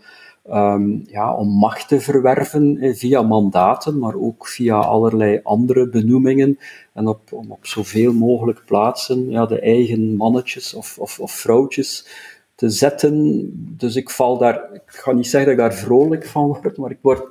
um, 0.50 1.04
ja, 1.06 1.34
om 1.34 1.48
macht 1.48 1.88
te 1.88 2.00
verwerven 2.00 2.78
eh, 2.78 2.94
via 2.94 3.22
mandaten, 3.22 3.98
maar 3.98 4.14
ook 4.14 4.46
via 4.46 4.76
allerlei 4.76 5.40
andere 5.42 5.88
benoemingen 5.88 6.58
en 6.92 7.06
op, 7.06 7.32
om 7.32 7.50
op 7.50 7.66
zoveel 7.66 8.12
mogelijk 8.12 8.62
plaatsen 8.66 9.30
ja, 9.30 9.46
de 9.46 9.60
eigen 9.60 10.16
mannetjes 10.16 10.74
of, 10.74 10.98
of, 10.98 11.20
of 11.20 11.32
vrouwtjes 11.32 12.06
te 12.54 12.68
zetten. 12.68 13.50
Dus 13.76 13.96
ik 13.96 14.10
val 14.10 14.38
daar, 14.38 14.68
ik 14.72 14.82
ga 14.86 15.12
niet 15.12 15.26
zeggen 15.26 15.56
dat 15.56 15.66
ik 15.66 15.70
daar 15.70 15.80
vrolijk 15.80 16.26
van 16.26 16.46
word, 16.46 16.76
maar 16.76 16.90
ik, 16.90 16.98
word, 17.00 17.22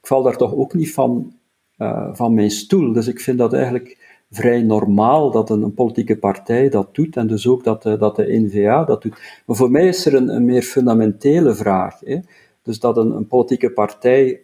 ik 0.00 0.06
val 0.06 0.22
daar 0.22 0.36
toch 0.36 0.54
ook 0.54 0.74
niet 0.74 0.92
van, 0.92 1.32
uh, 1.78 2.08
van 2.12 2.34
mijn 2.34 2.50
stoel. 2.50 2.92
Dus 2.92 3.06
ik 3.06 3.20
vind 3.20 3.38
dat 3.38 3.52
eigenlijk 3.52 3.98
vrij 4.30 4.62
normaal 4.62 5.30
dat 5.30 5.50
een, 5.50 5.74
politieke 5.74 6.16
partij 6.16 6.68
dat 6.68 6.94
doet 6.94 7.16
en 7.16 7.26
dus 7.26 7.46
ook 7.46 7.64
dat 7.64 7.82
de, 7.82 7.96
dat 7.96 8.16
de 8.16 8.40
NVA 8.40 8.84
dat 8.84 9.02
doet. 9.02 9.42
Maar 9.46 9.56
voor 9.56 9.70
mij 9.70 9.86
is 9.86 10.06
er 10.06 10.14
een, 10.14 10.28
een 10.28 10.44
meer 10.44 10.62
fundamentele 10.62 11.54
vraag. 11.54 12.00
Hè. 12.00 12.18
Dus 12.64 12.80
dat 12.80 12.96
een, 12.96 13.10
een 13.10 13.26
politieke 13.26 13.70
partij 13.70 14.40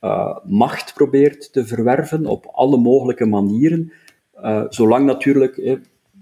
uh, 0.00 0.36
macht 0.44 0.94
probeert 0.94 1.52
te 1.52 1.66
verwerven 1.66 2.26
op 2.26 2.46
alle 2.52 2.76
mogelijke 2.76 3.26
manieren, 3.26 3.92
uh, 4.42 4.64
zolang 4.68 5.06
natuurlijk 5.06 5.56
eh, 5.56 5.76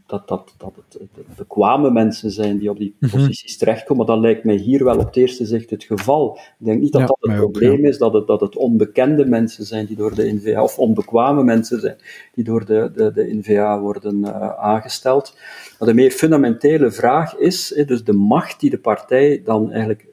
dat, 0.06 0.28
dat, 0.28 0.54
dat 0.58 0.72
het 0.76 1.36
bekwame 1.36 1.90
mensen 1.90 2.30
zijn 2.30 2.58
die 2.58 2.70
op 2.70 2.78
die 2.78 2.96
mhm. 2.98 3.16
posities 3.16 3.56
terechtkomen. 3.56 4.06
Dat 4.06 4.18
lijkt 4.18 4.44
mij 4.44 4.54
hier 4.54 4.84
wel 4.84 4.98
op 4.98 5.06
het 5.06 5.16
eerste 5.16 5.46
zicht 5.46 5.70
het 5.70 5.84
geval. 5.84 6.38
Ik 6.58 6.66
denk 6.66 6.80
niet 6.80 6.92
dat 6.92 7.06
dat 7.06 7.18
het 7.20 7.36
probleem 7.36 7.84
is, 7.84 7.98
dat 7.98 8.12
het, 8.12 8.26
dat 8.26 8.40
het 8.40 8.56
onbekende 8.56 9.24
mensen 9.24 9.64
zijn 9.64 9.86
die 9.86 9.96
door 9.96 10.14
de 10.14 10.32
NVA, 10.32 10.62
of 10.62 10.78
onbekwame 10.78 11.44
mensen 11.44 11.80
zijn 11.80 11.96
die 12.34 12.44
door 12.44 12.64
de, 12.64 12.90
de, 12.94 13.12
de 13.12 13.34
NVA 13.34 13.80
worden 13.80 14.16
uh, 14.16 14.58
aangesteld. 14.58 15.36
Maar 15.78 15.88
de 15.88 15.94
meer 15.94 16.10
fundamentele 16.10 16.90
vraag 16.90 17.36
is, 17.36 17.82
dus 17.86 18.04
de 18.04 18.12
macht 18.12 18.60
die 18.60 18.70
de 18.70 18.78
partij 18.78 19.42
dan 19.44 19.70
eigenlijk 19.70 20.06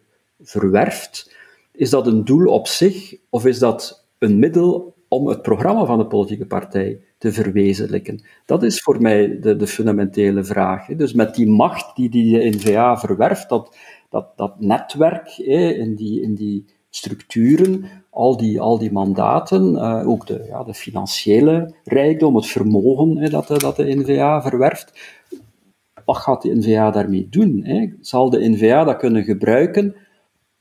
verwerft, 0.45 1.33
is 1.71 1.89
dat 1.89 2.07
een 2.07 2.25
doel 2.25 2.47
op 2.47 2.67
zich 2.67 3.15
of 3.29 3.45
is 3.45 3.59
dat 3.59 4.07
een 4.19 4.39
middel 4.39 4.95
om 5.07 5.27
het 5.27 5.41
programma 5.41 5.85
van 5.85 5.97
de 5.97 6.07
politieke 6.07 6.45
partij 6.45 6.99
te 7.17 7.31
verwezenlijken? 7.31 8.23
Dat 8.45 8.63
is 8.63 8.81
voor 8.81 9.01
mij 9.01 9.39
de, 9.39 9.55
de 9.55 9.67
fundamentele 9.67 10.43
vraag. 10.43 10.85
Dus 10.85 11.13
met 11.13 11.35
die 11.35 11.47
macht 11.47 11.95
die 11.95 12.09
die 12.09 12.39
de 12.39 12.57
NVA 12.57 12.97
verwerft, 12.97 13.49
dat, 13.49 13.75
dat, 14.09 14.37
dat 14.37 14.59
netwerk 14.59 15.37
in, 15.37 15.95
die, 15.95 16.21
in 16.21 16.35
die 16.35 16.65
structuren, 16.89 17.85
al 18.09 18.37
die, 18.37 18.61
al 18.61 18.77
die 18.77 18.91
mandaten, 18.91 19.73
uh, 19.73 20.07
ook 20.07 20.27
de, 20.27 20.45
ja, 20.47 20.63
de 20.63 20.73
financiële 20.73 21.73
rijkdom, 21.83 22.35
het 22.35 22.47
vermogen 22.47 23.29
dat, 23.29 23.47
de, 23.47 23.57
dat 23.57 23.75
de 23.75 23.95
NVA 23.95 24.41
verwerft. 24.41 25.13
Wat 26.05 26.17
gaat 26.17 26.41
de 26.41 26.55
NVA 26.55 26.91
daarmee 26.91 27.27
doen? 27.29 27.65
Zal 28.01 28.29
de 28.29 28.49
NVA 28.49 28.83
dat 28.83 28.97
kunnen 28.97 29.23
gebruiken 29.23 29.95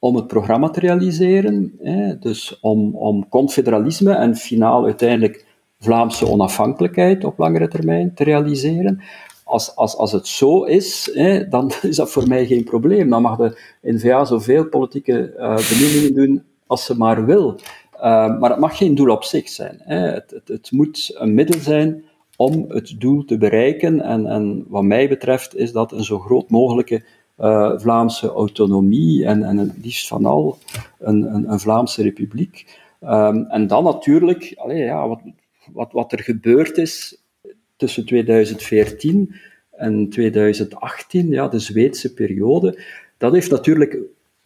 om 0.05 0.17
het 0.17 0.27
programma 0.27 0.71
te 0.71 0.81
realiseren? 0.81 1.73
Hè? 1.83 2.19
Dus 2.19 2.59
om, 2.61 2.97
om 2.97 3.29
confederalisme 3.29 4.13
en 4.13 4.37
finaal 4.37 4.85
uiteindelijk 4.85 5.47
Vlaamse 5.79 6.29
onafhankelijkheid 6.29 7.25
op 7.25 7.39
langere 7.39 7.69
termijn 7.69 8.15
te 8.15 8.25
realiseren? 8.25 9.01
Als, 9.45 9.77
als, 9.77 9.97
als 9.97 10.13
het 10.13 10.27
zo 10.27 10.63
is, 10.63 11.11
hè, 11.15 11.49
dan 11.49 11.73
is 11.91 11.97
dat 11.97 12.11
voor 12.11 12.29
mij 12.29 12.47
geen 12.47 12.65
probleem. 12.65 13.11
Dan 13.11 13.23
mag 13.23 13.37
de 13.37 13.59
NVA 13.83 14.25
zoveel 14.25 14.69
politieke 14.69 15.35
uh, 15.37 15.57
benoemingen 15.69 16.15
doen 16.15 16.43
als 16.67 16.85
ze 16.85 16.97
maar 16.97 17.25
wil. 17.27 17.61
Uh, 17.97 18.39
maar 18.39 18.51
het 18.51 18.59
mag 18.59 18.77
geen 18.77 18.95
doel 18.95 19.11
op 19.11 19.25
zich 19.25 19.49
zijn. 19.49 19.81
Hè. 19.85 19.97
Het, 19.99 20.31
het, 20.31 20.49
het, 20.49 20.73
moet 20.73 21.15
een 21.15 21.35
middel 21.35 21.61
zijn 21.61 22.05
om 22.37 22.65
het 22.69 22.95
doel 22.99 23.25
te 23.25 23.39
bereiken. 23.39 24.01
En, 24.01 24.27
en 24.27 24.65
wat 24.69 24.83
mij 24.83 25.09
betreft 25.09 25.57
is 25.57 25.73
dat 25.73 25.93
een 25.93 26.05
zo 26.05 26.19
groot 26.19 26.51
mogelijke 26.51 27.05
uh, 27.39 27.79
Vlaamse 27.79 28.29
autonomie 28.29 29.25
en, 29.25 29.43
en 29.43 29.57
het 29.57 29.73
liefst 29.83 30.09
van 30.09 30.25
al 30.25 30.59
een, 30.99 31.35
een, 31.35 31.51
een 31.53 31.61
Vlaamse 31.61 32.03
republiek. 32.03 32.79
Um, 33.03 33.47
en 33.47 33.67
dan 33.67 33.85
natuurlijk, 33.85 34.53
allee, 34.57 34.85
ja, 34.85 35.09
wat, 35.09 35.21
wat, 35.73 35.93
wat 35.93 36.13
er 36.13 36.21
gebeurd 36.21 36.79
is 36.79 37.23
tussen 37.77 38.07
2014 38.07 39.35
en 39.71 40.09
2018, 40.09 41.29
ja, 41.29 41.49
de 41.49 41.59
Zweedse 41.59 42.15
periode, 42.15 42.81
dat 43.19 43.33
heeft 43.33 43.51
natuurlijk 43.51 43.99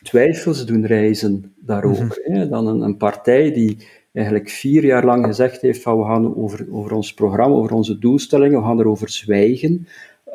twijfels 0.02 0.66
doen 0.66 0.86
reizen 0.86 1.54
daarover. 1.56 2.22
Mm 2.24 2.34
-hmm. 2.34 2.48
Dan 2.48 2.66
een, 2.66 2.80
een, 2.80 2.96
partij 2.96 3.52
die 3.52 3.76
eigenlijk 4.12 4.50
vier 4.50 4.84
jaar 4.84 5.04
lang 5.04 5.26
gezegd 5.26 5.60
heeft 5.60 5.82
van 5.82 5.98
we 5.98 6.04
gaan 6.04 6.36
over, 6.36 6.66
over 6.70 6.92
ons 6.92 7.14
programma, 7.14 7.54
over 7.54 7.72
onze 7.72 7.98
doelstellingen, 7.98 8.58
we 8.58 8.64
gaan 8.64 8.80
erover 8.80 9.08
zwijgen, 9.08 9.86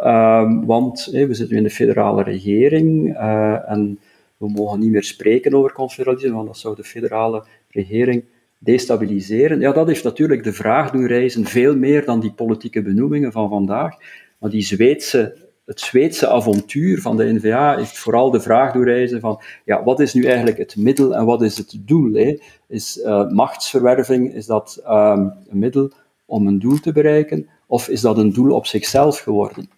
um, 0.06 0.66
want 0.66 1.10
we 1.12 1.34
zitten 1.34 1.58
in 1.58 1.64
de 1.64 1.70
federale 1.70 2.24
regering 2.24 3.10
uh, 3.10 3.70
en 3.70 4.00
we 4.38 4.50
mogen 4.50 4.80
niet 4.80 4.92
meer 4.92 5.04
spreken 5.04 5.54
over 5.54 5.74
confederalisme, 5.74 6.36
want 6.36 6.48
dat 6.48 6.58
zou 6.58 6.76
de 6.76 6.84
federale 6.84 7.44
regering 7.70 8.24
destabiliseren. 8.58 9.60
Ja, 9.60 9.72
dat 9.72 9.88
heeft 9.88 10.04
natuurlijk 10.04 10.44
de 10.44 10.54
vraag 10.54 10.92
doen 10.92 11.08
reizen, 11.08 11.46
veel 11.46 11.76
meer 11.76 12.06
dan 12.06 12.20
die 12.20 12.34
politieke 12.34 12.82
benoemingen 12.82 13.32
van 13.32 13.50
vandaag. 13.50 13.96
Maar 14.38 14.50
die 14.50 14.62
Zweedse, 14.62 15.36
het 15.66 15.80
Zweedse 15.80 16.28
avontuur 16.28 17.02
van 17.02 17.18
de 17.18 17.34
NVA 17.34 17.78
heeft 17.78 17.98
vooral 17.98 18.32
de 18.32 18.42
vraag 18.42 18.74
doen 18.74 18.84
reizen 18.84 19.20
van, 19.20 19.42
ja, 19.66 19.84
wat 19.84 20.00
is 20.00 20.14
nu 20.14 20.26
eigenlijk 20.26 20.58
het 20.58 20.76
middel 20.76 21.16
en 21.16 21.26
wat 21.26 21.42
is 21.42 21.58
het 21.58 21.78
doel? 21.80 22.38
Is 22.68 22.98
uh, 22.98 23.30
machtsverwerving, 23.30 24.34
is 24.34 24.46
dat 24.46 24.82
um, 24.88 25.34
een 25.50 25.60
middel 25.60 25.92
om 26.26 26.48
een 26.48 26.60
doel 26.60 26.80
te 26.80 26.92
bereiken, 26.92 27.48
of 27.68 27.90
is 27.90 28.02
dat 28.02 28.18
een 28.18 28.34
doel 28.34 28.56
op 28.56 28.66
zichzelf 28.66 29.20
geworden? 29.20 29.70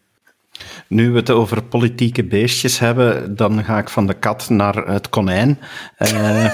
Nu 0.88 1.12
we 1.12 1.18
het 1.18 1.30
over 1.30 1.64
politieke 1.64 2.24
beestjes 2.24 2.80
hebben, 2.80 3.36
dan 3.36 3.64
ga 3.64 3.78
ik 3.78 3.90
van 3.90 4.08
de 4.08 4.14
kat 4.14 4.50
naar 4.50 4.76
het 4.88 5.10
konijn. 5.10 5.60
Uh, 5.98 6.52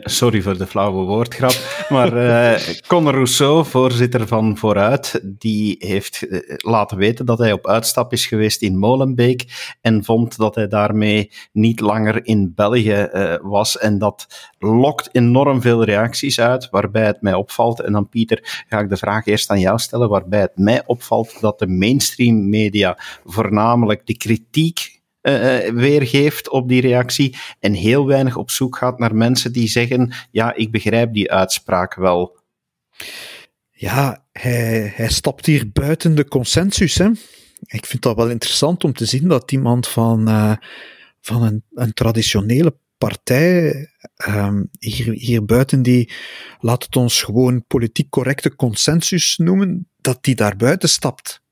sorry 0.04 0.42
voor 0.42 0.58
de 0.58 0.66
flauwe 0.66 1.04
woordgrap. 1.04 1.86
Maar 1.88 2.16
uh, 2.16 2.60
Conor 2.86 3.12
Rousseau, 3.12 3.64
voorzitter 3.64 4.26
van 4.26 4.56
Vooruit, 4.56 5.20
die 5.24 5.76
heeft 5.78 6.26
laten 6.56 6.96
weten 6.96 7.26
dat 7.26 7.38
hij 7.38 7.52
op 7.52 7.66
uitstap 7.66 8.12
is 8.12 8.26
geweest 8.26 8.62
in 8.62 8.78
Molenbeek 8.78 9.74
en 9.80 10.04
vond 10.04 10.36
dat 10.36 10.54
hij 10.54 10.68
daarmee 10.68 11.30
niet 11.52 11.80
langer 11.80 12.26
in 12.26 12.52
België 12.54 13.08
uh, 13.12 13.34
was. 13.42 13.78
En 13.78 13.98
dat 13.98 14.26
lokt 14.58 15.08
enorm 15.12 15.60
veel 15.60 15.84
reacties 15.84 16.40
uit, 16.40 16.70
waarbij 16.70 17.06
het 17.06 17.22
mij 17.22 17.34
opvalt. 17.34 17.80
En 17.80 17.92
dan, 17.92 18.08
Pieter, 18.08 18.64
ga 18.68 18.78
ik 18.78 18.88
de 18.88 18.96
vraag 18.96 19.26
eerst 19.26 19.50
aan 19.50 19.60
jou 19.60 19.78
stellen, 19.78 20.08
waarbij 20.08 20.40
het 20.40 20.56
mij 20.56 20.82
opvalt 20.86 21.40
dat 21.40 21.58
de 21.58 21.66
mainstream 21.96 22.48
media 22.48 22.98
voornamelijk 23.24 24.06
de 24.06 24.16
kritiek 24.16 25.00
uh, 25.22 25.68
weergeeft 25.68 26.48
op 26.48 26.68
die 26.68 26.80
reactie 26.80 27.36
en 27.60 27.72
heel 27.72 28.06
weinig 28.06 28.36
op 28.36 28.50
zoek 28.50 28.76
gaat 28.76 28.98
naar 28.98 29.14
mensen 29.14 29.52
die 29.52 29.68
zeggen, 29.68 30.12
ja, 30.30 30.54
ik 30.54 30.70
begrijp 30.70 31.12
die 31.12 31.32
uitspraak 31.32 31.94
wel. 31.94 32.38
Ja, 33.70 34.24
hij, 34.32 35.08
stapt 35.08 35.46
hier 35.46 35.70
buiten 35.72 36.14
de 36.14 36.28
consensus. 36.28 36.94
Hè? 36.94 37.10
Ik 37.66 37.86
vind 37.86 38.02
dat 38.02 38.16
wel 38.16 38.30
interessant 38.30 38.84
om 38.84 38.92
te 38.92 39.04
zien 39.04 39.28
dat 39.28 39.52
iemand 39.52 39.88
van, 39.88 40.28
uh, 40.28 40.56
van 41.20 41.42
een, 41.42 41.62
een 41.74 41.92
traditionele 41.92 42.76
partij 42.98 43.88
um, 44.28 44.68
hier, 44.78 45.12
hier 45.12 45.44
buiten 45.44 45.82
die, 45.82 46.12
laat 46.60 46.84
het 46.84 46.96
ons 46.96 47.22
gewoon 47.22 47.64
politiek 47.66 48.10
correcte 48.10 48.54
consensus 48.54 49.36
noemen, 49.36 49.88
dat 50.00 50.24
die 50.24 50.34
daar 50.34 50.56
buiten 50.56 50.88
stapt. 50.88 51.44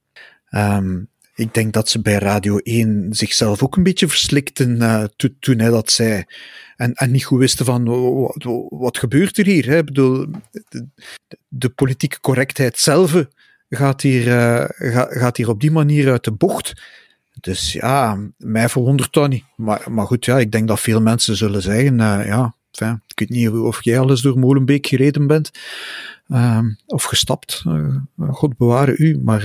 Um, 0.56 1.08
ik 1.34 1.54
denk 1.54 1.72
dat 1.72 1.88
ze 1.88 2.00
bij 2.00 2.18
Radio 2.18 2.58
1 2.58 3.06
zichzelf 3.10 3.62
ook 3.62 3.76
een 3.76 3.82
beetje 3.82 4.08
verslikten 4.08 4.76
uh, 4.76 5.04
toen 5.40 5.58
hij 5.58 5.70
dat 5.70 5.92
zei. 5.92 6.24
En, 6.76 6.92
en 6.92 7.10
niet 7.10 7.24
goed 7.24 7.38
wisten 7.38 7.64
van, 7.64 7.84
wat, 8.68 8.98
gebeurt 8.98 9.38
er 9.38 9.46
hier? 9.46 9.66
Hè? 9.66 9.78
Ik 9.78 9.84
bedoel, 9.84 10.26
de, 11.48 11.68
politieke 11.68 12.20
correctheid 12.20 12.78
zelf 12.78 13.24
gaat 13.68 14.00
hier, 14.00 14.26
uh, 14.26 14.64
gaat 15.08 15.36
hier 15.36 15.48
op 15.48 15.60
die 15.60 15.70
manier 15.70 16.10
uit 16.10 16.24
de 16.24 16.32
bocht. 16.32 16.82
Dus 17.40 17.72
ja, 17.72 18.18
mij 18.36 18.68
verwondert 18.68 19.12
dat 19.12 19.28
niet. 19.28 19.44
Maar, 19.56 19.82
maar 19.90 20.06
goed, 20.06 20.24
ja, 20.24 20.38
ik 20.38 20.52
denk 20.52 20.68
dat 20.68 20.80
veel 20.80 21.00
mensen 21.00 21.36
zullen 21.36 21.62
zeggen, 21.62 21.96
ja, 21.96 22.54
enfin, 22.70 23.02
ik 23.06 23.18
weet 23.18 23.28
niet 23.28 23.48
of 23.48 23.84
jij 23.84 23.98
alles 23.98 24.20
door 24.20 24.38
Molenbeek 24.38 24.86
gereden 24.86 25.26
bent, 25.26 25.50
uh, 26.28 26.60
of 26.86 27.02
gestapt, 27.02 27.64
God 28.30 28.56
beware 28.56 28.96
u, 28.96 29.20
maar 29.22 29.42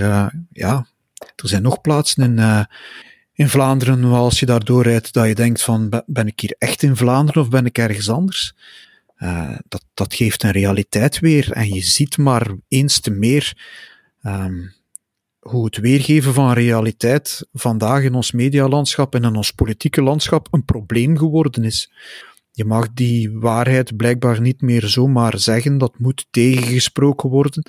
ja, 0.52 0.88
er 1.36 1.50
zijn 1.50 1.62
nog 1.62 1.82
plaatsen 1.82 2.24
in, 2.24 2.68
in 3.34 3.50
Vlaanderen, 3.50 4.04
als 4.04 4.40
je 4.40 4.46
daar 4.46 4.64
doorrijdt, 4.64 5.14
dat 5.14 5.28
je 5.28 5.36
denkt 5.36 5.62
van, 5.62 6.04
ben 6.06 6.28
ik 6.28 6.40
hier 6.40 6.56
echt 6.58 6.84
in 6.84 6.96
Vlaanderen 6.96 7.42
of 7.42 7.50
ben 7.50 7.66
ik 7.66 7.78
ergens 7.78 8.10
anders? 8.10 8.54
dat, 9.68 9.84
dat 9.94 10.14
geeft 10.14 10.44
een 10.44 10.52
realiteit 10.52 11.20
weer 11.20 11.52
en 11.52 11.74
je 11.74 11.82
ziet 11.82 12.18
maar 12.18 12.48
eens 12.68 13.00
te 13.00 13.12
meer 13.12 13.58
um, 14.24 14.74
hoe 15.40 15.66
het 15.66 15.78
weergeven 15.78 16.34
van 16.34 16.54
realiteit 16.54 17.48
vandaag 17.54 18.04
in 18.04 18.14
ons 18.14 18.32
medialandschap 18.32 19.16
en 19.16 19.24
in 19.24 19.36
ons 19.36 19.52
politieke 19.52 20.02
landschap 20.02 20.48
een 20.52 20.66
probleem 20.66 21.18
geworden 21.18 21.64
is. 21.64 21.92
Je 22.52 22.66
mag 22.66 22.94
die 22.94 23.32
waarheid 23.32 23.98
blijkbaar 23.98 24.42
niet 24.42 24.62
meer 24.62 24.88
zomaar 24.88 25.40
zeggen, 25.40 25.78
dat 25.78 26.00
moet 26.00 26.28
tegengesproken 26.32 27.30
worden. 27.30 27.64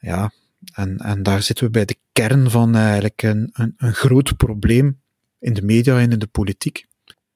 Ja, 0.00 0.32
en, 0.72 0.98
en 0.98 1.22
daar 1.22 1.42
zitten 1.42 1.64
we 1.64 1.70
bij 1.70 1.84
de 1.84 1.96
kern 2.12 2.50
van 2.50 2.76
eigenlijk 2.76 3.22
een, 3.22 3.50
een, 3.52 3.74
een 3.76 3.94
groot 3.94 4.36
probleem 4.36 5.00
in 5.38 5.54
de 5.54 5.62
media 5.62 5.98
en 5.98 6.12
in 6.12 6.18
de 6.18 6.26
politiek. 6.26 6.88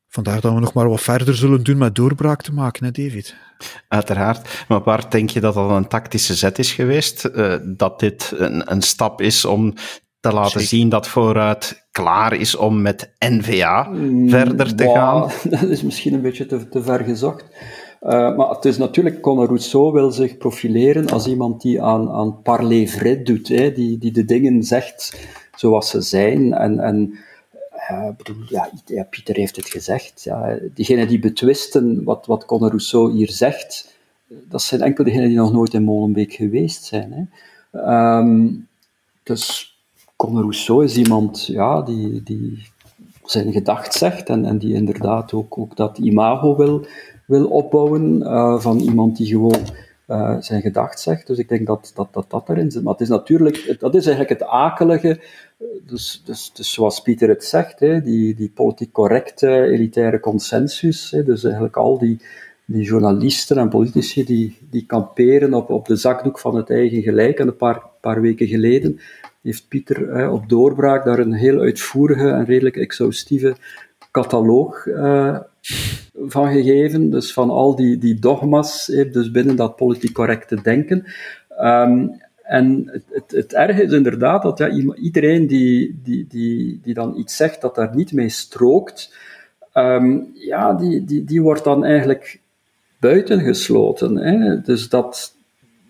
Vandaar 0.09 0.41
dat 0.41 0.55
we 0.55 0.61
nog 0.61 0.73
maar 0.73 0.89
wat 0.89 1.01
verder 1.01 1.37
zullen 1.37 1.63
doen 1.63 1.79
met 1.79 1.95
doorbraak 1.95 2.43
te 2.43 2.53
maken, 2.53 2.85
hè 2.85 2.91
David? 2.91 3.37
Uiteraard. 3.89 4.65
Maar 4.69 4.83
waar 4.83 5.11
denk 5.11 5.31
je 5.31 5.41
dat 5.41 5.55
dat 5.55 5.71
een 5.71 5.89
tactische 5.89 6.35
zet 6.35 6.59
is 6.59 6.73
geweest? 6.73 7.31
Uh, 7.35 7.55
dat 7.65 8.01
dit 8.01 8.33
een, 8.37 8.73
een 8.73 8.83
stap 8.83 9.21
is 9.21 9.45
om 9.45 9.75
te 10.21 10.33
laten 10.33 10.61
zien 10.61 10.89
dat 10.89 11.09
vooruit 11.09 11.87
klaar 11.91 12.33
is 12.33 12.57
om 12.57 12.83
met 12.83 13.13
NVA 13.19 13.83
mm, 13.83 14.29
verder 14.29 14.75
te 14.75 14.89
gaan? 14.89 15.31
Dat 15.61 15.63
is 15.63 15.83
misschien 15.83 16.15
een 16.15 16.23
beetje 16.23 16.47
te, 16.47 16.69
te 16.69 16.83
ver 16.83 17.05
gezocht. 17.05 17.45
Uh, 18.05 18.37
maar 18.37 18.49
het 18.49 18.65
is 18.65 18.79
natuurlijk, 18.79 19.21
Conor 19.21 19.47
Rousseau 19.47 19.93
wil 19.93 20.11
zich 20.11 20.37
profileren 20.37 21.09
als 21.09 21.27
iemand 21.27 21.63
die 21.63 21.83
aan, 21.83 22.11
aan 22.11 22.43
parler 22.43 22.89
vrai 22.89 23.23
doet, 23.23 23.49
hè, 23.49 23.73
die, 23.73 23.99
die 23.99 24.13
de 24.13 24.25
dingen 24.25 24.63
zegt 24.63 25.27
zoals 25.57 25.91
ze 25.91 26.01
zijn 26.01 26.53
en, 26.53 26.79
en 26.79 27.19
uh, 27.91 28.09
bedoel, 28.17 28.43
ja, 28.87 29.05
Pieter 29.11 29.37
heeft 29.37 29.57
het 29.57 29.69
gezegd. 29.69 30.23
Ja, 30.23 30.59
diegenen 30.75 31.09
die 31.09 31.19
betwisten 31.19 32.05
wat, 32.05 32.27
wat 32.27 32.45
Conor 32.45 32.69
Rousseau 32.69 33.13
hier 33.13 33.31
zegt, 33.31 33.97
dat 34.27 34.63
zijn 34.63 34.81
enkel 34.81 35.05
degenen 35.05 35.29
die 35.29 35.37
nog 35.37 35.53
nooit 35.53 35.75
in 35.75 35.83
Molenbeek 35.83 36.33
geweest 36.33 36.85
zijn. 36.85 37.13
Hè. 37.13 38.19
Um, 38.19 38.69
dus 39.23 39.77
Conor 40.17 40.43
Rousseau 40.43 40.85
is 40.85 40.97
iemand 40.97 41.47
ja, 41.47 41.83
die, 41.83 42.23
die 42.23 42.67
zijn 43.25 43.53
gedacht 43.53 43.95
zegt 43.95 44.29
en, 44.29 44.45
en 44.45 44.59
die 44.59 44.75
inderdaad 44.75 45.33
ook, 45.33 45.59
ook 45.59 45.77
dat 45.77 45.99
imago 45.99 46.57
wil, 46.57 46.87
wil 47.27 47.47
opbouwen 47.47 48.21
uh, 48.21 48.61
van 48.61 48.79
iemand 48.79 49.17
die 49.17 49.27
gewoon 49.27 49.67
uh, 50.09 50.37
zijn 50.41 50.61
gedacht 50.61 51.01
zegt. 51.01 51.27
Dus 51.27 51.39
ik 51.39 51.49
denk 51.49 51.67
dat 51.67 51.93
dat, 51.95 52.09
dat, 52.13 52.25
dat 52.29 52.49
erin 52.49 52.71
zit. 52.71 52.83
Maar 52.83 52.93
het 52.93 53.03
is 53.03 53.09
natuurlijk, 53.09 53.77
dat 53.79 53.95
is 53.95 54.07
eigenlijk 54.07 54.41
het 54.41 54.49
akelige. 54.49 55.21
Dus, 55.87 56.23
dus, 56.25 56.53
dus 56.55 56.73
zoals 56.73 57.03
Pieter 57.03 57.29
het 57.29 57.45
zegt, 57.45 57.81
hè, 57.81 58.03
die, 58.03 58.35
die 58.35 58.51
politiek 58.55 58.93
correcte 58.93 59.49
elitaire 59.49 60.21
consensus, 60.21 61.11
hè, 61.11 61.25
dus 61.25 61.45
eigenlijk 61.45 61.77
al 61.77 61.99
die, 61.99 62.21
die 62.65 62.83
journalisten 62.83 63.59
en 63.59 63.69
politici 63.69 64.25
die, 64.25 64.59
die 64.71 64.87
kamperen 64.87 65.55
op, 65.55 65.71
op 65.71 65.87
de 65.87 65.97
zakdoek 65.97 66.39
van 66.39 66.57
het 66.57 66.71
eigen 66.71 67.03
gelijk. 67.03 67.39
En 67.39 67.47
een 67.47 67.57
paar, 67.57 67.83
paar 68.01 68.21
weken 68.21 68.47
geleden 68.47 69.01
heeft 69.43 69.69
Pieter 69.69 70.31
op 70.31 70.49
doorbraak 70.49 71.05
daar 71.05 71.19
een 71.19 71.33
heel 71.33 71.61
uitvoerige 71.61 72.29
en 72.29 72.45
redelijk 72.45 72.77
exhaustieve 72.77 73.57
cataloog 74.11 74.87
uh, 74.87 75.39
van 76.27 76.53
gegeven. 76.53 77.11
Dus 77.11 77.33
van 77.33 77.51
al 77.51 77.77
die, 77.77 77.99
die 77.99 78.19
dogma's, 78.19 78.87
dus 78.87 79.31
binnen 79.31 79.57
dat 79.57 79.77
politiek 79.77 80.13
correcte 80.13 80.63
denken. 80.63 81.05
Um, 81.61 82.23
en 82.43 82.91
het, 82.93 83.05
het, 83.11 83.31
het 83.31 83.53
erge 83.53 83.83
is 83.83 83.93
inderdaad 83.93 84.43
dat 84.43 84.59
ja, 84.59 84.69
iedereen 84.95 85.47
die, 85.47 86.01
die, 86.03 86.27
die, 86.29 86.81
die 86.83 86.95
dan 86.95 87.17
iets 87.17 87.37
zegt 87.37 87.61
dat 87.61 87.75
daar 87.75 87.95
niet 87.95 88.13
mee 88.13 88.29
strookt, 88.29 89.15
um, 89.75 90.31
ja, 90.35 90.73
die, 90.73 91.05
die, 91.05 91.25
die 91.25 91.43
wordt 91.43 91.65
dan 91.65 91.85
eigenlijk 91.85 92.41
buitengesloten. 93.01 94.17
Hè. 94.17 94.61
Dus 94.61 94.89
dat, 94.89 95.35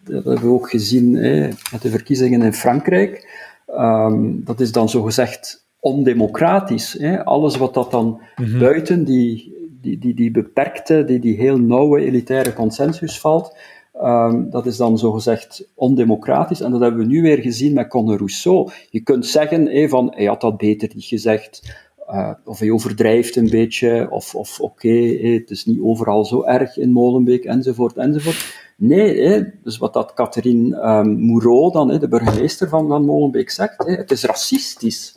dat 0.04 0.24
hebben 0.24 0.42
we 0.42 0.54
ook 0.54 0.70
gezien 0.70 1.14
hè, 1.14 1.48
met 1.72 1.82
de 1.82 1.90
verkiezingen 1.90 2.42
in 2.42 2.52
Frankrijk. 2.52 3.28
Um, 3.68 4.44
dat 4.44 4.60
is 4.60 4.72
dan 4.72 4.88
zogezegd 4.88 5.64
ondemocratisch. 5.80 6.92
Hè. 6.92 7.24
Alles 7.24 7.56
wat 7.56 7.74
dat 7.74 7.90
dan 7.90 8.20
mhm. 8.36 8.58
buiten 8.58 9.04
die, 9.04 9.63
die, 9.84 9.98
die, 9.98 10.14
die 10.14 10.30
beperkte, 10.30 11.04
die, 11.04 11.18
die 11.18 11.36
heel 11.36 11.58
nauwe 11.58 12.00
elitaire 12.00 12.52
consensus 12.52 13.20
valt, 13.20 13.56
um, 14.02 14.50
dat 14.50 14.66
is 14.66 14.76
dan 14.76 14.98
zogezegd 14.98 15.68
ondemocratisch. 15.74 16.60
En 16.60 16.70
dat 16.70 16.80
hebben 16.80 17.00
we 17.00 17.06
nu 17.06 17.22
weer 17.22 17.38
gezien 17.38 17.74
met 17.74 17.88
Conor 17.88 18.16
Rousseau. 18.16 18.70
Je 18.90 19.00
kunt 19.00 19.26
zeggen 19.26 19.88
van, 19.88 20.12
hij 20.14 20.24
had 20.24 20.40
dat 20.40 20.56
beter 20.56 20.90
niet 20.94 21.04
gezegd, 21.04 21.76
uh, 22.10 22.30
of 22.44 22.58
hij 22.58 22.70
overdrijft 22.70 23.36
een 23.36 23.50
beetje, 23.50 24.06
of, 24.10 24.34
of 24.34 24.60
oké, 24.60 24.98
het 25.18 25.50
is 25.50 25.64
niet 25.64 25.80
overal 25.80 26.24
zo 26.24 26.44
erg 26.44 26.76
in 26.76 26.92
Molenbeek, 26.92 27.44
enzovoort, 27.44 27.96
enzovoort. 27.96 28.62
Nee, 28.76 29.44
dus 29.62 29.78
wat 29.78 29.92
dat 29.92 30.14
Catherine 30.14 30.76
um, 30.76 31.26
Moureau, 31.26 31.72
dan, 31.72 31.98
de 31.98 32.08
burgemeester 32.08 32.68
van, 32.68 32.88
van 32.88 33.04
Molenbeek, 33.04 33.50
zegt, 33.50 33.84
het 33.86 34.10
is 34.10 34.24
racistisch. 34.24 35.16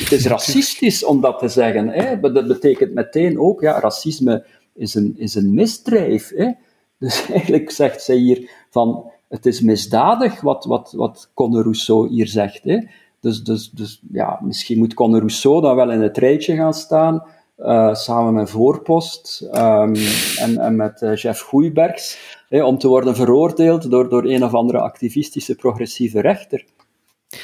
Het 0.00 0.12
is 0.12 0.26
racistisch 0.26 1.04
om 1.04 1.20
dat 1.20 1.38
te 1.38 1.48
zeggen. 1.48 1.88
Hè. 1.88 2.20
Dat 2.20 2.46
betekent 2.46 2.94
meteen 2.94 3.40
ook, 3.40 3.60
ja, 3.60 3.80
racisme 3.80 4.44
is 4.74 4.94
een, 4.94 5.14
is 5.16 5.34
een 5.34 5.54
misdrijf. 5.54 6.32
Hè. 6.34 6.50
Dus 6.98 7.26
eigenlijk 7.30 7.70
zegt 7.70 8.02
zij 8.02 8.16
hier 8.16 8.50
van, 8.70 9.10
het 9.28 9.46
is 9.46 9.60
misdadig 9.60 10.40
wat, 10.40 10.64
wat, 10.64 10.92
wat 10.96 11.30
Conor 11.34 11.62
Rousseau 11.62 12.08
hier 12.08 12.28
zegt. 12.28 12.64
Hè. 12.64 12.78
Dus, 13.20 13.42
dus, 13.42 13.70
dus 13.70 14.00
ja, 14.12 14.40
misschien 14.42 14.78
moet 14.78 14.94
Conor 14.94 15.18
Rousseau 15.18 15.60
dan 15.60 15.76
wel 15.76 15.90
in 15.90 16.00
het 16.00 16.18
rijtje 16.18 16.56
gaan 16.56 16.74
staan, 16.74 17.22
uh, 17.58 17.94
samen 17.94 18.34
met 18.34 18.50
Voorpost 18.50 19.48
um, 19.54 19.94
en, 20.38 20.58
en 20.58 20.76
met 20.76 21.02
uh, 21.02 21.16
Jeff 21.16 21.40
Goeibergs, 21.40 22.18
hè, 22.48 22.64
om 22.64 22.78
te 22.78 22.88
worden 22.88 23.16
veroordeeld 23.16 23.90
door, 23.90 24.08
door 24.08 24.24
een 24.24 24.44
of 24.44 24.54
andere 24.54 24.78
activistische 24.78 25.54
progressieve 25.54 26.20
rechter. 26.20 26.64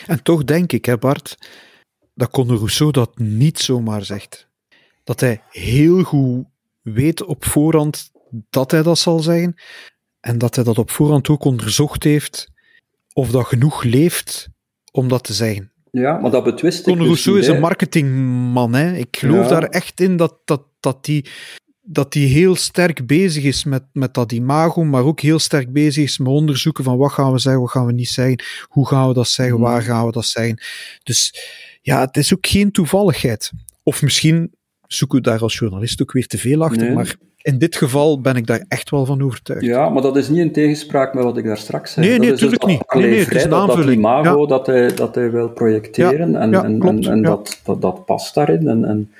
En 0.06 0.22
toch 0.22 0.44
denk 0.44 0.72
ik, 0.72 0.84
hè 0.84 0.98
Bart, 0.98 1.38
dat 2.14 2.30
Conor 2.30 2.56
Rousseau 2.56 2.92
dat 2.92 3.18
niet 3.18 3.58
zomaar 3.58 4.04
zegt. 4.04 4.48
Dat 5.04 5.20
hij 5.20 5.42
heel 5.50 6.02
goed 6.02 6.44
weet 6.82 7.24
op 7.24 7.44
voorhand 7.44 8.10
dat 8.50 8.70
hij 8.70 8.82
dat 8.82 8.98
zal 8.98 9.18
zeggen. 9.18 9.54
En 10.20 10.38
dat 10.38 10.54
hij 10.54 10.64
dat 10.64 10.78
op 10.78 10.90
voorhand 10.90 11.28
ook 11.28 11.44
onderzocht 11.44 12.04
heeft 12.04 12.50
of 13.12 13.30
dat 13.30 13.46
genoeg 13.46 13.82
leeft 13.82 14.48
om 14.92 15.08
dat 15.08 15.24
te 15.24 15.32
zeggen. 15.32 15.70
Ja, 15.90 16.18
maar 16.18 16.30
dat 16.30 16.44
betwist 16.44 16.78
ik. 16.78 16.84
Conor 16.84 17.04
Rousseau 17.06 17.38
is 17.38 17.46
een 17.46 17.60
marketingman. 17.60 18.74
Hè. 18.74 18.96
Ik 18.96 19.16
geloof 19.16 19.48
daar 19.48 19.64
echt 19.64 20.00
in 20.00 20.16
dat, 20.16 20.38
dat, 20.44 20.62
dat 20.80 21.04
die 21.04 21.26
dat 21.84 22.14
hij 22.14 22.22
heel 22.22 22.54
sterk 22.54 23.06
bezig 23.06 23.44
is 23.44 23.64
met, 23.64 23.82
met 23.92 24.14
dat 24.14 24.32
imago, 24.32 24.84
maar 24.84 25.04
ook 25.04 25.20
heel 25.20 25.38
sterk 25.38 25.72
bezig 25.72 26.04
is 26.04 26.18
met 26.18 26.28
onderzoeken 26.28 26.84
van 26.84 26.96
wat 26.96 27.12
gaan 27.12 27.32
we 27.32 27.38
zeggen, 27.38 27.62
wat 27.62 27.70
gaan 27.70 27.86
we 27.86 27.92
niet 27.92 28.08
zeggen, 28.08 28.42
hoe 28.68 28.88
gaan 28.88 29.08
we 29.08 29.14
dat 29.14 29.28
zeggen, 29.28 29.54
hmm. 29.54 29.64
waar 29.64 29.82
gaan 29.82 30.06
we 30.06 30.12
dat 30.12 30.26
zeggen. 30.26 30.60
Dus 31.02 31.34
ja, 31.82 32.00
het 32.00 32.16
is 32.16 32.34
ook 32.34 32.46
geen 32.46 32.70
toevalligheid. 32.70 33.50
Of 33.82 34.02
misschien 34.02 34.54
zoeken 34.86 35.18
we 35.18 35.24
daar 35.24 35.40
als 35.40 35.58
journalist 35.58 36.02
ook 36.02 36.12
weer 36.12 36.26
te 36.26 36.38
veel 36.38 36.62
achter, 36.62 36.92
maar 36.92 37.16
in 37.42 37.58
dit 37.58 37.76
geval 37.76 38.20
ben 38.20 38.36
ik 38.36 38.46
daar 38.46 38.64
echt 38.68 38.90
wel 38.90 39.06
van 39.06 39.22
overtuigd. 39.22 39.64
Ja, 39.64 39.88
maar 39.88 40.02
dat 40.02 40.16
is 40.16 40.28
niet 40.28 40.38
in 40.38 40.52
tegenspraak 40.52 41.14
met 41.14 41.24
wat 41.24 41.36
ik 41.36 41.44
daar 41.44 41.56
straks 41.56 41.92
zei. 41.92 42.06
Nee, 42.06 42.18
nee, 42.18 42.30
natuurlijk 42.30 42.60
dus 42.60 42.70
niet. 42.70 42.92
Nee, 42.94 43.10
nee, 43.10 43.18
het 43.18 43.34
is 43.34 43.48
dat, 43.48 43.66
dat 43.66 43.86
imago 43.86 44.46
dat, 44.46 44.66
hij, 44.66 44.94
dat 44.94 45.14
hij 45.14 45.30
wil 45.30 45.48
projecteren 45.48 46.36
en, 46.36 46.54
en, 46.54 46.82
en, 46.82 47.02
en 47.02 47.22
dat, 47.22 47.60
dat, 47.64 47.82
dat 47.82 48.04
past 48.04 48.34
daarin. 48.34 48.68
En, 48.68 48.84
en, 48.84 49.12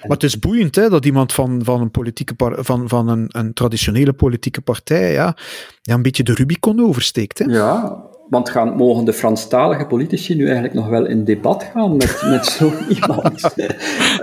maar 0.00 0.16
het 0.16 0.22
is 0.22 0.38
boeiend 0.38 0.74
hè, 0.76 0.88
dat 0.88 1.04
iemand 1.04 1.32
van, 1.32 1.60
van, 1.64 1.80
een, 1.80 1.90
politieke 1.90 2.34
van, 2.38 2.88
van 2.88 3.08
een, 3.08 3.26
een 3.28 3.52
traditionele 3.52 4.12
politieke 4.12 4.60
partij 4.60 5.12
ja, 5.12 5.36
ja, 5.82 5.94
een 5.94 6.02
beetje 6.02 6.22
de 6.22 6.34
Rubicon 6.34 6.80
oversteekt. 6.80 7.38
Hè. 7.38 7.44
Ja, 7.44 8.02
want 8.28 8.50
gaan, 8.50 8.76
mogen 8.76 9.04
de 9.04 9.12
Franstalige 9.12 9.86
politici 9.86 10.34
nu 10.34 10.44
eigenlijk 10.44 10.74
nog 10.74 10.88
wel 10.88 11.06
in 11.06 11.24
debat 11.24 11.62
gaan 11.62 11.96
met, 11.96 12.22
met 12.30 12.46
zo 12.46 12.72
iemand? 13.00 13.54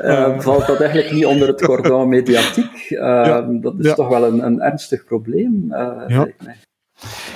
uh, 0.03 0.39
valt 0.39 0.67
dat 0.67 0.79
eigenlijk 0.79 1.11
niet 1.11 1.25
onder 1.25 1.47
het 1.47 1.61
cordon 1.61 2.09
mediatiek? 2.09 2.89
Uh, 2.89 3.47
dat 3.61 3.73
is 3.77 3.93
toch 3.93 4.07
wel 4.07 4.23
een, 4.23 4.45
een 4.45 4.61
ernstig 4.61 5.05
probleem, 5.05 5.65
uh, 5.69 6.03
ja. 6.07 6.27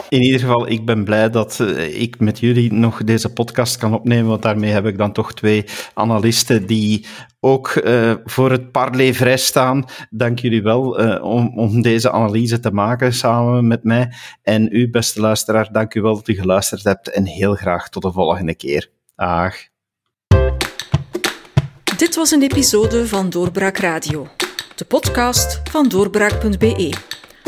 In 0.09 0.21
ieder 0.21 0.39
geval, 0.39 0.69
ik 0.69 0.85
ben 0.85 1.03
blij 1.03 1.29
dat 1.29 1.59
uh, 1.61 2.01
ik 2.01 2.19
met 2.19 2.39
jullie 2.39 2.73
nog 2.73 3.03
deze 3.03 3.33
podcast 3.33 3.77
kan 3.77 3.93
opnemen, 3.93 4.29
want 4.29 4.41
daarmee 4.41 4.71
heb 4.71 4.85
ik 4.85 4.97
dan 4.97 5.11
toch 5.11 5.33
twee 5.33 5.65
analisten 5.93 6.65
die 6.65 7.05
ook 7.39 7.75
uh, 7.75 8.13
voor 8.25 8.51
het 8.51 8.71
parley 8.71 9.13
vrij 9.13 9.37
staan. 9.37 9.85
Dank 10.09 10.39
jullie 10.39 10.61
wel 10.61 11.01
uh, 11.01 11.23
om, 11.23 11.57
om 11.57 11.81
deze 11.81 12.11
analyse 12.11 12.59
te 12.59 12.71
maken 12.71 13.13
samen 13.13 13.67
met 13.67 13.83
mij. 13.83 14.13
En 14.43 14.67
u, 14.71 14.89
beste 14.89 15.21
luisteraar, 15.21 15.71
dank 15.71 15.93
u 15.93 16.01
wel 16.01 16.15
dat 16.15 16.27
u 16.27 16.33
geluisterd 16.33 16.83
hebt 16.83 17.09
en 17.09 17.25
heel 17.25 17.55
graag 17.55 17.89
tot 17.89 18.01
de 18.01 18.11
volgende 18.11 18.55
keer. 18.55 18.89
Dag. 19.15 19.55
Dit 21.97 22.15
was 22.15 22.31
een 22.31 22.41
episode 22.41 23.07
van 23.07 23.29
Doorbraak 23.29 23.77
Radio, 23.77 24.27
de 24.75 24.85
podcast 24.85 25.61
van 25.69 25.87
doorbraak.be. 25.87 27.18